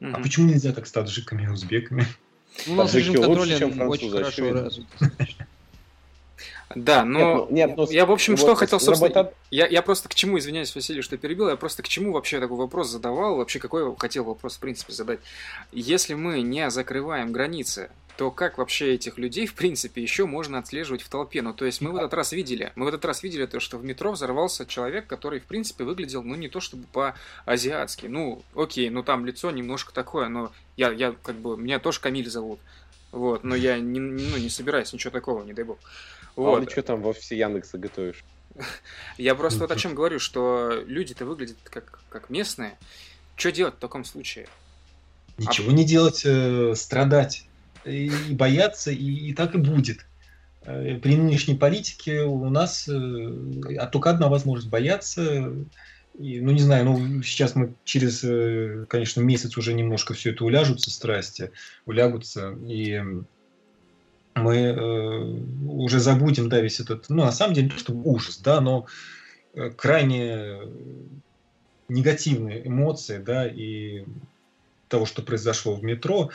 Mm-hmm. 0.00 0.12
А 0.12 0.20
почему 0.20 0.48
нельзя 0.48 0.72
так 0.72 0.86
с 0.86 0.92
таджиками 0.92 1.44
и 1.44 1.48
узбеками? 1.48 2.06
Ну, 2.66 2.74
у 2.74 2.76
нас 2.76 2.94
режим 2.94 3.14
контроля 3.14 3.56
очень 3.56 4.10
хорошо 4.10 4.52
развит. 4.52 4.86
Да, 6.74 7.04
но 7.04 7.18
нет, 7.18 7.36
ну, 7.36 7.48
нет, 7.50 7.76
ну, 7.76 7.90
я, 7.90 8.06
в 8.06 8.12
общем, 8.12 8.34
вот 8.34 8.40
что 8.40 8.54
хотел, 8.54 8.80
собственно... 8.80 9.14
Работа... 9.14 9.34
Я, 9.50 9.66
я 9.66 9.82
просто 9.82 10.08
к 10.08 10.14
чему, 10.14 10.38
извиняюсь, 10.38 10.74
Василий, 10.74 11.02
что 11.02 11.16
перебил, 11.16 11.48
я 11.48 11.56
просто 11.56 11.82
к 11.82 11.88
чему 11.88 12.12
вообще 12.12 12.40
такой 12.40 12.56
вопрос 12.56 12.88
задавал, 12.88 13.36
вообще 13.36 13.58
какой 13.58 13.94
хотел 13.96 14.24
вопрос, 14.24 14.56
в 14.56 14.60
принципе, 14.60 14.92
задать. 14.92 15.20
Если 15.72 16.14
мы 16.14 16.42
не 16.42 16.70
закрываем 16.70 17.32
границы, 17.32 17.90
то 18.16 18.30
как 18.30 18.58
вообще 18.58 18.94
этих 18.94 19.18
людей, 19.18 19.46
в 19.46 19.54
принципе, 19.54 20.02
еще 20.02 20.26
можно 20.26 20.58
отслеживать 20.58 21.02
в 21.02 21.08
толпе? 21.08 21.42
Ну, 21.42 21.54
то 21.54 21.64
есть 21.64 21.80
мы 21.80 21.92
в 21.92 21.96
этот 21.96 22.14
раз 22.14 22.32
видели, 22.32 22.72
мы 22.76 22.84
в 22.86 22.88
этот 22.88 23.04
раз 23.04 23.22
видели 23.22 23.46
то, 23.46 23.60
что 23.60 23.78
в 23.78 23.84
метро 23.84 24.12
взорвался 24.12 24.66
человек, 24.66 25.06
который, 25.06 25.40
в 25.40 25.44
принципе, 25.44 25.84
выглядел, 25.84 26.22
ну, 26.22 26.34
не 26.34 26.48
то 26.48 26.60
чтобы 26.60 26.84
по-азиатски. 26.92 28.06
Ну, 28.06 28.42
окей, 28.54 28.90
ну, 28.90 29.02
там 29.02 29.24
лицо 29.24 29.50
немножко 29.50 29.92
такое, 29.92 30.28
но 30.28 30.52
я, 30.76 30.90
я 30.92 31.14
как 31.22 31.36
бы, 31.36 31.56
меня 31.56 31.78
тоже 31.78 32.00
Камиль 32.00 32.28
зовут. 32.28 32.60
Вот, 33.12 33.44
но 33.44 33.54
я 33.54 33.78
не, 33.78 34.00
ну, 34.00 34.36
не 34.38 34.48
собираюсь 34.48 34.92
ничего 34.92 35.10
такого, 35.10 35.42
не 35.44 35.52
дай 35.52 35.64
бог. 35.64 35.78
Вот. 36.36 36.62
А 36.62 36.64
ты 36.64 36.70
что 36.70 36.82
там 36.82 37.02
в 37.02 37.06
офисе 37.06 37.36
Яндекса 37.36 37.78
готовишь? 37.78 38.24
Я 39.18 39.34
просто 39.34 39.60
вот 39.60 39.70
о 39.70 39.76
чем 39.76 39.94
говорю, 39.94 40.18
что 40.18 40.82
люди-то 40.86 41.24
выглядят 41.24 41.56
как, 41.64 42.00
как 42.08 42.30
местные. 42.30 42.76
Что 43.36 43.50
делать 43.50 43.74
в 43.76 43.78
таком 43.78 44.04
случае? 44.04 44.46
Ничего 45.38 45.70
а... 45.70 45.72
не 45.72 45.84
делать, 45.84 46.22
э, 46.24 46.74
страдать 46.76 47.46
и, 47.84 48.10
и 48.28 48.34
бояться, 48.34 48.90
и, 48.90 49.30
и 49.30 49.34
так 49.34 49.54
и 49.54 49.58
будет. 49.58 50.04
Э, 50.64 50.98
при 50.98 51.16
нынешней 51.16 51.54
политике 51.56 52.22
у 52.22 52.48
нас 52.50 52.88
э, 52.88 53.72
а 53.78 53.86
только 53.86 54.10
одна 54.10 54.28
возможность 54.28 54.68
бояться. 54.68 55.52
И, 56.18 56.40
ну, 56.40 56.52
не 56.52 56.60
знаю, 56.60 56.84
ну, 56.84 57.22
сейчас 57.22 57.54
мы 57.54 57.74
через, 57.84 58.22
э, 58.22 58.84
конечно, 58.88 59.22
месяц 59.22 59.56
уже 59.56 59.72
немножко 59.72 60.12
все 60.12 60.30
это 60.30 60.44
уляжутся, 60.44 60.90
страсти, 60.90 61.52
улягутся. 61.86 62.54
И 62.68 63.02
мы 64.34 64.56
э, 64.56 65.22
уже 65.66 66.00
забудем, 66.00 66.48
да, 66.48 66.60
весь 66.60 66.80
этот, 66.80 67.08
ну, 67.08 67.24
на 67.24 67.32
самом 67.32 67.54
деле, 67.54 67.70
что 67.70 67.92
ужас, 67.92 68.38
да, 68.38 68.60
но 68.60 68.86
э, 69.54 69.70
крайне 69.70 70.58
негативные 71.88 72.66
эмоции, 72.66 73.18
да, 73.18 73.46
и 73.46 74.04
того, 74.88 75.06
что 75.06 75.22
произошло 75.22 75.74
в 75.74 75.82
метро, 75.82 76.30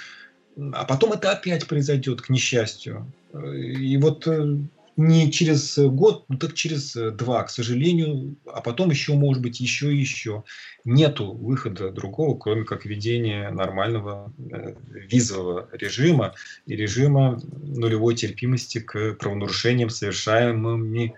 а 0.74 0.86
потом 0.86 1.14
это 1.14 1.32
опять 1.32 1.68
произойдет, 1.68 2.22
к 2.22 2.30
несчастью. 2.30 3.12
И 3.34 3.98
вот 3.98 4.28
э, 4.28 4.58
не 4.98 5.32
через 5.32 5.78
год, 5.78 6.26
ну 6.28 6.38
так 6.38 6.56
через 6.56 6.94
два, 6.94 7.44
к 7.44 7.52
сожалению, 7.52 8.36
а 8.46 8.62
потом 8.62 8.90
еще, 8.90 9.14
может 9.14 9.42
быть, 9.44 9.60
еще 9.60 9.94
и 9.94 9.98
еще. 9.98 10.44
Нету 10.84 11.34
выхода 11.34 11.92
другого, 11.92 12.38
кроме 12.38 12.66
как 12.66 12.86
введения 12.86 13.50
нормального 13.52 14.34
э, 14.40 14.74
визового 14.90 15.70
режима 15.72 16.34
и 16.66 16.76
режима 16.76 17.40
нулевой 17.62 18.16
терпимости 18.16 18.80
к 18.80 19.14
правонарушениям, 19.14 19.92
совершаемыми 19.92 21.14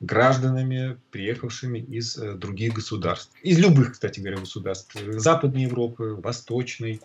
гражданами, 0.00 0.98
приехавшими 1.10 1.78
из 1.78 2.18
э, 2.18 2.34
других 2.34 2.74
государств. 2.74 3.32
Из 3.42 3.58
любых, 3.58 3.92
кстати 3.92 4.20
говоря, 4.20 4.38
государств. 4.38 4.94
Западной 5.00 5.62
Европы, 5.62 6.18
Восточной, 6.22 7.00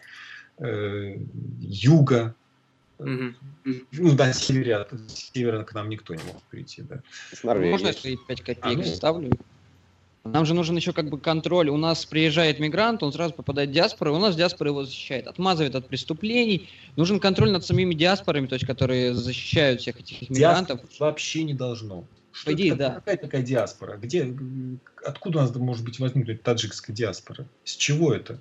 э, 0.57 1.15
Юга, 1.59 2.35
Угу. 2.99 3.33
Ну 3.91 4.15
да, 4.15 4.33
севера, 4.33 4.87
севера 5.07 5.63
к 5.63 5.73
нам 5.73 5.89
никто 5.89 6.15
не 6.15 6.23
мог 6.23 6.41
прийти, 6.43 6.81
да. 6.81 7.01
Можно 7.43 7.87
я 7.87 7.93
свои 7.93 8.17
5 8.17 8.41
копеек 8.41 8.59
а, 8.61 8.71
ну... 8.71 8.83
ставлю? 8.83 9.31
Нам 10.33 10.45
же 10.45 10.53
нужен 10.53 10.75
еще 10.75 10.93
как 10.93 11.09
бы 11.09 11.19
контроль. 11.19 11.69
У 11.69 11.77
нас 11.77 12.05
приезжает 12.05 12.59
мигрант, 12.59 13.03
он 13.03 13.13
сразу 13.13 13.33
попадает 13.33 13.69
в 13.69 13.73
диаспору, 13.73 14.15
у 14.15 14.19
нас 14.19 14.35
диаспора 14.35 14.71
его 14.71 14.83
защищает, 14.83 15.27
отмазывает 15.27 15.75
от 15.75 15.87
преступлений. 15.87 16.69
Нужен 16.95 17.19
контроль 17.19 17.51
над 17.51 17.65
самими 17.65 17.93
диаспорами, 17.93 18.47
то 18.47 18.55
есть 18.55 18.65
которые 18.65 19.13
защищают 19.13 19.81
всех 19.81 19.99
этих 19.99 20.29
мигрантов. 20.29 20.81
Диаспора 20.81 21.09
вообще 21.09 21.43
не 21.43 21.53
должно. 21.53 22.05
Что 22.31 22.51
По 22.51 22.53
идее, 22.53 22.69
это, 22.69 22.77
да. 22.77 22.95
Какая 22.95 23.17
такая 23.17 23.41
диаспора? 23.41 23.97
Где, 23.97 24.35
откуда 25.03 25.39
у 25.39 25.41
нас 25.41 25.55
может 25.55 25.83
быть 25.83 25.99
возникнуть 25.99 26.43
таджикская 26.43 26.95
диаспора? 26.95 27.47
С 27.63 27.75
чего 27.75 28.13
это? 28.13 28.39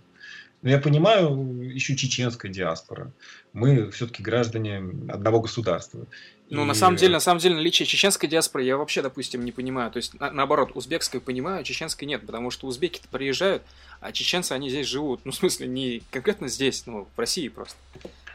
Но 0.67 0.73
я 0.73 0.81
понимаю, 0.81 1.61
еще 1.63 1.95
чеченская 1.95 2.51
диаспора. 2.51 3.13
Мы 3.53 3.89
все-таки 3.93 4.21
граждане 4.21 4.79
одного 5.09 5.39
государства. 5.39 6.07
Ну, 6.51 6.65
и... 6.65 6.67
на 6.67 6.75
самом 6.75 6.97
деле, 6.97 7.13
на 7.13 7.21
самом 7.21 7.39
деле, 7.39 7.55
наличие 7.55 7.87
чеченской 7.87 8.29
диаспоры 8.29 8.65
я 8.65 8.77
вообще, 8.77 9.01
допустим, 9.01 9.45
не 9.45 9.53
понимаю. 9.53 9.93
То 9.93 9.99
есть, 9.99 10.19
на, 10.19 10.33
наоборот, 10.33 10.73
узбекской 10.75 11.21
понимаю, 11.21 11.61
а 11.61 11.63
чеченской 11.63 12.09
нет, 12.09 12.27
потому 12.27 12.51
что 12.51 12.67
узбеки-то 12.67 13.07
приезжают, 13.07 13.63
а 14.01 14.11
чеченцы, 14.11 14.51
они 14.55 14.69
здесь 14.69 14.89
живут. 14.89 15.21
Ну, 15.23 15.31
в 15.31 15.37
смысле, 15.37 15.69
не 15.69 16.03
конкретно 16.11 16.49
здесь, 16.49 16.83
ну, 16.87 17.07
в 17.15 17.17
России 17.17 17.47
просто. 17.47 17.77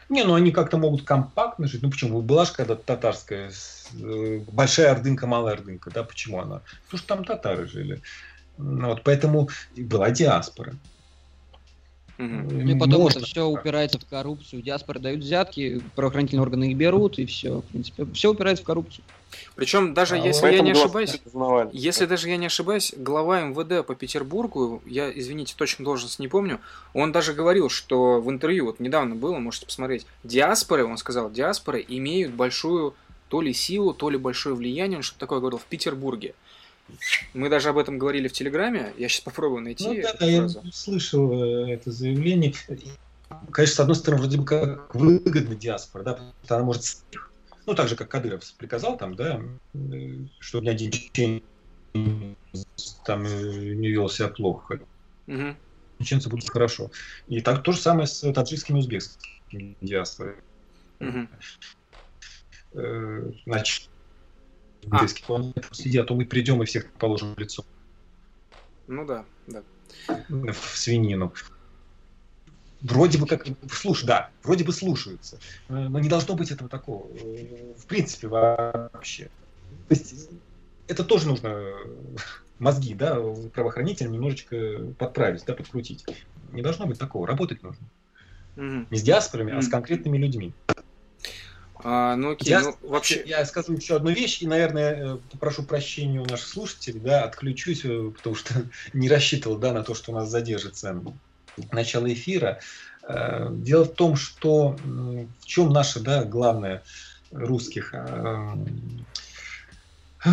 Не, 0.08 0.24
ну 0.24 0.32
они 0.32 0.52
как-то 0.52 0.78
могут 0.78 1.02
компактно 1.02 1.68
жить. 1.68 1.82
Ну 1.82 1.90
почему? 1.90 2.22
Была 2.22 2.46
же 2.46 2.54
когда 2.54 2.76
татарская, 2.76 3.52
э, 4.00 4.40
большая 4.50 4.92
ордынка, 4.92 5.26
малая 5.26 5.52
ордынка, 5.52 5.90
да, 5.90 6.02
почему 6.02 6.40
она? 6.40 6.62
Потому 6.86 6.98
что 6.98 7.08
там 7.08 7.24
татары 7.24 7.66
жили. 7.66 8.00
Ну, 8.56 8.88
вот, 8.88 9.02
поэтому 9.04 9.50
была 9.76 10.10
диаспора. 10.10 10.74
Угу. 12.22 12.60
И 12.60 12.78
потом 12.78 13.02
Можно. 13.02 13.18
это 13.18 13.26
все 13.26 13.46
упирается 13.46 13.98
в 13.98 14.06
коррупцию. 14.06 14.62
Диаспоры 14.62 15.00
дают 15.00 15.20
взятки, 15.20 15.82
правоохранительные 15.96 16.42
органы 16.42 16.70
их 16.70 16.76
берут, 16.76 17.18
и 17.18 17.26
все. 17.26 17.60
В 17.60 17.64
принципе, 17.64 18.06
все 18.14 18.30
упирается 18.30 18.62
в 18.62 18.66
коррупцию. 18.66 19.04
Причем 19.56 19.94
даже 19.94 20.16
а 20.16 20.18
если 20.18 20.50
я 20.50 20.60
не 20.60 20.72
ошибаюсь, 20.72 21.20
если 21.72 22.06
даже 22.06 22.28
я 22.28 22.36
не 22.36 22.46
ошибаюсь, 22.46 22.94
глава 22.96 23.40
МВД 23.40 23.86
по 23.86 23.94
Петербургу, 23.94 24.82
я, 24.86 25.10
извините, 25.10 25.54
точно 25.56 25.84
должность 25.84 26.18
не 26.18 26.28
помню, 26.28 26.60
он 26.92 27.12
даже 27.12 27.32
говорил, 27.32 27.70
что 27.70 28.20
в 28.20 28.30
интервью, 28.30 28.66
вот 28.66 28.78
недавно 28.78 29.14
было, 29.14 29.38
можете 29.38 29.66
посмотреть, 29.66 30.06
диаспоры, 30.22 30.84
он 30.84 30.98
сказал, 30.98 31.30
диаспоры 31.30 31.84
имеют 31.88 32.34
большую 32.34 32.94
то 33.28 33.40
ли 33.40 33.54
силу, 33.54 33.94
то 33.94 34.10
ли 34.10 34.18
большое 34.18 34.54
влияние, 34.54 34.98
он 34.98 35.02
что-то 35.02 35.20
такое 35.20 35.40
говорил, 35.40 35.58
в 35.58 35.64
Петербурге. 35.64 36.34
Мы 37.34 37.48
даже 37.48 37.68
об 37.68 37.78
этом 37.78 37.98
говорили 37.98 38.28
в 38.28 38.32
Телеграме. 38.32 38.92
Я 38.98 39.08
сейчас 39.08 39.22
попробую 39.22 39.62
найти 39.62 39.86
ну, 39.86 39.94
да. 40.18 40.26
Я 40.26 40.48
слышал 40.72 41.32
э, 41.32 41.72
это 41.72 41.90
заявление. 41.90 42.54
Конечно, 43.50 43.76
с 43.76 43.80
одной 43.80 43.96
стороны, 43.96 44.22
вроде 44.22 44.38
бы 44.38 44.44
как 44.44 44.94
выгодно 44.94 45.54
диаспора, 45.54 46.02
да, 46.02 46.12
потому 46.12 46.32
что 46.44 46.56
она 46.56 46.64
может 46.64 46.84
ну, 47.64 47.74
так 47.74 47.88
же, 47.88 47.96
как 47.96 48.08
Кадыров 48.08 48.42
приказал 48.54 48.96
там, 48.96 49.14
да, 49.14 49.40
э, 49.74 49.78
чтобы 50.40 50.66
ни 50.66 50.68
один 50.70 50.90
чечен 50.90 51.42
там 53.04 53.24
э, 53.24 53.74
не 53.74 53.88
вел 53.88 54.08
себя 54.08 54.28
плохо. 54.28 54.80
Угу. 55.26 55.56
Чеченцы 56.00 56.28
будут 56.28 56.48
хорошо. 56.48 56.90
И 57.28 57.40
так 57.40 57.62
то 57.62 57.72
же 57.72 57.78
самое 57.78 58.06
с 58.06 58.32
таджикскими 58.32 58.78
и 58.78 58.80
узбекскими 58.80 59.76
диаспорой. 59.80 60.36
Угу. 61.00 61.28
Значит, 63.44 63.90
а. 64.90 65.06
сидят, 65.72 66.06
то 66.06 66.14
мы 66.14 66.24
придем 66.24 66.62
и 66.62 66.66
всех 66.66 66.90
положим 66.92 67.34
в 67.34 67.38
лицо. 67.38 67.64
Ну 68.88 69.04
да, 69.06 69.24
да. 69.46 69.62
В 70.28 70.76
свинину 70.76 71.32
вроде 72.82 73.18
бы 73.18 73.26
как, 73.26 73.46
слушай, 73.70 74.06
да, 74.06 74.30
вроде 74.42 74.64
бы 74.64 74.72
слушаются, 74.72 75.38
но 75.68 75.98
не 75.98 76.08
должно 76.08 76.34
быть 76.34 76.50
этого 76.50 76.68
такого, 76.68 77.08
э, 77.14 77.74
в 77.76 77.86
принципе, 77.86 78.28
вообще. 78.28 79.30
То 79.88 79.94
есть 79.94 80.30
это 80.88 81.04
тоже 81.04 81.28
нужно 81.28 81.48
э, 81.48 81.74
мозги, 82.58 82.94
да, 82.94 83.18
правоохранителям 83.54 84.12
немножечко 84.12 84.56
подправить, 84.98 85.44
да, 85.46 85.54
подкрутить. 85.54 86.04
Не 86.52 86.62
должно 86.62 86.86
быть 86.86 86.98
такого, 86.98 87.26
работать 87.26 87.62
нужно. 87.62 87.86
Mm-hmm. 88.56 88.86
Не 88.90 88.98
с 88.98 89.02
диаспорами, 89.02 89.52
mm-hmm. 89.52 89.58
а 89.58 89.62
с 89.62 89.68
конкретными 89.68 90.18
людьми. 90.18 90.52
А, 91.84 92.16
ну 92.16 92.32
окей, 92.32 92.50
я, 92.50 92.60
ну, 92.60 92.76
вообще... 92.82 93.22
Я 93.26 93.44
скажу 93.44 93.74
еще 93.74 93.96
одну 93.96 94.10
вещь, 94.10 94.40
и, 94.42 94.46
наверное, 94.46 95.18
попрошу 95.30 95.64
прощения 95.64 96.20
у 96.20 96.24
наших 96.24 96.46
слушателей, 96.46 97.00
да, 97.00 97.24
отключусь, 97.24 97.82
потому 97.82 98.36
что 98.36 98.54
не 98.92 99.08
рассчитывал, 99.08 99.58
да, 99.58 99.72
на 99.72 99.82
то, 99.82 99.94
что 99.94 100.12
у 100.12 100.14
нас 100.14 100.28
задержится 100.28 101.02
начала 101.70 102.12
эфира. 102.12 102.60
Э, 103.02 103.48
дело 103.50 103.84
в 103.84 103.94
том, 103.94 104.16
что 104.16 104.76
в 104.84 105.44
чем 105.44 105.72
наша 105.72 106.00
да, 106.00 106.24
главная 106.24 106.82
русских 107.30 107.90
э, 107.94 108.56
э, 110.24 110.30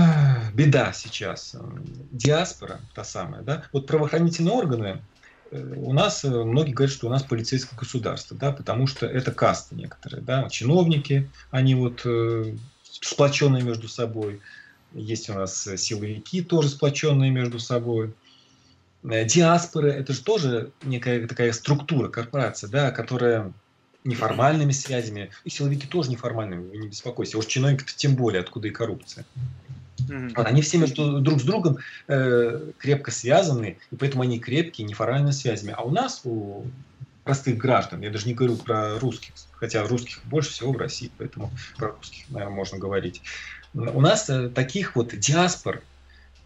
беда 0.53 0.93
сейчас. 0.93 1.55
Диаспора, 2.11 2.79
та 2.93 3.03
самая, 3.03 3.41
да. 3.41 3.63
Вот 3.73 3.87
правоохранительные 3.87 4.53
органы, 4.53 5.01
у 5.51 5.93
нас 5.93 6.23
многие 6.23 6.73
говорят, 6.73 6.93
что 6.93 7.07
у 7.07 7.09
нас 7.09 7.23
полицейское 7.23 7.77
государство, 7.77 8.37
да, 8.37 8.51
потому 8.51 8.87
что 8.87 9.05
это 9.05 9.31
касты 9.31 9.75
некоторые, 9.75 10.21
да, 10.21 10.49
чиновники, 10.49 11.29
они 11.51 11.75
вот 11.75 12.05
сплоченные 12.83 13.63
между 13.63 13.87
собой, 13.87 14.41
есть 14.93 15.29
у 15.29 15.33
нас 15.33 15.67
силовики 15.77 16.41
тоже 16.41 16.69
сплоченные 16.69 17.31
между 17.31 17.59
собой, 17.59 18.13
Э, 19.03 19.25
диаспоры 19.25 19.91
это 19.91 20.13
же 20.13 20.21
тоже 20.23 20.71
некая 20.83 21.25
такая 21.27 21.51
структура, 21.53 22.09
корпорация, 22.09 22.69
да, 22.69 22.91
которая 22.91 23.53
неформальными 24.03 24.71
связями, 24.71 25.29
и 25.43 25.49
силовики 25.49 25.85
тоже 25.87 26.09
неформальными, 26.09 26.75
не 26.75 26.87
беспокойтесь, 26.87 27.35
а 27.35 27.37
уж 27.37 27.45
чиновники 27.45 27.83
тем 27.95 28.15
более, 28.15 28.41
откуда 28.41 28.67
и 28.67 28.71
коррупция. 28.71 29.25
Mm-hmm. 30.07 30.43
Они 30.43 30.61
все 30.61 30.77
между 30.77 31.19
друг 31.19 31.39
с 31.41 31.43
другом 31.43 31.77
э, 32.07 32.71
крепко 32.77 33.11
связаны, 33.11 33.77
и 33.91 33.95
поэтому 33.95 34.23
они 34.23 34.39
крепкие, 34.39 34.87
неформальными 34.87 35.31
связями. 35.31 35.73
А 35.77 35.81
у 35.81 35.91
нас, 35.91 36.21
у 36.23 36.65
простых 37.23 37.57
граждан, 37.57 38.01
я 38.01 38.09
даже 38.09 38.27
не 38.27 38.33
говорю 38.33 38.55
про 38.55 38.99
русских, 38.99 39.33
хотя 39.53 39.85
русских 39.85 40.21
больше 40.25 40.51
всего 40.51 40.71
в 40.71 40.77
России, 40.77 41.11
поэтому 41.17 41.51
про 41.77 41.89
русских, 41.89 42.29
наверное, 42.29 42.55
можно 42.55 42.77
говорить. 42.77 43.21
У 43.73 44.01
нас 44.01 44.29
э, 44.29 44.49
таких 44.49 44.95
вот 44.95 45.15
диаспор 45.17 45.81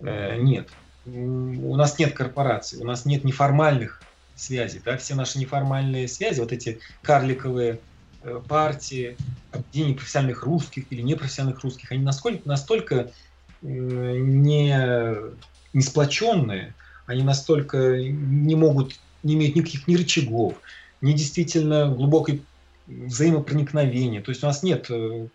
э, 0.02 0.38
нет 0.38 0.70
у 1.06 1.76
нас 1.76 2.00
нет 2.00 2.14
корпораций, 2.14 2.80
у 2.80 2.86
нас 2.86 3.06
нет 3.06 3.24
неформальных 3.24 4.02
связей. 4.36 4.82
Да? 4.84 4.98
Все 4.98 5.16
наши 5.16 5.38
неформальные 5.40 6.08
связи, 6.08 6.40
вот 6.40 6.52
эти 6.52 6.80
карликовые 7.02 7.80
э, 8.24 8.42
партии, 8.48 9.18
объединения 9.52 9.96
профессиональных 9.96 10.44
русских 10.44 10.86
или 10.90 11.02
непрофессиональных 11.02 11.62
русских, 11.64 11.92
они 11.92 12.04
насколько, 12.04 12.48
настолько 12.48 13.12
не, 13.64 15.16
не 15.74 15.82
сплоченные, 15.82 16.74
они 17.06 17.24
настолько 17.24 17.98
не 17.98 18.56
могут, 18.56 19.00
не 19.24 19.36
имеют 19.36 19.56
никаких 19.56 19.88
ни 19.88 19.96
рычагов, 19.96 20.56
ни 21.02 21.14
действительно 21.14 21.88
глубокой 21.90 22.44
взаимопроникновения. 22.88 24.22
То 24.22 24.30
есть 24.30 24.44
у 24.44 24.48
нас 24.48 24.62
нет 24.62 24.88
э, 24.90 25.28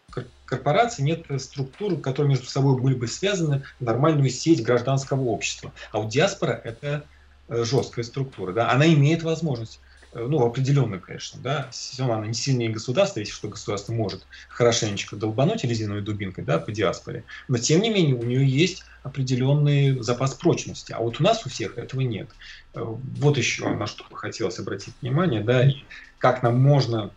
корпораций, 0.45 1.05
нет 1.05 1.27
структур, 1.41 1.99
которые 2.01 2.31
между 2.31 2.47
собой 2.47 2.81
были 2.81 2.95
бы 2.95 3.07
связаны 3.07 3.65
в 3.81 3.85
нормальную 3.85 4.29
сеть 4.31 4.63
гражданского 4.63 5.25
общества. 5.25 5.73
А 5.93 5.99
вот 5.99 6.11
диаспора– 6.11 6.61
это 6.65 7.05
э, 7.49 7.65
жесткая 7.65 8.05
структура. 8.05 8.53
Да? 8.53 8.71
Она 8.71 8.87
имеет 8.93 9.23
возможность 9.23 9.81
ну, 10.27 10.45
определенную, 10.45 11.01
конечно, 11.01 11.41
да, 11.41 11.71
она 11.99 12.27
не 12.27 12.35
сильнее 12.35 12.71
государства, 12.71 13.21
если 13.21 13.33
что 13.33 13.49
государство 13.49 13.93
может 13.93 14.27
хорошенечко 14.49 15.17
долбануть 15.17 15.65
резиновой 15.65 16.03
дубинкой, 16.03 16.45
да, 16.45 16.59
по 16.59 16.73
диаспоре, 16.73 17.25
но 17.47 17.59
тем 17.59 17.83
не 17.83 17.91
менее 17.91 18.17
у 18.17 18.23
нее 18.23 18.47
есть 18.47 18.85
определенный 19.03 20.01
запас 20.03 20.35
прочности, 20.35 20.93
а 20.93 20.99
вот 20.99 21.21
у 21.21 21.23
нас 21.23 21.47
у 21.47 21.49
всех 21.49 21.79
этого 21.79 22.01
нет. 22.01 22.31
Вот 22.75 23.39
еще 23.39 23.69
на 23.69 23.87
что 23.87 24.05
бы 24.09 24.17
хотелось 24.17 24.59
обратить 24.59 24.95
внимание, 25.01 25.43
да, 25.43 25.69
и 25.69 25.75
как 26.19 26.43
нам 26.43 26.59
можно 26.59 27.13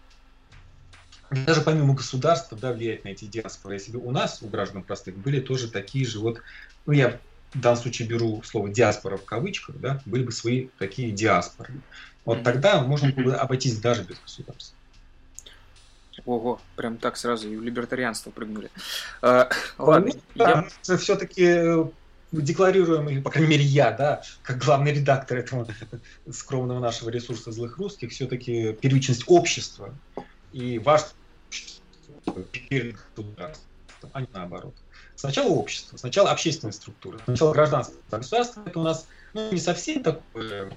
даже 1.30 1.62
помимо 1.62 1.96
государства, 1.96 2.58
да, 2.58 2.74
влиять 2.74 3.06
на 3.06 3.10
эти 3.10 3.26
диаспоры. 3.26 3.76
Если 3.76 3.94
бы 3.94 4.00
у 4.00 4.12
нас, 4.12 4.42
у 4.42 4.50
граждан 4.50 4.84
простых, 4.84 5.18
были 5.18 5.40
тоже 5.40 5.70
такие 5.70 6.06
же 6.06 6.20
вот, 6.20 6.42
ну 6.86 6.92
я 6.92 7.22
в 7.54 7.60
данном 7.60 7.82
случае 7.82 8.08
беру 8.08 8.42
слово 8.44 8.70
диаспора 8.70 9.18
в 9.18 9.26
кавычках, 9.26 9.78
да, 9.78 10.02
были 10.06 10.24
бы 10.24 10.32
свои 10.32 10.70
такие 10.78 11.12
диаспоры. 11.12 11.74
Вот 12.26 12.44
тогда 12.44 12.82
можно 12.82 13.12
было 13.12 13.24
бы 13.24 13.36
обойтись 13.36 13.80
даже 13.80 14.04
без 14.04 14.20
государства. 14.20 14.76
Ого, 16.26 16.62
прям 16.76 16.98
так 16.98 17.18
сразу 17.18 17.50
и 17.50 17.56
в 17.56 17.64
либертарианство 17.64 18.32
прыгнули. 18.32 18.70
А, 19.22 19.50
ладно. 19.78 20.12
Ну, 20.14 20.22
да, 20.36 20.68
я... 20.88 20.98
все-таки 20.98 21.44
э, 21.44 21.86
декларируем, 22.32 23.10
или, 23.10 23.22
по 23.22 23.32
крайней 23.32 23.50
мере, 23.50 23.64
я, 23.64 23.92
да, 23.92 24.22
как 24.44 24.60
главный 24.60 24.94
редактор 24.94 25.40
этого 25.40 25.68
скромного 26.32 26.80
нашего 26.80 27.10
ресурса 27.10 27.52
злых 27.52 27.78
русских, 27.78 28.12
все-таки 28.12 28.74
первичность 28.74 29.24
общества 29.28 29.96
и 30.52 30.80
важность 30.80 31.16
перед 32.52 32.98
государством, 33.16 33.66
а 34.14 34.22
не 34.22 34.28
наоборот. 34.34 34.76
Сначала 35.16 35.50
общество, 35.50 35.98
сначала 35.98 36.32
общественная 36.32 36.72
структура, 36.72 37.20
сначала 37.26 37.54
гражданство. 37.54 37.96
Государство 38.10 38.64
это 38.66 38.80
у 38.80 38.84
нас 38.84 39.08
ну, 39.34 39.52
не 39.52 39.60
совсем 39.60 40.04
такое 40.04 40.72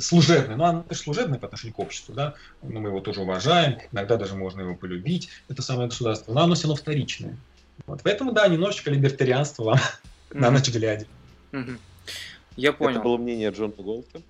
служебное, 0.00 0.56
но 0.56 0.64
оно 0.64 0.82
конечно, 0.82 1.04
служебное 1.04 1.38
по 1.38 1.46
отношению 1.46 1.74
к 1.74 1.78
обществу, 1.78 2.14
да, 2.14 2.34
но 2.62 2.80
мы 2.80 2.88
его 2.88 3.00
тоже 3.00 3.20
уважаем, 3.20 3.78
иногда 3.92 4.16
даже 4.16 4.34
можно 4.34 4.62
его 4.62 4.74
полюбить, 4.74 5.28
это 5.48 5.62
самое 5.62 5.88
государство, 5.88 6.32
но 6.32 6.42
оно 6.42 6.54
все 6.54 6.64
равно 6.64 6.76
вторичное. 6.76 7.36
Вот. 7.86 8.00
Поэтому, 8.02 8.32
да, 8.32 8.46
немножечко 8.48 8.90
либертарианство 8.90 9.64
вам 9.64 9.78
mm-hmm. 9.78 9.80
на 10.38 10.50
ночь 10.50 10.70
глядя. 10.70 11.06
Mm-hmm. 11.52 11.78
Я 12.56 12.72
понял. 12.72 12.92
Это 12.92 13.00
было 13.00 13.16
мнение 13.16 13.50
Джона 13.50 13.72
Голта. 13.76 14.22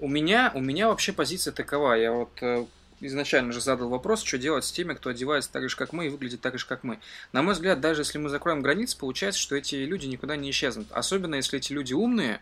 У 0.00 0.08
меня, 0.08 0.50
у 0.54 0.60
меня 0.60 0.88
вообще 0.88 1.12
позиция 1.12 1.52
такова. 1.52 1.94
Я 1.94 2.12
вот 2.12 2.32
э, 2.40 2.66
изначально 3.00 3.52
же 3.52 3.60
задал 3.60 3.88
вопрос, 3.88 4.22
что 4.22 4.36
делать 4.36 4.64
с 4.64 4.72
теми, 4.72 4.94
кто 4.94 5.10
одевается 5.10 5.52
так 5.52 5.68
же, 5.68 5.76
как 5.76 5.92
мы, 5.92 6.06
и 6.06 6.08
выглядит 6.08 6.40
так 6.40 6.58
же, 6.58 6.66
как 6.66 6.82
мы. 6.82 6.98
На 7.32 7.42
мой 7.42 7.54
взгляд, 7.54 7.80
даже 7.80 8.00
если 8.00 8.18
мы 8.18 8.28
закроем 8.28 8.62
границы, 8.62 8.98
получается, 8.98 9.40
что 9.40 9.54
эти 9.54 9.76
люди 9.76 10.06
никуда 10.06 10.34
не 10.36 10.50
исчезнут. 10.50 10.88
Особенно, 10.90 11.36
если 11.36 11.58
эти 11.58 11.72
люди 11.72 11.92
умные, 11.92 12.40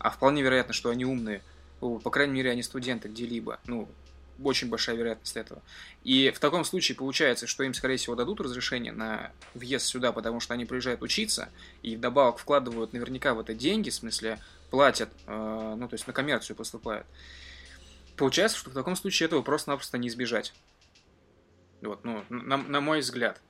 а 0.00 0.10
вполне 0.10 0.42
вероятно, 0.42 0.74
что 0.74 0.90
они 0.90 1.04
умные, 1.04 1.42
по 1.80 2.10
крайней 2.10 2.34
мере, 2.34 2.50
они 2.50 2.62
студенты 2.62 3.08
где-либо, 3.08 3.60
ну, 3.66 3.88
очень 4.42 4.68
большая 4.68 4.96
вероятность 4.96 5.36
этого. 5.36 5.62
И 6.02 6.30
в 6.34 6.38
таком 6.38 6.64
случае 6.64 6.96
получается, 6.96 7.46
что 7.46 7.62
им, 7.62 7.74
скорее 7.74 7.96
всего, 7.96 8.14
дадут 8.14 8.40
разрешение 8.40 8.92
на 8.92 9.32
въезд 9.54 9.86
сюда, 9.86 10.12
потому 10.12 10.40
что 10.40 10.54
они 10.54 10.64
приезжают 10.64 11.02
учиться, 11.02 11.50
и 11.82 11.96
вдобавок 11.96 12.38
вкладывают 12.38 12.92
наверняка 12.92 13.34
в 13.34 13.40
это 13.40 13.54
деньги, 13.54 13.90
в 13.90 13.94
смысле 13.94 14.38
платят, 14.70 15.10
э, 15.26 15.74
ну, 15.76 15.88
то 15.88 15.94
есть 15.94 16.06
на 16.06 16.12
коммерцию 16.12 16.56
поступают. 16.56 17.06
Получается, 18.16 18.58
что 18.58 18.70
в 18.70 18.74
таком 18.74 18.96
случае 18.96 19.26
этого 19.26 19.42
просто-напросто 19.42 19.98
не 19.98 20.08
избежать. 20.08 20.54
Вот, 21.82 22.04
ну, 22.04 22.24
на, 22.28 22.56
на 22.56 22.80
мой 22.80 23.00
взгляд. 23.00 23.40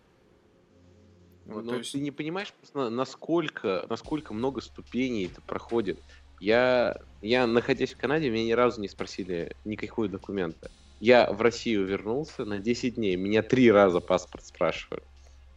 Вот, 1.46 1.64
Но 1.64 1.76
есть... 1.76 1.92
ты 1.92 2.01
не 2.01 2.11
понимаешь, 2.11 2.53
насколько, 2.74 3.84
насколько 3.88 4.32
много 4.32 4.61
ступеней 4.61 5.26
это 5.26 5.40
проходит. 5.40 6.01
Я, 6.41 6.97
я, 7.20 7.47
находясь 7.47 7.93
в 7.93 7.99
Канаде, 7.99 8.30
меня 8.30 8.45
ни 8.45 8.53
разу 8.53 8.80
не 8.80 8.88
спросили 8.88 9.55
никакого 9.64 10.09
документа. 10.09 10.70
Я 10.99 11.30
в 11.30 11.41
Россию 11.43 11.86
вернулся 11.86 12.45
на 12.45 12.59
10 12.59 12.95
дней, 12.97 13.16
меня 13.16 13.43
три 13.43 13.70
раза 13.70 14.01
паспорт 14.01 14.45
спрашивают. 14.47 15.05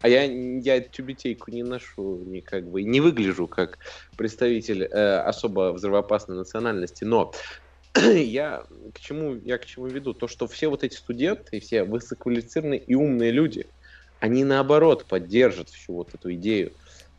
А 0.02 0.10
я, 0.10 0.24
я 0.24 0.82
тюбетейку 0.82 1.50
не 1.52 1.64
ношу, 1.64 2.22
не 2.26 2.42
как 2.42 2.70
бы 2.70 2.84
не 2.84 3.00
выгляжу 3.00 3.48
как 3.48 3.78
представитель 4.18 4.84
э, 4.84 5.18
особо 5.20 5.72
взрывоопасной 5.72 6.36
национальности, 6.36 7.06
но 7.06 7.34
я 7.96 8.66
к 8.94 9.00
чему 9.00 9.36
я 9.36 9.58
к 9.58 9.66
чему 9.66 9.88
веду? 9.88 10.14
То, 10.14 10.28
что 10.28 10.48
все 10.48 10.68
вот 10.68 10.84
эти 10.84 10.96
студенты, 10.96 11.62
все 11.62 11.86
высококвалифицированные 11.86 12.82
и 12.82 12.96
умные 12.96 13.32
люди, 13.32 13.68
они 14.20 14.44
наоборот 14.44 15.06
поддержат 15.06 15.70
всю 15.70 15.94
вот 15.94 16.14
эту 16.14 16.34
идею. 16.34 16.74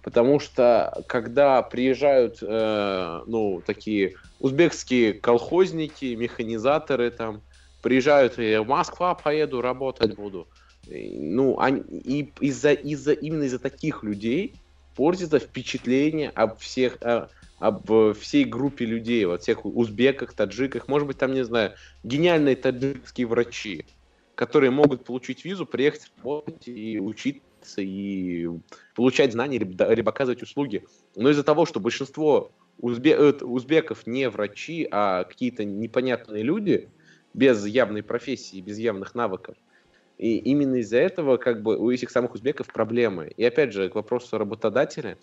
Потому 0.05 0.39
что 0.39 1.03
когда 1.07 1.63
приезжают, 1.63 2.39
э, 2.43 3.21
ну, 3.27 3.63
такие 3.65 4.17
узбекские 4.39 5.15
колхозники, 5.15 6.15
механизаторы 6.15 7.11
там, 7.11 7.41
приезжают, 7.81 8.39
и 8.39 8.59
в 8.59 8.67
Москва 8.67 9.15
поеду, 9.15 9.63
работать 9.63 10.15
буду. 10.15 10.47
И, 10.87 11.19
ну, 11.19 11.59
они, 11.59 11.81
и 11.81 12.31
из-за, 12.41 12.73
из-за, 12.73 13.13
именно 13.13 13.45
из-за 13.45 13.59
таких 13.59 14.03
людей 14.03 14.55
портится 14.95 15.39
впечатление 15.39 16.29
об 16.35 16.59
всех, 16.59 17.01
о, 17.01 17.31
об 17.59 17.91
всей 18.13 18.45
группе 18.45 18.85
людей, 18.85 19.25
во 19.25 19.39
всех 19.39 19.65
узбеках, 19.65 20.35
таджиках, 20.35 20.87
может 20.87 21.09
быть, 21.09 21.17
там, 21.17 21.33
не 21.33 21.47
знаю, 21.47 21.73
гениальные 22.03 22.57
таджикские 22.57 23.27
врачи, 23.27 23.87
которые 24.35 24.71
могут 24.71 25.05
получить 25.05 25.47
визу, 25.47 25.65
приехать 25.65 26.13
работать 26.19 26.69
и 26.69 27.01
учить 27.01 27.41
и 27.77 28.49
получать 28.95 29.33
знания, 29.33 29.59
либо 29.59 30.11
оказывать 30.11 30.43
услуги. 30.43 30.85
Но 31.17 31.31
из-за 31.31 31.43
того, 31.43 31.67
что 31.67 31.81
большинство 31.81 32.53
узбе 32.79 33.13
э, 33.13 33.33
узбеков 33.43 34.07
не 34.07 34.29
врачи, 34.29 34.87
а 34.91 35.25
какие-то 35.25 35.65
непонятные 35.65 36.43
люди 36.43 36.89
без 37.33 37.65
явной 37.67 38.03
профессии, 38.03 38.61
без 38.61 38.79
явных 38.79 39.15
навыков, 39.15 39.57
и 40.19 40.37
именно 40.39 40.77
из-за 40.77 40.99
этого 40.99 41.37
как 41.37 41.63
бы 41.63 41.77
у 41.77 41.91
этих 41.91 42.11
самых 42.11 42.35
узбеков 42.35 42.69
проблемы. 42.73 43.33
И 43.37 43.45
опять 43.45 43.73
же, 43.73 43.89
к 43.89 43.95
вопросу 43.95 44.39
работодателя, 44.39 45.19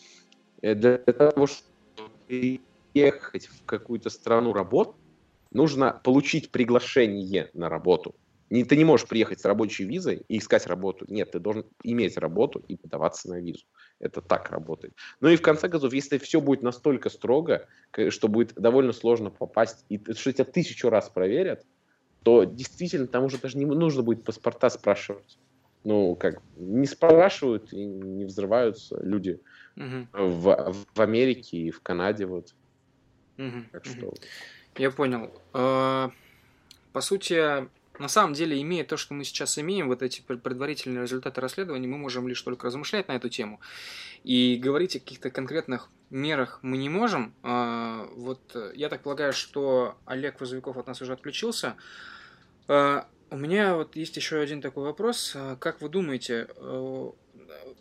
э, 0.61 0.75
для 0.75 0.97
того, 0.97 1.47
чтобы 1.47 2.59
ехать 2.93 3.47
в 3.47 3.65
какую-то 3.65 4.09
страну 4.09 4.53
работать, 4.53 4.95
нужно 5.51 5.99
получить 6.03 6.49
приглашение 6.51 7.49
на 7.53 7.69
работу. 7.69 8.15
Не, 8.51 8.65
ты 8.65 8.75
не 8.75 8.83
можешь 8.83 9.07
приехать 9.07 9.39
с 9.39 9.45
рабочей 9.45 9.85
визой 9.85 10.23
и 10.27 10.37
искать 10.37 10.67
работу. 10.67 11.05
Нет, 11.07 11.31
ты 11.31 11.39
должен 11.39 11.65
иметь 11.83 12.17
работу 12.17 12.61
и 12.67 12.75
подаваться 12.75 13.29
на 13.29 13.39
визу. 13.39 13.63
Это 13.97 14.19
так 14.19 14.51
работает. 14.51 14.93
Ну 15.21 15.29
и 15.29 15.37
в 15.37 15.41
конце 15.41 15.69
концов, 15.69 15.93
если 15.93 16.17
все 16.17 16.41
будет 16.41 16.61
настолько 16.61 17.09
строго, 17.09 17.69
что 18.09 18.27
будет 18.27 18.53
довольно 18.55 18.91
сложно 18.91 19.29
попасть, 19.29 19.85
и 19.87 19.97
что 20.13 20.33
тебя 20.33 20.43
тысячу 20.43 20.89
раз 20.89 21.09
проверят, 21.09 21.65
то 22.23 22.43
действительно 22.43 23.07
там 23.07 23.23
уже 23.23 23.37
даже 23.37 23.57
не 23.57 23.65
нужно 23.65 24.03
будет 24.03 24.25
паспорта 24.25 24.69
спрашивать. 24.69 25.39
Ну, 25.85 26.15
как, 26.15 26.41
не 26.57 26.87
спрашивают 26.87 27.71
и 27.71 27.85
не 27.85 28.25
взрываются 28.25 29.01
люди 29.01 29.39
угу. 29.77 30.07
в, 30.11 30.75
в 30.93 31.01
Америке 31.01 31.57
и 31.57 31.71
в 31.71 31.81
Канаде. 31.81 32.25
Вот. 32.25 32.53
Угу. 33.37 33.63
Так 33.71 33.85
что... 33.85 34.13
Я 34.77 34.91
понял. 34.91 35.31
А, 35.53 36.11
по 36.91 36.99
сути, 36.99 37.69
на 38.01 38.07
самом 38.07 38.33
деле, 38.33 38.61
имея 38.61 38.83
то, 38.83 38.97
что 38.97 39.13
мы 39.13 39.23
сейчас 39.23 39.57
имеем, 39.57 39.87
вот 39.87 40.01
эти 40.01 40.21
предварительные 40.21 41.03
результаты 41.03 41.39
расследования, 41.39 41.87
мы 41.87 41.97
можем 41.97 42.27
лишь 42.27 42.41
только 42.41 42.67
размышлять 42.67 43.07
на 43.07 43.13
эту 43.13 43.29
тему. 43.29 43.61
И 44.23 44.57
говорить 44.57 44.95
о 44.95 44.99
каких-то 44.99 45.29
конкретных 45.29 45.89
мерах 46.09 46.59
мы 46.61 46.77
не 46.77 46.89
можем. 46.89 47.33
А, 47.43 48.09
вот 48.15 48.55
я 48.75 48.89
так 48.89 49.03
полагаю, 49.03 49.33
что 49.33 49.97
Олег 50.05 50.41
Возовиков 50.41 50.77
от 50.77 50.87
нас 50.87 51.01
уже 51.01 51.13
отключился. 51.13 51.75
А, 52.67 53.07
у 53.29 53.37
меня 53.37 53.75
вот 53.75 53.95
есть 53.95 54.17
еще 54.17 54.39
один 54.39 54.61
такой 54.61 54.83
вопрос. 54.83 55.33
А, 55.35 55.55
как 55.55 55.81
вы 55.81 55.89
думаете, 55.89 56.47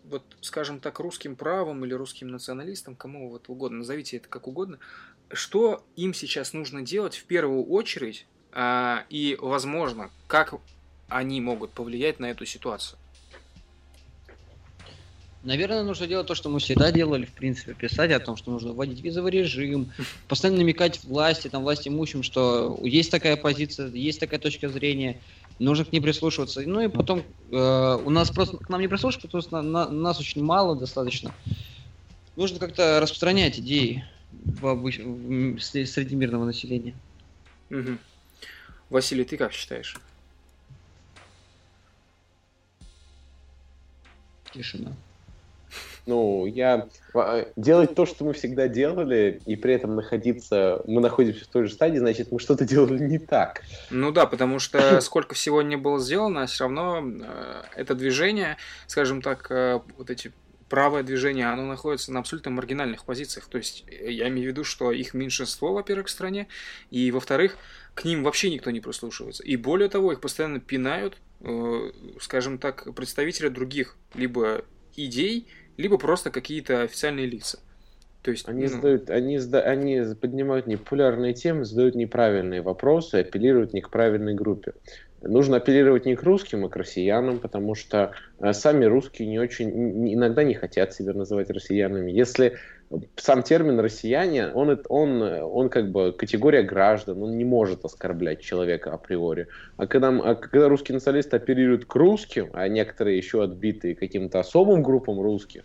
вот, 0.04 0.24
скажем 0.40 0.80
так, 0.80 0.98
русским 0.98 1.36
правом 1.36 1.84
или 1.84 1.94
русским 1.94 2.28
националистам, 2.28 2.96
кому 2.96 3.30
вот 3.30 3.48
угодно, 3.48 3.78
назовите 3.78 4.16
это 4.16 4.28
как 4.28 4.48
угодно, 4.48 4.78
что 5.32 5.84
им 5.96 6.14
сейчас 6.14 6.52
нужно 6.52 6.82
делать 6.82 7.16
в 7.16 7.24
первую 7.24 7.64
очередь 7.64 8.26
и, 8.55 9.38
возможно, 9.40 10.11
как 10.26 10.55
они 11.09 11.40
могут 11.40 11.70
повлиять 11.70 12.20
на 12.20 12.26
эту 12.26 12.46
ситуацию? 12.46 12.98
Наверное, 15.42 15.82
нужно 15.82 16.07
делать 16.07 16.26
то, 16.26 16.34
что 16.34 16.51
мы 16.51 16.59
всегда 16.59 16.92
делали, 16.92 17.24
в 17.24 17.32
принципе, 17.32 17.72
писать 17.72 18.12
о 18.12 18.20
том, 18.20 18.36
что 18.36 18.51
нужно 18.51 18.72
вводить 18.72 19.01
визовый 19.01 19.32
режим, 19.32 19.90
постоянно 20.28 20.59
намекать 20.59 21.03
власти, 21.05 21.48
там, 21.48 21.62
власть 21.62 21.88
имущим, 21.88 22.22
что 22.22 22.78
есть 22.82 23.11
такая 23.11 23.36
позиция, 23.38 23.88
есть 23.88 24.20
такая 24.20 24.38
точка 24.38 24.68
зрения, 24.68 25.18
нужно 25.59 25.86
к 25.86 25.92
ней 25.92 26.01
прислушиваться. 26.01 26.61
Ну 26.66 26.80
и 26.80 26.88
потом 26.88 27.22
э, 27.51 27.98
у 28.05 28.11
нас 28.11 28.30
просто 28.30 28.59
к 28.59 28.68
нам 28.68 28.82
не 28.82 28.88
прислушиваются, 28.88 29.28
потому 29.28 29.42
что 29.42 29.62
на, 29.62 29.86
на, 29.86 29.90
нас 29.90 30.20
очень 30.20 30.44
мало 30.44 30.76
достаточно. 30.76 31.32
Нужно 32.36 32.59
как-то 32.59 33.01
распространять 33.01 33.59
идеи 33.61 34.05
в 34.32 34.66
обыч... 34.66 34.98
в, 34.98 35.59
среди 35.59 36.16
мирного 36.16 36.44
населения. 36.44 36.94
Угу. 37.70 37.96
Василий, 38.91 39.24
ты 39.24 39.36
как 39.36 39.53
считаешь? 39.53 39.97
Тишина. 44.53 44.93
Ну, 46.07 46.47
я 46.47 46.88
а, 47.14 47.47
делать 47.55 47.95
то, 47.95 48.05
что 48.05 48.24
мы 48.24 48.32
всегда 48.32 48.66
делали, 48.66 49.41
и 49.47 49.55
при 49.55 49.74
этом 49.74 49.95
находиться, 49.95 50.82
мы 50.86 51.01
находимся 51.01 51.45
в 51.45 51.49
той 51.49 51.66
же 51.66 51.72
стадии, 51.72 51.99
значит, 51.99 52.32
мы 52.32 52.41
что-то 52.41 52.64
делали 52.64 52.99
не 52.99 53.18
так. 53.18 53.62
Ну 53.91 54.11
да, 54.11 54.26
потому 54.26 54.59
что 54.59 55.01
сколько 55.03 55.36
всего 55.36 55.62
не 55.62 55.76
было 55.76 56.01
сделано, 56.01 56.47
все 56.47 56.64
равно 56.64 57.01
э, 57.01 57.62
это 57.76 57.95
движение, 57.95 58.57
скажем 58.88 59.22
так, 59.22 59.49
э, 59.51 59.80
вот 59.99 60.11
эти 60.11 60.32
правое 60.70 61.02
движение, 61.02 61.46
оно 61.48 61.66
находится 61.66 62.12
на 62.12 62.20
абсолютно 62.20 62.52
маргинальных 62.52 63.04
позициях. 63.04 63.46
То 63.48 63.58
есть 63.58 63.84
я 63.90 64.28
имею 64.28 64.46
в 64.46 64.52
виду, 64.52 64.64
что 64.64 64.92
их 64.92 65.12
меньшинство, 65.12 65.74
во-первых, 65.74 66.06
в 66.06 66.10
стране, 66.10 66.46
и, 66.90 67.10
во-вторых, 67.10 67.58
к 67.94 68.04
ним 68.04 68.22
вообще 68.22 68.50
никто 68.50 68.70
не 68.70 68.80
прислушивается. 68.80 69.42
И 69.42 69.56
более 69.56 69.90
того, 69.90 70.12
их 70.12 70.20
постоянно 70.20 70.60
пинают, 70.60 71.18
э, 71.40 71.90
скажем 72.20 72.58
так, 72.58 72.94
представители 72.94 73.48
других 73.48 73.96
либо 74.14 74.64
идей, 74.96 75.48
либо 75.76 75.98
просто 75.98 76.30
какие-то 76.30 76.82
официальные 76.82 77.26
лица. 77.26 77.58
То 78.22 78.30
есть, 78.30 78.48
они, 78.48 78.64
ну... 78.64 78.68
задают, 78.68 79.10
они, 79.10 79.38
они 79.38 80.14
поднимают 80.14 80.66
непопулярные 80.66 81.34
темы, 81.34 81.64
задают 81.64 81.94
неправильные 81.96 82.62
вопросы, 82.62 83.16
апеллируют 83.16 83.72
не 83.72 83.80
к 83.80 83.90
правильной 83.90 84.34
группе. 84.34 84.74
Нужно 85.22 85.58
апеллировать 85.58 86.06
не 86.06 86.16
к 86.16 86.22
русским, 86.22 86.64
а 86.64 86.68
к 86.68 86.76
россиянам, 86.76 87.38
потому 87.38 87.74
что 87.74 88.12
э, 88.38 88.52
сами 88.52 88.86
русские 88.86 89.28
не 89.28 89.38
очень, 89.38 90.14
иногда 90.14 90.42
не 90.44 90.54
хотят 90.54 90.94
себя 90.94 91.12
называть 91.12 91.50
россиянами. 91.50 92.10
Если 92.10 92.56
сам 93.16 93.42
термин 93.42 93.78
«россияне», 93.80 94.48
он, 94.48 94.80
он, 94.88 95.22
он 95.22 95.68
как 95.68 95.90
бы 95.90 96.12
категория 96.12 96.62
граждан, 96.62 97.22
он 97.22 97.36
не 97.36 97.44
может 97.44 97.84
оскорблять 97.84 98.40
человека 98.40 98.92
априори. 98.92 99.46
А 99.76 99.86
когда, 99.86 100.08
а 100.08 100.34
когда 100.34 100.68
русские 100.68 100.94
националисты 100.94 101.36
оперируют 101.36 101.84
к 101.84 101.94
русским, 101.94 102.50
а 102.52 102.66
некоторые 102.68 103.16
еще 103.16 103.44
отбитые 103.44 103.94
каким-то 103.94 104.40
особым 104.40 104.82
группам 104.82 105.20
русских, 105.20 105.62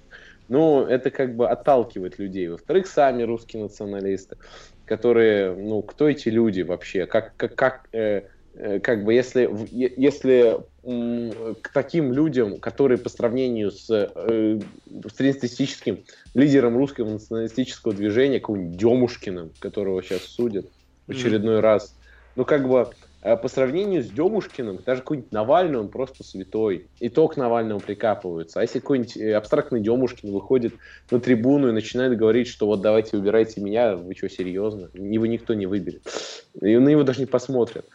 ну, 0.48 0.86
это 0.86 1.10
как 1.10 1.36
бы 1.36 1.50
отталкивает 1.50 2.20
людей. 2.20 2.48
Во-вторых, 2.48 2.88
сами 2.88 3.24
русские 3.24 3.64
националисты, 3.64 4.38
которые, 4.86 5.56
ну, 5.56 5.82
кто 5.82 6.08
эти 6.08 6.30
люди 6.30 6.62
вообще? 6.62 7.08
Как, 7.08 7.36
как, 7.38 7.56
как 7.56 7.88
э, 7.94 8.24
как 8.82 9.04
бы 9.04 9.14
если, 9.14 9.50
если 9.72 10.60
к 10.86 11.70
таким 11.74 12.14
людям, 12.14 12.60
которые 12.60 13.00
по 13.00 13.10
сравнению 13.10 13.72
с 13.72 13.90
э, 13.90 14.60
среднестатистическим 15.14 16.04
лидером 16.36 16.78
русского 16.78 17.10
националистического 17.10 17.94
движения, 17.94 18.40
каким-нибудь 18.40 18.78
Демушкиным, 18.78 19.52
которого 19.60 20.04
сейчас 20.04 20.22
судят 20.22 20.68
в 21.08 21.12
очередной 21.12 21.58
mm-hmm. 21.58 21.62
раз, 21.62 21.96
ну 22.36 22.46
как 22.46 22.70
бы 22.70 22.92
э, 23.24 23.36
по 23.36 23.48
сравнению 23.48 24.04
с 24.04 24.10
Демушкиным, 24.10 24.80
даже 24.86 25.02
какой-нибудь 25.02 25.32
Навальный, 25.32 25.80
он 25.80 25.88
просто 25.88 26.24
святой. 26.24 26.86
И 27.00 27.10
то 27.10 27.28
к 27.28 27.36
Навальному 27.36 27.80
прикапываются. 27.80 28.60
А 28.60 28.62
если 28.62 28.80
какой-нибудь 28.80 29.18
э, 29.18 29.34
абстрактный 29.34 29.82
Демушкин 29.82 30.32
выходит 30.32 30.76
на 31.10 31.20
трибуну 31.20 31.70
и 31.70 31.72
начинает 31.72 32.16
говорить, 32.16 32.48
что 32.48 32.68
вот 32.68 32.82
давайте 32.82 33.18
выбирайте 33.18 33.60
меня, 33.60 33.96
вы 33.96 34.14
что, 34.14 34.30
серьезно? 34.30 34.92
Его 34.94 35.26
никто 35.26 35.56
не 35.56 35.66
выберет. 35.66 36.04
И 36.62 36.78
на 36.78 36.90
него 36.90 37.02
даже 37.02 37.22
не 37.22 37.26
посмотрят 37.26 37.86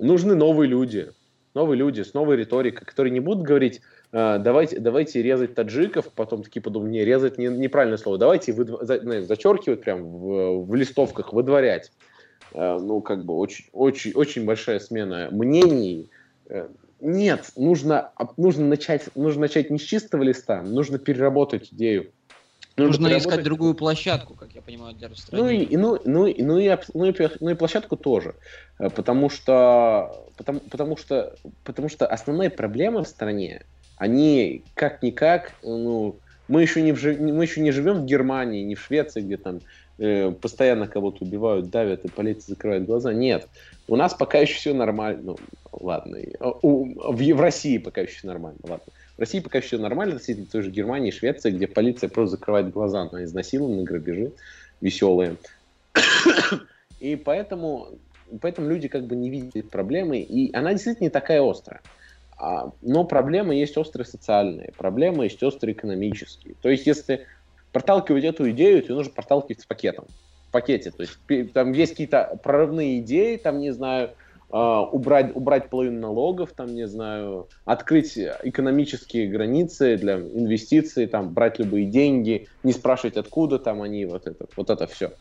нужны 0.00 0.34
новые 0.34 0.68
люди, 0.68 1.12
новые 1.54 1.78
люди 1.78 2.02
с 2.02 2.14
новой 2.14 2.36
риторикой, 2.36 2.86
которые 2.86 3.12
не 3.12 3.20
будут 3.20 3.44
говорить, 3.44 3.80
э, 4.12 4.38
давайте, 4.38 4.80
давайте 4.80 5.22
резать 5.22 5.54
таджиков, 5.54 6.10
потом 6.12 6.42
такие 6.42 6.62
подумают, 6.62 6.92
не, 6.92 7.04
резать 7.04 7.38
не, 7.38 7.46
неправильное 7.46 7.98
слово, 7.98 8.18
давайте 8.18 8.52
выдв... 8.52 8.80
ну, 8.80 9.22
зачеркивать 9.22 9.82
прям 9.82 10.02
в, 10.04 10.64
в 10.64 10.74
листовках, 10.74 11.32
выдворять. 11.32 11.92
Э, 12.52 12.78
ну, 12.80 13.00
как 13.00 13.24
бы 13.24 13.34
очень, 13.34 13.66
очень, 13.72 14.12
очень 14.12 14.44
большая 14.44 14.80
смена 14.80 15.28
мнений. 15.30 16.10
Э, 16.48 16.68
нет, 17.00 17.52
нужно, 17.56 18.12
нужно, 18.36 18.66
начать, 18.66 19.08
нужно 19.14 19.42
начать 19.42 19.70
не 19.70 19.78
с 19.78 19.82
чистого 19.82 20.22
листа, 20.22 20.62
нужно 20.62 20.98
переработать 20.98 21.72
идею. 21.72 22.12
Нужно, 22.76 23.08
Нужно 23.08 23.18
искать 23.18 23.42
другую 23.42 23.74
площадку, 23.74 24.34
как 24.34 24.52
я 24.54 24.62
понимаю, 24.62 24.94
для 24.94 25.08
распространения. 25.08 25.66
Ну 25.76 25.96
и, 25.96 26.00
ну, 26.00 26.00
ну, 26.04 26.26
и, 26.26 26.42
ну, 26.42 26.58
и, 26.58 26.76
ну, 26.94 27.04
и, 27.06 27.14
ну 27.40 27.50
и 27.50 27.54
площадку 27.54 27.96
тоже. 27.96 28.34
Э, 28.78 28.90
потому 28.90 29.28
что, 29.28 30.26
потому, 30.36 30.60
потому, 30.60 30.96
что, 30.96 31.34
потому 31.64 31.88
что 31.88 32.06
основная 32.06 32.48
проблема 32.48 33.04
в 33.04 33.08
стране, 33.08 33.64
они 33.96 34.62
как-никак, 34.74 35.52
ну, 35.62 36.16
мы 36.48 36.62
еще, 36.62 36.82
не 36.82 36.92
в, 36.92 37.02
мы 37.02 37.44
еще 37.44 37.60
не 37.60 37.70
живем 37.70 38.02
в 38.02 38.06
Германии, 38.06 38.62
не 38.62 38.74
в 38.74 38.80
Швеции, 38.80 39.20
где 39.20 39.36
там 39.36 39.60
э, 39.98 40.30
постоянно 40.32 40.88
кого-то 40.88 41.24
убивают, 41.24 41.70
давят, 41.70 42.04
и 42.04 42.08
полиция 42.08 42.54
закрывает 42.54 42.86
глаза. 42.86 43.12
Нет. 43.12 43.46
У 43.88 43.96
нас 43.96 44.14
пока 44.14 44.38
еще 44.38 44.54
все 44.54 44.74
нормально. 44.74 45.20
Ну, 45.22 45.38
ладно. 45.72 46.18
У, 46.62 47.12
в, 47.12 47.16
в 47.16 47.40
России 47.40 47.78
пока 47.78 48.00
еще 48.00 48.26
нормально. 48.26 48.58
Ладно. 48.62 48.92
В 49.20 49.22
России 49.22 49.40
пока 49.40 49.60
все 49.60 49.76
нормально, 49.76 50.14
относительно 50.14 50.46
той 50.46 50.62
же 50.62 50.70
Германии, 50.70 51.10
Швеции, 51.10 51.50
где 51.50 51.66
полиция 51.66 52.08
просто 52.08 52.38
закрывает 52.38 52.72
глаза 52.72 53.06
на 53.12 53.22
изнасилования, 53.24 53.82
грабежи 53.82 54.32
веселые. 54.80 55.36
И 57.00 57.16
поэтому, 57.16 57.98
поэтому 58.40 58.70
люди 58.70 58.88
как 58.88 59.04
бы 59.04 59.16
не 59.16 59.28
видят 59.28 59.68
проблемы, 59.68 60.20
и 60.20 60.50
она 60.56 60.72
действительно 60.72 61.04
не 61.04 61.10
такая 61.10 61.42
острая. 61.42 61.82
А, 62.38 62.72
но 62.80 63.04
проблемы 63.04 63.56
есть 63.56 63.76
острые 63.76 64.06
социальные, 64.06 64.72
проблемы 64.78 65.24
есть 65.24 65.42
острые 65.42 65.74
экономические. 65.74 66.54
То 66.62 66.70
есть, 66.70 66.86
если 66.86 67.26
проталкивать 67.72 68.24
эту 68.24 68.50
идею, 68.52 68.82
то 68.82 68.94
нужно 68.94 69.12
проталкивать 69.12 69.60
с 69.60 69.66
пакетом. 69.66 70.06
В 70.48 70.52
пакете. 70.52 70.92
То 70.92 71.02
есть, 71.02 71.52
там 71.52 71.72
есть 71.72 71.92
какие-то 71.92 72.40
прорывные 72.42 73.00
идеи, 73.00 73.36
там, 73.36 73.58
не 73.58 73.70
знаю, 73.70 74.12
убрать, 74.52 75.34
убрать 75.34 75.70
половину 75.70 76.00
налогов, 76.00 76.52
там, 76.56 76.74
не 76.74 76.86
знаю, 76.86 77.48
открыть 77.64 78.18
экономические 78.18 79.28
границы 79.28 79.96
для 79.96 80.16
инвестиций, 80.18 81.06
там, 81.06 81.32
брать 81.32 81.58
любые 81.58 81.86
деньги, 81.86 82.48
не 82.62 82.72
спрашивать, 82.72 83.16
откуда 83.16 83.58
там 83.58 83.82
они, 83.82 84.04
вот 84.06 84.26
это, 84.26 84.46
вот 84.56 84.70
это 84.70 84.86
все. 84.86 85.12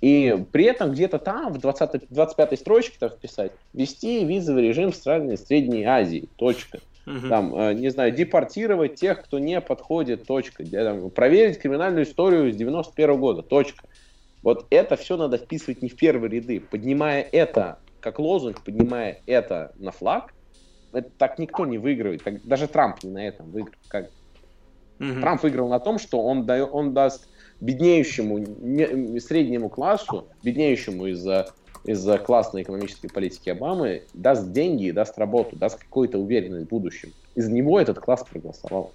И 0.00 0.34
при 0.50 0.64
этом 0.64 0.92
где-то 0.92 1.18
там, 1.18 1.52
в 1.52 1.58
20, 1.58 2.04
25-й 2.10 2.56
строчке 2.56 2.96
там 2.98 3.10
вписать, 3.10 3.52
вести 3.74 4.24
визовый 4.24 4.66
режим 4.66 4.92
в 4.92 4.96
страны 4.96 5.36
Средней 5.36 5.84
Азии, 5.84 6.28
точка. 6.36 6.80
Угу. 7.06 7.28
Там, 7.28 7.54
э, 7.54 7.74
не 7.74 7.90
знаю, 7.90 8.12
депортировать 8.12 8.94
тех, 8.94 9.22
кто 9.22 9.38
не 9.38 9.60
подходит, 9.60 10.26
точка. 10.26 10.64
Там, 10.64 11.10
проверить 11.10 11.58
криминальную 11.58 12.04
историю 12.04 12.52
с 12.52 12.56
91 12.56 13.10
-го 13.10 13.18
года, 13.18 13.42
точка. 13.42 13.84
Вот 14.42 14.66
это 14.70 14.96
все 14.96 15.16
надо 15.18 15.36
вписывать 15.36 15.82
не 15.82 15.90
в 15.90 15.96
первые 15.96 16.30
ряды. 16.30 16.60
Поднимая 16.60 17.20
это 17.20 17.78
как 18.00 18.18
лозунг, 18.18 18.62
поднимая 18.62 19.20
это 19.26 19.72
на 19.76 19.90
флаг, 19.90 20.34
это 20.92 21.10
так 21.18 21.38
никто 21.38 21.66
не 21.66 21.78
выигрывает. 21.78 22.22
Так, 22.22 22.44
даже 22.44 22.66
Трамп 22.66 23.02
не 23.04 23.10
на 23.10 23.26
этом 23.26 23.50
выиграл. 23.50 23.74
Как... 23.88 24.10
Угу. 24.98 25.20
Трамп 25.20 25.42
выиграл 25.42 25.68
на 25.68 25.80
том, 25.80 25.98
что 25.98 26.22
он, 26.22 26.46
да, 26.46 26.64
он 26.64 26.92
даст 26.92 27.28
беднеющему 27.60 28.38
не, 28.38 29.20
среднему 29.20 29.68
классу, 29.68 30.26
беднеющему 30.42 31.06
из-за 31.06 31.52
из-за 31.84 32.18
классной 32.18 32.62
экономической 32.62 33.08
политики 33.08 33.48
Обамы, 33.48 34.02
даст 34.12 34.52
деньги, 34.52 34.90
даст 34.90 35.18
работу, 35.18 35.56
даст 35.56 35.78
какую-то 35.78 36.18
уверенность 36.18 36.66
в 36.66 36.68
будущем. 36.68 37.12
Из 37.34 37.48
него 37.48 37.80
этот 37.80 37.98
класс 37.98 38.22
проголосовал. 38.28 38.92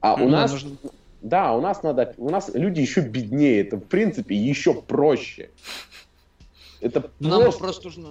А 0.00 0.16
ну, 0.16 0.26
у 0.26 0.28
нас, 0.28 0.52
нужно... 0.52 0.76
да, 1.22 1.54
у 1.54 1.60
нас 1.60 1.82
надо, 1.82 2.14
у 2.18 2.28
нас 2.28 2.50
люди 2.52 2.80
еще 2.80 3.00
беднее, 3.00 3.62
это 3.62 3.76
в 3.76 3.84
принципе 3.84 4.36
еще 4.36 4.74
проще. 4.74 5.50
Это 6.80 7.10
ну, 7.18 7.30
просто... 7.30 7.50
Нам 7.50 7.58
просто 7.58 7.84
нужно 7.84 8.08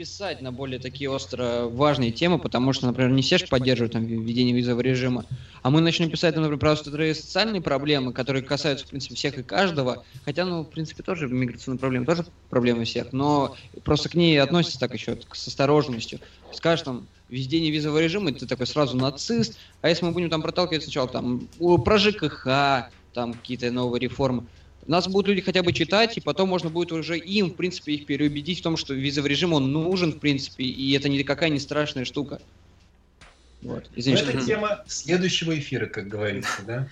писать 0.00 0.40
на 0.40 0.50
более 0.50 0.78
такие 0.78 1.10
остро 1.10 1.66
важные 1.66 2.10
темы, 2.10 2.38
потому 2.38 2.72
что, 2.72 2.86
например, 2.86 3.10
не 3.10 3.20
все 3.20 3.36
же 3.36 3.46
поддерживают 3.46 3.92
там 3.92 4.02
введение 4.02 4.56
визового 4.56 4.80
режима, 4.80 5.26
а 5.62 5.68
мы 5.68 5.82
начнем 5.82 6.08
писать, 6.08 6.34
например, 6.36 6.58
про 6.58 6.72
острые 6.72 7.14
социальные 7.14 7.60
проблемы, 7.60 8.14
которые 8.14 8.42
касаются, 8.42 8.86
в 8.86 8.88
принципе, 8.88 9.14
всех 9.14 9.36
и 9.36 9.42
каждого, 9.42 10.02
хотя, 10.24 10.46
ну, 10.46 10.62
в 10.62 10.70
принципе, 10.70 11.02
тоже 11.02 11.28
миграционные 11.28 11.78
проблемы, 11.78 12.06
тоже 12.06 12.24
проблемы 12.48 12.84
всех, 12.84 13.12
но 13.12 13.54
просто 13.84 14.08
к 14.08 14.14
ней 14.14 14.40
относятся 14.40 14.80
так 14.80 14.94
еще 14.94 15.18
с 15.34 15.48
осторожностью. 15.48 16.18
Скажешь 16.54 16.86
там, 16.86 17.06
введение 17.28 17.70
визового 17.70 17.98
режима, 17.98 18.32
ты 18.32 18.46
такой 18.46 18.66
сразу 18.66 18.96
нацист, 18.96 19.58
а 19.82 19.90
если 19.90 20.06
мы 20.06 20.12
будем 20.12 20.30
там 20.30 20.40
проталкивать 20.40 20.84
сначала 20.84 21.08
там 21.08 21.46
про 21.84 21.98
ЖКХ, 21.98 22.46
там 23.12 23.34
какие-то 23.34 23.70
новые 23.70 24.00
реформы, 24.00 24.46
нас 24.90 25.08
будут 25.08 25.28
люди 25.28 25.40
хотя 25.40 25.62
бы 25.62 25.72
читать, 25.72 26.16
и 26.16 26.20
потом 26.20 26.48
можно 26.48 26.68
будет 26.68 26.92
уже 26.92 27.16
им, 27.16 27.50
в 27.50 27.54
принципе, 27.54 27.92
их 27.92 28.06
переубедить 28.06 28.60
в 28.60 28.62
том, 28.62 28.76
что 28.76 28.92
визовый 28.92 29.30
режим, 29.30 29.52
он 29.52 29.72
нужен, 29.72 30.12
в 30.12 30.18
принципе, 30.18 30.64
и 30.64 30.92
это 30.96 31.08
никакая 31.08 31.48
не 31.48 31.58
страшная 31.60 32.04
штука. 32.04 32.40
Вот. 33.62 33.90
Извините, 33.94 34.24
это 34.24 34.44
тема 34.44 34.84
следующего 34.86 35.58
эфира, 35.58 35.86
как 35.86 36.08
говорится, 36.08 36.62
да? 36.66 36.88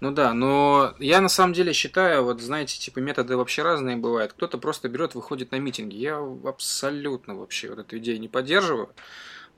Ну 0.00 0.12
да, 0.12 0.32
но 0.32 0.94
я 0.98 1.20
на 1.20 1.28
самом 1.28 1.54
деле 1.54 1.72
считаю, 1.72 2.24
вот 2.24 2.40
знаете, 2.40 2.78
типа 2.78 2.98
методы 3.00 3.36
вообще 3.36 3.62
разные 3.62 3.96
бывают. 3.96 4.32
Кто-то 4.32 4.58
просто 4.58 4.88
берет, 4.88 5.14
выходит 5.14 5.50
на 5.50 5.56
митинги. 5.56 5.96
Я 5.96 6.18
абсолютно 6.44 7.34
вообще 7.34 7.70
вот 7.70 7.80
эту 7.80 7.98
идею 7.98 8.20
не 8.20 8.28
поддерживаю. 8.28 8.90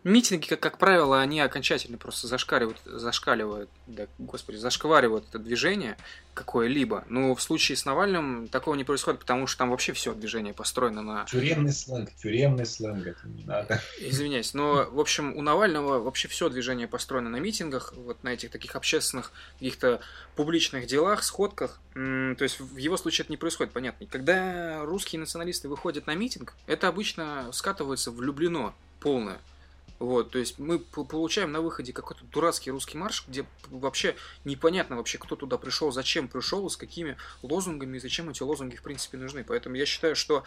Митинги, 0.02 0.46
как, 0.46 0.60
как 0.60 0.78
правило, 0.78 1.20
они 1.20 1.40
окончательно 1.40 1.98
просто 1.98 2.26
зашкаливают, 2.26 2.78
зашкаливают, 2.84 3.68
да, 3.86 4.06
господи, 4.18 4.56
зашкваривают 4.56 5.26
это 5.28 5.38
движение 5.38 5.96
какое-либо. 6.32 7.04
Но 7.08 7.34
в 7.34 7.42
случае 7.42 7.76
с 7.76 7.84
Навальным 7.84 8.48
такого 8.48 8.74
не 8.76 8.84
происходит, 8.84 9.20
потому 9.20 9.46
что 9.46 9.58
там 9.58 9.70
вообще 9.70 9.92
все 9.92 10.14
движение 10.14 10.54
построено 10.54 11.02
на... 11.02 11.24
Тюремный 11.26 11.72
сленг, 11.72 12.10
тюремный 12.14 12.64
сленг, 12.64 13.06
это 13.06 13.28
не 13.28 13.44
надо. 13.44 13.82
Извиняюсь, 14.00 14.54
но, 14.54 14.88
в 14.90 14.98
общем, 15.00 15.36
у 15.36 15.42
Навального 15.42 15.98
вообще 15.98 16.28
все 16.28 16.48
движение 16.48 16.88
построено 16.88 17.28
на 17.28 17.36
митингах, 17.36 17.92
вот 17.94 18.22
на 18.22 18.30
этих 18.30 18.50
таких 18.50 18.76
общественных, 18.76 19.32
каких-то 19.58 20.00
публичных 20.34 20.86
делах, 20.86 21.22
сходках. 21.22 21.78
То 21.92 22.36
есть 22.40 22.58
в 22.58 22.76
его 22.78 22.96
случае 22.96 23.24
это 23.24 23.32
не 23.32 23.36
происходит, 23.36 23.72
понятно. 23.72 24.06
Когда 24.06 24.82
русские 24.84 25.20
националисты 25.20 25.68
выходят 25.68 26.06
на 26.06 26.14
митинг, 26.14 26.54
это 26.66 26.88
обычно 26.88 27.50
скатывается 27.52 28.10
в 28.10 28.16
влюблено 28.16 28.74
полное. 29.00 29.38
Вот, 30.00 30.30
то 30.30 30.38
есть 30.38 30.58
мы 30.58 30.78
получаем 30.78 31.52
на 31.52 31.60
выходе 31.60 31.92
какой-то 31.92 32.24
дурацкий 32.24 32.70
русский 32.70 32.96
марш, 32.96 33.22
где 33.28 33.44
вообще 33.68 34.16
непонятно 34.46 34.96
вообще, 34.96 35.18
кто 35.18 35.36
туда 35.36 35.58
пришел, 35.58 35.92
зачем 35.92 36.26
пришел, 36.26 36.68
с 36.70 36.76
какими 36.78 37.18
лозунгами 37.42 37.98
и 37.98 38.00
зачем 38.00 38.30
эти 38.30 38.42
лозунги 38.42 38.76
в 38.76 38.82
принципе 38.82 39.18
нужны. 39.18 39.44
Поэтому 39.44 39.76
я 39.76 39.84
считаю, 39.84 40.16
что 40.16 40.42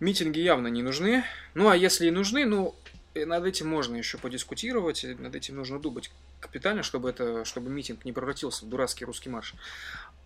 митинги 0.00 0.40
явно 0.40 0.68
не 0.68 0.82
нужны. 0.82 1.24
Ну 1.52 1.68
а 1.68 1.76
если 1.76 2.06
и 2.06 2.10
нужны, 2.10 2.46
ну 2.46 2.74
над 3.14 3.44
этим 3.44 3.68
можно 3.68 3.96
еще 3.96 4.16
подискутировать, 4.16 5.04
над 5.18 5.34
этим 5.34 5.56
нужно 5.56 5.78
думать 5.78 6.10
капитально, 6.40 6.82
чтобы 6.82 7.10
это, 7.10 7.44
чтобы 7.44 7.68
митинг 7.68 8.06
не 8.06 8.12
превратился 8.12 8.64
в 8.64 8.70
дурацкий 8.70 9.04
русский 9.04 9.28
марш. 9.28 9.54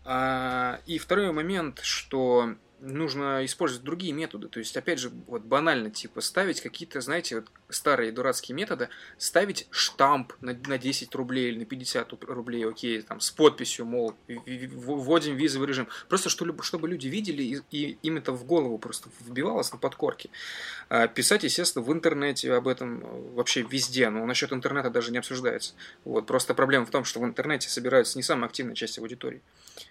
А, 0.05 0.81
и 0.87 0.99
второй 0.99 1.33
момент, 1.33 1.81
что 1.83 2.55
нужно 2.81 3.45
использовать 3.45 3.85
другие 3.85 4.13
методы. 4.13 4.49
То 4.49 4.59
есть, 4.59 4.77
опять 4.77 4.99
же, 4.99 5.11
вот 5.27 5.43
банально, 5.43 5.91
типа, 5.91 6.21
ставить 6.21 6.61
какие-то, 6.61 7.01
знаете, 7.01 7.37
вот 7.37 7.47
старые 7.69 8.13
дурацкие 8.13 8.55
методы, 8.55 8.89
ставить 9.17 9.67
штамп 9.71 10.33
на, 10.41 10.57
на 10.67 10.79
10 10.79 11.15
рублей 11.15 11.51
или 11.51 11.61
на 11.61 11.65
50 11.65 12.13
рублей, 12.25 12.67
окей, 12.67 13.03
там, 13.03 13.21
с 13.21 13.31
подписью, 13.31 13.87
мол, 13.87 14.15
вводим 14.27 15.37
визовый 15.37 15.69
режим. 15.69 15.89
Просто 16.09 16.29
чтобы, 16.29 16.63
чтобы 16.63 16.89
люди 16.89 17.09
видели, 17.09 17.43
и, 17.43 17.61
и 17.71 17.99
им 18.03 18.17
это 18.17 18.33
в 18.33 18.45
голову 18.45 18.79
просто 18.79 19.11
вбивалось 19.21 19.73
на 19.73 19.79
подкорке. 19.79 20.31
А 20.89 21.07
писать, 21.09 21.45
естественно, 21.45 21.85
в 21.85 21.93
интернете 21.93 22.53
об 22.53 22.69
этом 22.69 23.01
вообще 23.35 23.63
везде, 23.63 24.09
но 24.11 24.25
насчет 24.27 24.53
интернета 24.53 24.91
даже 24.91 25.13
не 25.13 25.19
обсуждается. 25.19 25.75
Вот, 26.05 26.27
просто 26.27 26.55
проблема 26.55 26.87
в 26.87 26.91
том, 26.91 27.05
что 27.05 27.21
в 27.21 27.25
интернете 27.25 27.69
собираются 27.69 28.19
не 28.19 28.23
самая 28.23 28.47
активная 28.47 28.75
часть 28.75 28.99
аудитории 28.99 29.43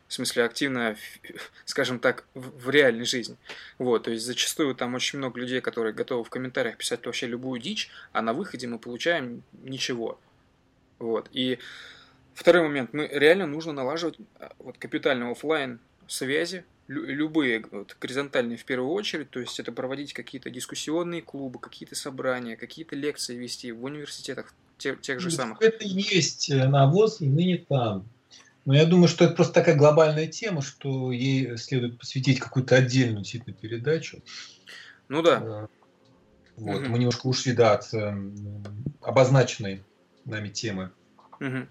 в 0.08 0.14
смысле 0.14 0.44
активно, 0.44 0.96
скажем 1.66 2.00
так, 2.00 2.26
в, 2.34 2.70
реальной 2.70 3.06
жизни. 3.06 3.38
Вот, 3.78 4.04
то 4.04 4.12
есть 4.12 4.26
зачастую 4.26 4.76
там 4.76 4.96
очень 4.96 5.20
много 5.20 5.40
людей, 5.40 5.62
которые 5.62 5.94
готовы 5.94 6.24
в 6.24 6.30
комментариях 6.30 6.78
писать 6.78 7.06
вообще 7.06 7.28
любую 7.28 7.62
дичь, 7.62 7.90
а 8.12 8.22
на 8.22 8.34
выходе 8.34 8.68
мы 8.68 8.80
получаем 8.80 9.44
ничего. 9.64 10.20
Вот, 11.00 11.30
и 11.32 11.60
второй 12.34 12.64
момент, 12.64 12.94
мы 12.94 13.08
реально 13.08 13.48
нужно 13.48 13.74
налаживать 13.74 14.18
а, 14.40 14.52
вот 14.60 14.78
капитальный 14.78 15.32
офлайн 15.32 15.80
связи, 16.08 16.66
любые 16.88 17.66
вот, 17.72 17.96
горизонтальные 18.00 18.58
в 18.58 18.66
первую 18.66 18.92
очередь, 18.92 19.30
то 19.30 19.40
есть 19.40 19.60
это 19.60 19.72
проводить 19.72 20.14
какие-то 20.14 20.50
дискуссионные 20.50 21.22
клубы, 21.22 21.60
какие-то 21.60 21.96
собрания, 21.96 22.56
какие-то 22.56 22.96
лекции 22.96 23.36
вести 23.36 23.72
в 23.72 23.84
университетах 23.84 24.54
тех, 24.78 25.02
тех 25.02 25.20
же 25.20 25.30
самых. 25.32 25.62
Это 25.62 25.84
есть 25.84 26.50
э, 26.50 26.68
навоз, 26.68 27.22
и 27.22 27.28
ныне 27.28 27.66
там. 27.68 28.08
Но 28.68 28.76
я 28.76 28.86
думаю, 28.86 29.08
что 29.08 29.24
это 29.24 29.34
просто 29.34 29.54
такая 29.54 29.78
глобальная 29.78 30.28
тема, 30.28 30.62
что 30.62 31.14
ей 31.14 31.56
следует 31.58 31.98
посвятить 31.98 32.42
какую-то 32.42 32.76
отдельную 32.76 33.20
действительно 33.20 33.56
передачу. 33.56 34.22
Ну 35.08 35.22
да. 35.22 35.42
Э, 35.42 35.68
вот, 36.58 36.82
угу. 36.82 36.90
Мы 36.90 37.00
немножко 37.00 37.28
ушли 37.28 37.54
да, 37.54 37.76
от 37.76 37.94
э, 37.94 38.14
обозначенной 39.02 39.86
нами 40.26 40.50
темы. 40.50 40.92
Угу. 41.40 41.68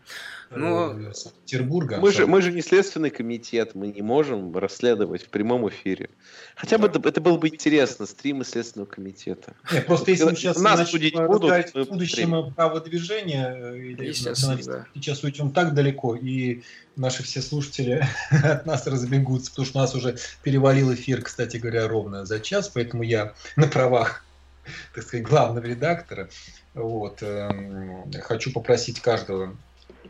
Ну, 0.51 1.13
Санкт-Петербурга. 1.13 1.99
Мы 1.99 2.13
же, 2.13 2.27
мы 2.27 2.41
же 2.41 2.53
не 2.53 2.63
следственный 2.63 3.11
комитет, 3.11 3.75
мы 3.75 3.89
не 3.89 4.03
можем 4.03 4.57
расследовать 4.57 5.25
в 5.25 5.29
прямом 5.29 5.69
эфире. 5.69 6.11
Хотя 6.55 6.79
бы 6.79 6.87
это, 6.87 7.01
это 7.07 7.21
было 7.21 7.37
бы 7.37 7.49
интересно, 7.49 8.07
стримы 8.07 8.45
Следственного 8.45 8.89
комитета. 8.89 9.55
Нет, 9.73 9.87
просто 9.87 10.13
если 10.13 10.25
мы 10.25 10.37
сейчас 10.37 10.59
нас 10.59 10.89
судить 10.89 11.15
будут, 11.17 11.75
в 11.75 11.85
будущем 11.87 12.55
право 12.55 12.81
движения, 12.81 13.55
э, 13.57 13.79
или 13.79 14.13
да. 14.25 14.85
сейчас 14.95 15.25
уйдем 15.25 15.51
так 15.51 15.75
далеко, 15.75 16.15
и 16.15 16.63
наши 16.95 17.23
все 17.23 17.43
слушатели 17.43 18.07
от 18.31 18.67
нас 18.67 18.87
разбегутся, 18.87 19.51
потому 19.51 19.67
что 19.67 19.79
у 19.79 19.83
нас 19.83 19.95
уже 19.95 20.17
перевалил 20.43 20.95
эфир, 20.95 21.23
кстати 21.23 21.57
говоря, 21.57 21.89
ровно 21.89 22.25
за 22.25 22.39
час, 22.41 22.69
поэтому 22.69 23.03
я 23.03 23.35
на 23.57 23.67
правах, 23.67 24.25
так 24.95 25.05
сказать, 25.05 25.27
главного 25.27 25.65
редактора 25.65 26.29
вот. 26.77 27.23
Эм, 27.23 28.05
хочу 28.21 28.53
попросить 28.53 29.01
каждого 29.01 29.57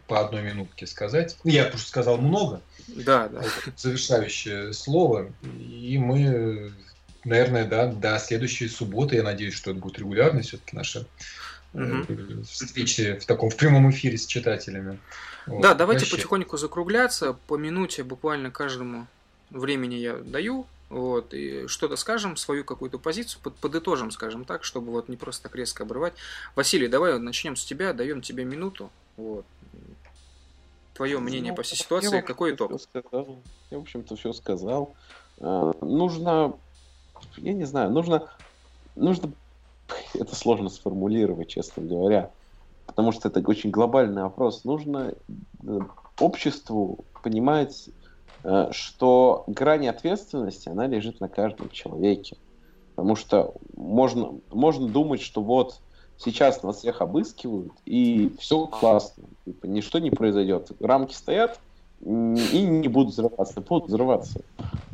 по 0.09 0.21
одной 0.21 0.43
минутке 0.43 0.87
сказать. 0.87 1.37
Я 1.45 1.67
просто 1.67 1.89
сказал 1.89 2.19
много. 2.19 2.61
Да, 2.89 3.29
да. 3.29 3.43
Завершающее 3.77 4.73
слово. 4.73 5.31
И 5.59 5.97
мы, 5.97 6.73
наверное, 7.25 7.65
да, 7.67 7.87
до 7.87 8.19
следующей 8.19 8.69
субботы, 8.69 9.15
я 9.15 9.23
надеюсь, 9.23 9.55
что 9.55 9.71
это 9.71 9.81
будет 9.81 10.01
регулярно 10.01 10.43
все-таки 10.43 10.75
наша 10.75 11.07
угу. 11.73 12.43
встречи 12.43 13.17
в 13.17 13.27
таком 13.27 13.51
в 13.51 13.57
прямом 13.57 13.89
эфире 13.91 14.19
с 14.19 14.27
читателями. 14.27 14.99
Вот. 15.47 15.63
Да, 15.63 15.75
давайте 15.75 16.01
Вообще. 16.01 16.17
потихоньку 16.17 16.57
закругляться. 16.57 17.37
По 17.47 17.57
минуте 17.57 18.03
буквально 18.03 18.51
каждому 18.51 19.07
времени 19.51 19.95
я 19.95 20.17
даю. 20.17 20.67
Вот, 20.89 21.35
и 21.35 21.67
что-то 21.67 21.97
скажем, 21.97 22.37
свою 22.37 22.65
какую-то 22.65 22.99
позицию, 22.99 23.41
под, 23.43 23.57
подытожим, 23.57 24.13
скажем 24.13 24.45
так, 24.45 24.63
чтобы 24.63 24.93
вот 24.93 25.09
не 25.09 25.17
просто 25.17 25.45
так 25.45 25.57
резко 25.57 25.83
обрывать. 25.83 26.15
Василий, 26.55 26.87
давай 26.87 27.19
начнем 27.19 27.57
с 27.57 27.65
тебя, 27.65 27.93
даем 27.93 28.23
тебе 28.23 28.45
минуту. 28.45 28.91
Вот. 29.17 29.45
Твое 30.95 31.19
мнение 31.19 31.53
ну, 31.53 31.57
по 31.57 31.63
всей 31.63 31.77
ситуации, 31.77 32.17
я, 32.17 32.23
какой 32.23 32.55
итог? 32.55 32.81
Сказал. 32.81 33.39
Я, 33.71 33.79
в 33.79 33.83
общем-то, 33.83 34.17
все 34.17 34.33
сказал. 34.33 34.95
А, 35.41 35.73
нужно, 35.81 36.57
я 37.37 37.53
не 37.53 37.65
знаю, 37.65 37.91
нужно, 37.91 38.29
нужно, 38.95 39.33
это 40.15 40.37
сложно 40.37 40.69
сформулировать, 40.69 41.49
честно 41.49 41.83
говоря, 41.83 42.31
потому 42.87 43.11
что 43.11 43.29
это 43.29 43.41
очень 43.41 43.71
глобальный 43.71 44.23
вопрос. 44.23 44.65
Нужно 44.65 45.15
э, 45.67 45.81
обществу 46.21 47.05
понимать 47.23 47.91
что 48.71 49.45
грань 49.47 49.89
ответственности, 49.89 50.69
она 50.69 50.87
лежит 50.87 51.21
на 51.21 51.29
каждом 51.29 51.71
человеке. 51.71 52.37
Потому 52.95 53.17
что 53.17 53.55
можно, 53.77 54.35
можно 54.51 54.89
думать, 54.89 55.21
что 55.21 55.43
вот 55.43 55.81
сейчас 56.19 56.63
нас 56.63 56.79
всех 56.79 57.01
обыскивают, 57.01 57.73
и 57.85 58.33
все 58.39 58.67
классно. 58.67 59.25
Типа, 59.45 59.67
ничто 59.67 59.99
не 59.99 60.11
произойдет. 60.11 60.71
Рамки 60.81 61.15
стоят, 61.15 61.61
и 62.01 62.63
не 62.63 62.89
будут 62.89 63.13
взрываться, 63.13 63.61
будут 63.61 63.89
взрываться. 63.89 64.41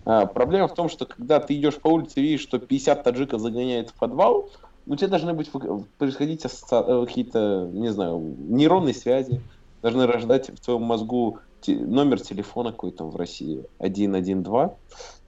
А, 0.04 0.26
проблема 0.26 0.68
в 0.68 0.74
том, 0.74 0.88
что 0.88 1.06
когда 1.06 1.40
ты 1.40 1.56
идешь 1.56 1.76
по 1.76 1.88
улице 1.88 2.20
и 2.20 2.22
видишь, 2.22 2.42
что 2.42 2.58
50 2.58 3.02
таджиков 3.02 3.40
загоняет 3.40 3.90
в 3.90 3.94
подвал, 3.94 4.50
ну, 4.86 4.96
тебе 4.96 5.08
должны 5.08 5.32
быть 5.32 5.50
происходить 5.98 6.44
э, 6.44 7.04
какие-то, 7.06 7.68
не 7.72 7.88
знаю, 7.90 8.34
нейронные 8.48 8.94
связи, 8.94 9.40
должны 9.80 10.06
рождать 10.06 10.50
в 10.50 10.60
твоем 10.60 10.82
мозгу 10.82 11.38
номер 11.68 12.20
телефона 12.20 12.72
какой 12.72 12.92
там 12.92 13.10
в 13.10 13.16
России 13.16 13.64
112, 13.78 14.76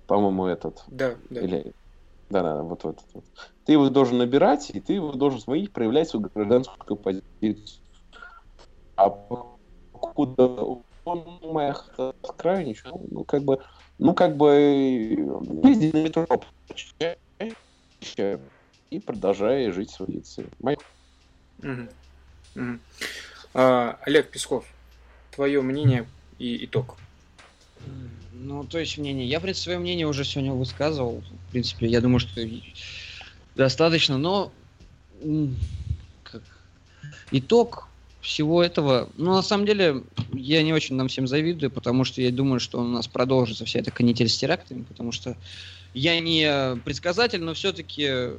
по-моему, 0.07 0.47
этот. 0.47 0.85
Да, 0.89 1.15
да. 1.31 1.41
Или... 1.41 1.73
Да, 2.31 2.43
да, 2.43 2.63
вот 2.63 2.81
этот 2.81 3.05
вот. 3.13 3.25
Ты 3.65 3.73
его 3.73 3.89
должен 3.91 4.19
набирать, 4.19 4.71
и 4.71 4.81
ты 4.81 4.95
его 4.95 5.13
должен 5.13 5.41
смотреть, 5.41 5.73
проявлять 5.73 6.09
свою 6.09 6.29
гражданскую 6.35 6.97
позицию. 6.97 7.81
А 8.97 9.11
куда 9.91 10.45
он 11.05 11.39
моих 11.43 11.91
краю 12.37 12.67
ничего, 12.67 13.01
ну 13.11 13.25
как 13.25 13.43
бы, 13.43 13.61
ну 13.99 14.15
как 14.15 14.37
бы 14.37 14.53
ездить 15.65 15.95
на 15.95 16.03
метро 16.03 16.27
и 18.91 19.01
продолжая 19.01 19.73
жить 19.73 19.91
своей 19.91 20.21
целью. 20.21 20.51
Угу. 20.61 21.89
Угу. 22.57 22.79
А, 23.55 23.99
Олег 24.03 24.31
Песков, 24.31 24.67
твое 25.33 25.61
мнение 25.63 26.07
и 26.39 26.65
итог. 26.65 26.97
Ну, 28.33 28.65
то 28.65 28.79
есть 28.79 28.99
мнение. 28.99 29.27
Я, 29.27 29.39
в 29.39 29.43
принципе, 29.43 29.65
свое 29.65 29.79
мнение 29.79 30.07
уже 30.07 30.25
сегодня 30.25 30.53
высказывал. 30.53 31.23
В 31.49 31.53
принципе, 31.53 31.87
я 31.87 32.01
думаю, 32.01 32.21
что 32.21 32.41
достаточно, 33.55 34.19
но 34.19 34.53
как... 36.25 36.43
итог 37.31 37.89
всего 38.21 38.63
этого, 38.63 39.11
ну, 39.17 39.35
на 39.35 39.43
самом 39.43 39.67
деле, 39.67 40.03
я 40.33 40.63
не 40.63 40.73
очень 40.73 40.97
нам 40.97 41.09
всем 41.09 41.27
завидую, 41.27 41.71
потому 41.71 42.05
что 42.05 42.23
я 42.23 42.33
думаю, 42.33 42.59
что 42.59 42.81
у 42.81 42.85
нас 42.85 43.07
продолжится 43.07 43.65
вся 43.67 43.81
эта 43.81 43.91
канитель 43.91 44.29
с 44.29 44.39
терактами, 44.39 44.83
потому 44.83 45.13
что 45.13 45.37
я 45.93 46.19
не 46.21 46.77
предсказатель, 46.85 47.43
но 47.43 47.53
все-таки 47.53 48.31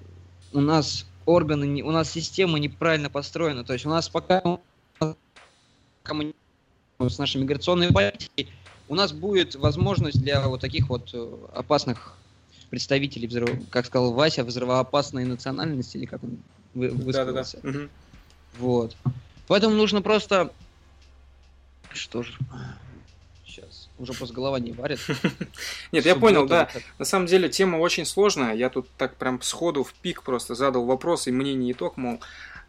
у 0.54 0.60
нас 0.60 1.06
органы, 1.26 1.84
у 1.84 1.92
нас 1.92 2.12
система 2.12 2.58
неправильно 2.58 3.10
построена, 3.10 3.64
то 3.64 3.74
есть 3.74 3.86
у 3.86 3.90
нас 3.90 4.10
пока 4.10 4.42
коммуникация 6.04 6.45
с 7.00 7.18
нашей 7.18 7.42
миграционной 7.42 7.92
политикой, 7.92 8.50
у 8.88 8.96
нас 8.96 9.12
будет 9.12 9.56
возможность 9.56 10.22
для 10.22 10.48
вот 10.48 10.62
таких 10.62 10.90
вот 10.90 11.10
э, 11.14 11.38
опасных 11.54 12.16
представителей, 12.70 13.28
взрыв... 13.28 13.50
как 13.70 13.86
сказал 13.86 14.14
Вася, 14.14 14.44
взрывоопасной 14.44 15.26
национальности, 15.26 15.98
или 15.98 16.06
как 16.06 16.24
он 16.24 16.38
вы... 16.74 16.90
высказался. 16.90 17.60
Да, 17.64 17.72
да, 17.72 17.80
да. 17.80 17.88
Вот. 18.60 18.96
Поэтому 19.48 19.76
нужно 19.76 20.02
просто... 20.02 20.52
Что 21.94 22.24
же... 22.24 22.34
Сейчас. 23.46 23.90
Уже 23.98 24.14
просто 24.14 24.36
голова 24.36 24.60
не 24.60 24.74
варит. 24.74 25.00
Нет, 25.92 26.06
я 26.06 26.16
понял, 26.16 26.46
да. 26.46 26.70
На 27.00 27.06
самом 27.06 27.28
деле 27.28 27.50
тема 27.50 27.78
очень 27.78 28.06
сложная. 28.06 28.54
Я 28.54 28.70
тут 28.70 28.90
так 28.98 29.16
прям 29.16 29.42
сходу 29.42 29.84
в 29.84 29.94
пик 29.94 30.24
просто 30.24 30.56
задал 30.56 30.86
вопрос, 30.86 31.28
и 31.28 31.32
мне 31.32 31.54
не 31.54 31.72
итог, 31.72 31.96
мол, 31.96 32.20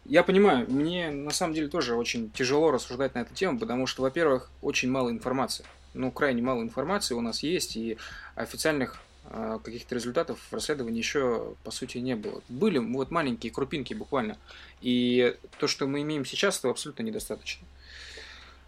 я 0.07 0.23
понимаю, 0.23 0.69
мне 0.69 1.11
на 1.11 1.31
самом 1.31 1.53
деле 1.53 1.67
тоже 1.67 1.95
очень 1.95 2.31
тяжело 2.31 2.71
рассуждать 2.71 3.13
на 3.15 3.19
эту 3.19 3.33
тему, 3.33 3.59
потому 3.59 3.87
что, 3.87 4.01
во-первых, 4.01 4.49
очень 4.61 4.89
мало 4.89 5.09
информации. 5.09 5.65
Ну, 5.93 6.11
крайне 6.11 6.41
мало 6.41 6.61
информации 6.61 7.13
у 7.13 7.21
нас 7.21 7.43
есть, 7.43 7.75
и 7.75 7.97
официальных 8.35 9.01
э, 9.25 9.59
каких-то 9.63 9.95
результатов 9.95 10.39
расследования 10.51 10.99
еще, 10.99 11.55
по 11.63 11.71
сути, 11.71 11.97
не 11.97 12.15
было. 12.15 12.41
Были 12.47 12.77
вот 12.77 13.11
маленькие 13.11 13.51
крупинки 13.51 13.93
буквально. 13.93 14.37
И 14.81 15.35
то, 15.59 15.67
что 15.67 15.87
мы 15.87 16.01
имеем 16.03 16.25
сейчас, 16.25 16.59
этого 16.59 16.71
абсолютно 16.71 17.03
недостаточно. 17.03 17.67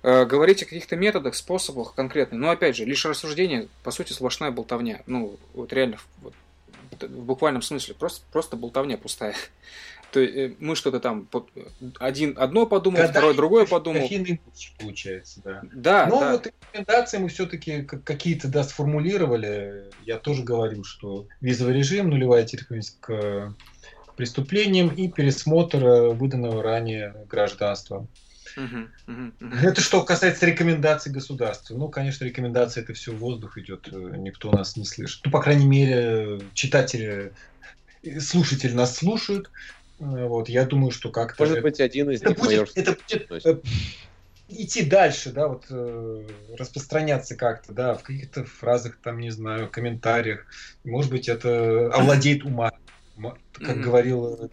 Э, 0.02 0.26
говорить 0.26 0.64
о 0.64 0.66
каких-то 0.66 0.96
методах, 0.96 1.36
способах 1.36 1.94
конкретно, 1.94 2.38
но 2.38 2.50
опять 2.50 2.76
же, 2.76 2.86
лишь 2.86 3.06
рассуждение, 3.06 3.68
по 3.84 3.92
сути, 3.92 4.14
сплошная 4.14 4.52
болтовня. 4.52 5.04
Ну, 5.06 5.38
вот 5.54 5.72
реально, 5.72 5.98
вот, 6.22 6.34
в 7.00 7.24
буквальном 7.24 7.62
смысле, 7.62 7.96
просто, 7.96 8.26
просто 8.32 8.58
болтовня 8.58 8.98
пустая. 8.98 9.36
То 10.12 10.20
есть 10.20 10.36
э, 10.36 10.56
мы 10.60 10.76
что-то 10.76 11.00
там 11.00 11.28
один 12.00 12.36
одно 12.38 12.66
подумал, 12.66 12.98
Когда 12.98 13.12
второе 13.12 13.34
другое 13.34 13.66
подумал. 13.66 14.02
Кофейный 14.02 14.42
получается, 14.80 15.42
да. 15.44 15.62
Да. 15.74 16.08
Но 16.08 16.20
да. 16.20 16.32
вот 16.34 16.48
рекомендации 16.48 17.18
мы 17.18 17.30
все-таки 17.30 17.84
какие-то 17.84 18.48
да, 18.48 18.64
сформулировали. 18.64 19.86
Я 20.06 20.18
тоже 20.18 20.44
говорил, 20.44 20.84
что 20.84 21.28
визовый 21.42 21.76
режим, 21.76 22.10
нулевая 22.10 22.46
терпимость 22.46 22.98
к 23.00 23.54
преступлениям 24.20 24.90
и 24.90 25.08
пересмотр 25.08 25.86
э, 25.86 26.10
выданного 26.10 26.62
ранее 26.62 27.16
гражданства. 27.30 28.06
Угу, 28.58 28.66
угу, 29.08 29.32
угу. 29.40 29.56
Это 29.64 29.80
что 29.80 30.04
касается 30.04 30.46
рекомендаций 30.46 31.10
государства. 31.10 31.76
Ну, 31.76 31.88
конечно, 31.88 32.26
рекомендации 32.26 32.82
это 32.82 32.94
все 32.94 33.14
в 33.14 33.20
воздух 33.20 33.58
идет, 33.58 33.88
э, 33.90 34.16
никто 34.18 34.52
нас 34.52 34.76
не 34.76 34.84
слышит. 34.84 35.22
Ну, 35.24 35.32
по 35.32 35.42
крайней 35.42 35.68
мере, 35.68 36.42
читатели, 36.54 37.32
слушатели 38.20 38.74
нас 38.74 38.98
слушают, 38.98 39.52
вот, 40.00 40.50
я 40.50 40.66
думаю, 40.66 40.92
что 40.92 41.12
как-то... 41.12 41.44
Может 41.44 41.62
быть, 41.62 41.80
один 41.80 42.10
из 42.10 42.22
это 42.22 42.30
них 42.30 42.40
будет, 42.40 42.72
Это 42.76 42.98
будет 43.04 43.46
э, 43.46 43.62
идти 44.48 44.84
дальше, 44.84 45.32
да, 45.32 45.48
вот 45.48 45.66
э, 45.70 46.28
распространяться 46.58 47.36
как-то, 47.36 47.74
да, 47.74 47.94
в 47.96 48.04
каких-то 48.04 48.46
фразах, 48.46 48.98
там, 49.04 49.20
не 49.20 49.30
знаю, 49.30 49.70
комментариях. 49.70 50.46
Может 50.84 51.12
быть, 51.12 51.28
это 51.28 51.94
овладеет 51.94 52.44
ума, 52.44 52.72
как 53.54 53.78
mm-hmm. 53.78 53.82
говорил 53.82 54.52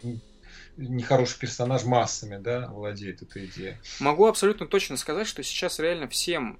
нехороший 0.75 1.39
персонаж 1.39 1.85
массами, 1.85 2.37
да, 2.37 2.67
владеет 2.67 3.21
этой 3.21 3.45
идеей. 3.45 3.77
Могу 3.99 4.27
абсолютно 4.27 4.67
точно 4.67 4.97
сказать, 4.97 5.27
что 5.27 5.41
сейчас 5.41 5.79
реально 5.79 6.07
всем 6.07 6.59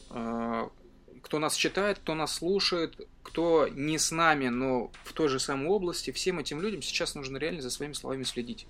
кто 1.28 1.40
нас 1.40 1.56
читает, 1.56 2.00
кто 2.00 2.16
нас 2.16 2.36
слушает, 2.36 2.96
кто 3.28 3.68
не 3.68 3.98
с 3.98 4.12
нами, 4.12 4.48
но 4.48 4.90
в 5.04 5.12
той 5.12 5.28
же 5.28 5.38
самой 5.38 5.68
области, 5.68 6.12
всем 6.12 6.40
этим 6.40 6.62
людям 6.62 6.82
сейчас 6.82 7.14
нужно 7.14 7.36
реально 7.36 7.62
за 7.62 7.70
своими 7.70 7.92
словами 7.92 8.24
следить. 8.24 8.68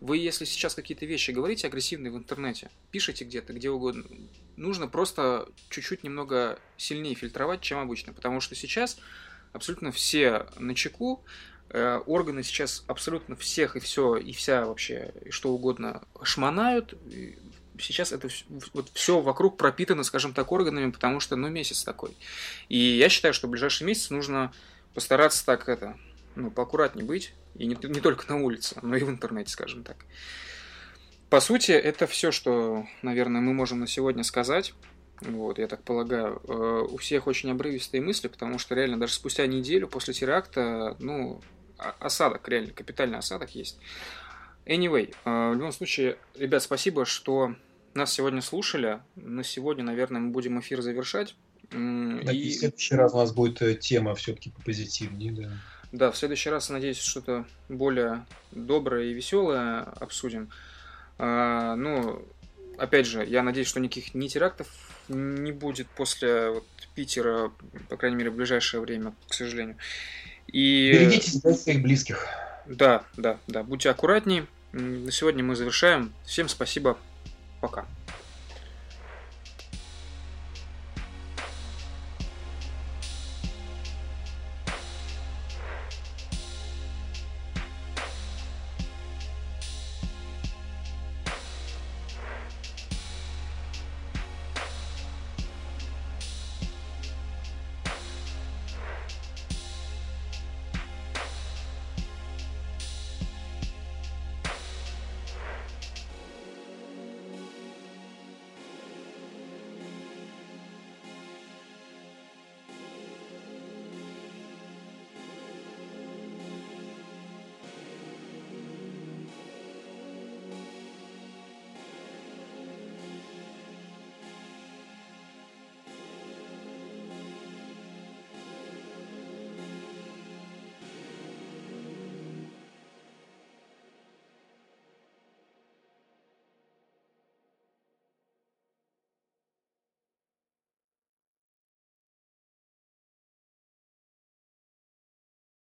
Вы, 0.00 0.18
если 0.18 0.44
сейчас 0.44 0.74
какие-то 0.74 1.06
вещи 1.06 1.30
говорите 1.30 1.68
агрессивные 1.68 2.10
в 2.10 2.16
интернете, 2.16 2.68
пишите 2.90 3.24
где-то, 3.24 3.52
где 3.52 3.70
угодно, 3.70 4.04
нужно 4.56 4.88
просто 4.88 5.48
чуть-чуть 5.70 6.02
немного 6.02 6.58
сильнее 6.76 7.14
фильтровать, 7.14 7.60
чем 7.60 7.78
обычно, 7.78 8.12
потому 8.12 8.40
что 8.40 8.56
сейчас 8.56 8.98
абсолютно 9.52 9.92
все 9.92 10.48
на 10.58 10.74
чеку, 10.74 11.24
э, 11.68 11.98
органы 12.04 12.42
сейчас 12.42 12.82
абсолютно 12.88 13.36
всех 13.36 13.76
и 13.76 13.78
все, 13.78 14.16
и 14.16 14.32
вся 14.32 14.66
вообще, 14.66 15.14
и 15.24 15.30
что 15.30 15.52
угодно 15.52 16.02
шмонают, 16.24 16.94
сейчас 17.82 18.12
это 18.12 18.28
вот 18.72 18.90
все 18.94 19.20
вокруг 19.20 19.56
пропитано, 19.56 20.02
скажем 20.04 20.32
так, 20.32 20.52
органами, 20.52 20.90
потому 20.90 21.20
что, 21.20 21.36
ну, 21.36 21.48
месяц 21.48 21.84
такой. 21.84 22.16
И 22.68 22.78
я 22.78 23.08
считаю, 23.08 23.34
что 23.34 23.46
в 23.46 23.50
ближайший 23.50 23.84
месяц 23.84 24.10
нужно 24.10 24.52
постараться 24.94 25.44
так 25.44 25.68
это, 25.68 25.96
ну, 26.34 26.50
поаккуратнее 26.50 27.04
быть, 27.04 27.32
и 27.54 27.66
не, 27.66 27.76
не 27.82 28.00
только 28.00 28.24
на 28.32 28.42
улице, 28.42 28.78
но 28.82 28.96
и 28.96 29.02
в 29.02 29.10
интернете, 29.10 29.50
скажем 29.50 29.84
так. 29.84 29.96
По 31.28 31.40
сути, 31.40 31.72
это 31.72 32.06
все, 32.06 32.30
что, 32.30 32.86
наверное, 33.00 33.40
мы 33.40 33.54
можем 33.54 33.80
на 33.80 33.86
сегодня 33.86 34.22
сказать. 34.22 34.74
Вот, 35.20 35.58
я 35.58 35.68
так 35.68 35.82
полагаю, 35.82 36.42
э, 36.46 36.86
у 36.90 36.96
всех 36.96 37.26
очень 37.26 37.50
обрывистые 37.50 38.02
мысли, 38.02 38.28
потому 38.28 38.58
что 38.58 38.74
реально 38.74 38.98
даже 38.98 39.14
спустя 39.14 39.46
неделю 39.46 39.86
после 39.86 40.14
теракта, 40.14 40.96
ну, 40.98 41.40
осадок, 41.78 42.48
реально, 42.48 42.72
капитальный 42.72 43.18
осадок 43.18 43.54
есть. 43.54 43.78
Anyway, 44.66 45.14
э, 45.24 45.50
в 45.50 45.54
любом 45.54 45.72
случае, 45.72 46.18
ребят, 46.36 46.62
спасибо, 46.62 47.04
что 47.04 47.54
нас 47.94 48.12
сегодня 48.12 48.40
слушали. 48.40 49.00
На 49.16 49.44
сегодня, 49.44 49.84
наверное, 49.84 50.20
мы 50.20 50.30
будем 50.30 50.60
эфир 50.60 50.82
завершать. 50.82 51.34
Надеюсь, 51.70 52.54
и... 52.54 52.56
в 52.56 52.60
следующий 52.60 52.94
раз 52.94 53.14
у 53.14 53.18
нас 53.18 53.32
будет 53.32 53.62
э, 53.62 53.74
тема 53.74 54.14
все-таки 54.14 54.50
попозитивнее, 54.50 55.32
да. 55.32 55.50
Да, 55.92 56.10
в 56.10 56.16
следующий 56.16 56.48
раз, 56.48 56.70
надеюсь, 56.70 56.98
что-то 56.98 57.44
более 57.68 58.24
доброе 58.50 59.06
и 59.06 59.12
веселое 59.12 59.82
обсудим. 60.00 60.50
А, 61.18 61.76
ну, 61.76 62.26
опять 62.78 63.06
же, 63.06 63.24
я 63.24 63.42
надеюсь, 63.42 63.68
что 63.68 63.78
никаких 63.78 64.14
ни 64.14 64.28
терактов 64.28 64.68
не 65.08 65.52
будет 65.52 65.86
после 65.88 66.50
вот, 66.50 66.66
Питера, 66.94 67.52
по 67.90 67.96
крайней 67.96 68.16
мере, 68.16 68.30
в 68.30 68.36
ближайшее 68.36 68.80
время, 68.80 69.12
к 69.28 69.34
сожалению. 69.34 69.76
И... 70.46 70.92
Берегите 70.92 71.30
себя 71.30 71.52
своих 71.52 71.82
близких. 71.82 72.26
Да, 72.66 73.04
да, 73.16 73.38
да. 73.46 73.62
Будьте 73.62 73.90
аккуратнее. 73.90 74.46
На 74.72 75.10
сегодня 75.10 75.44
мы 75.44 75.56
завершаем. 75.56 76.12
Всем 76.24 76.48
спасибо. 76.48 76.96
Пока. 77.62 77.86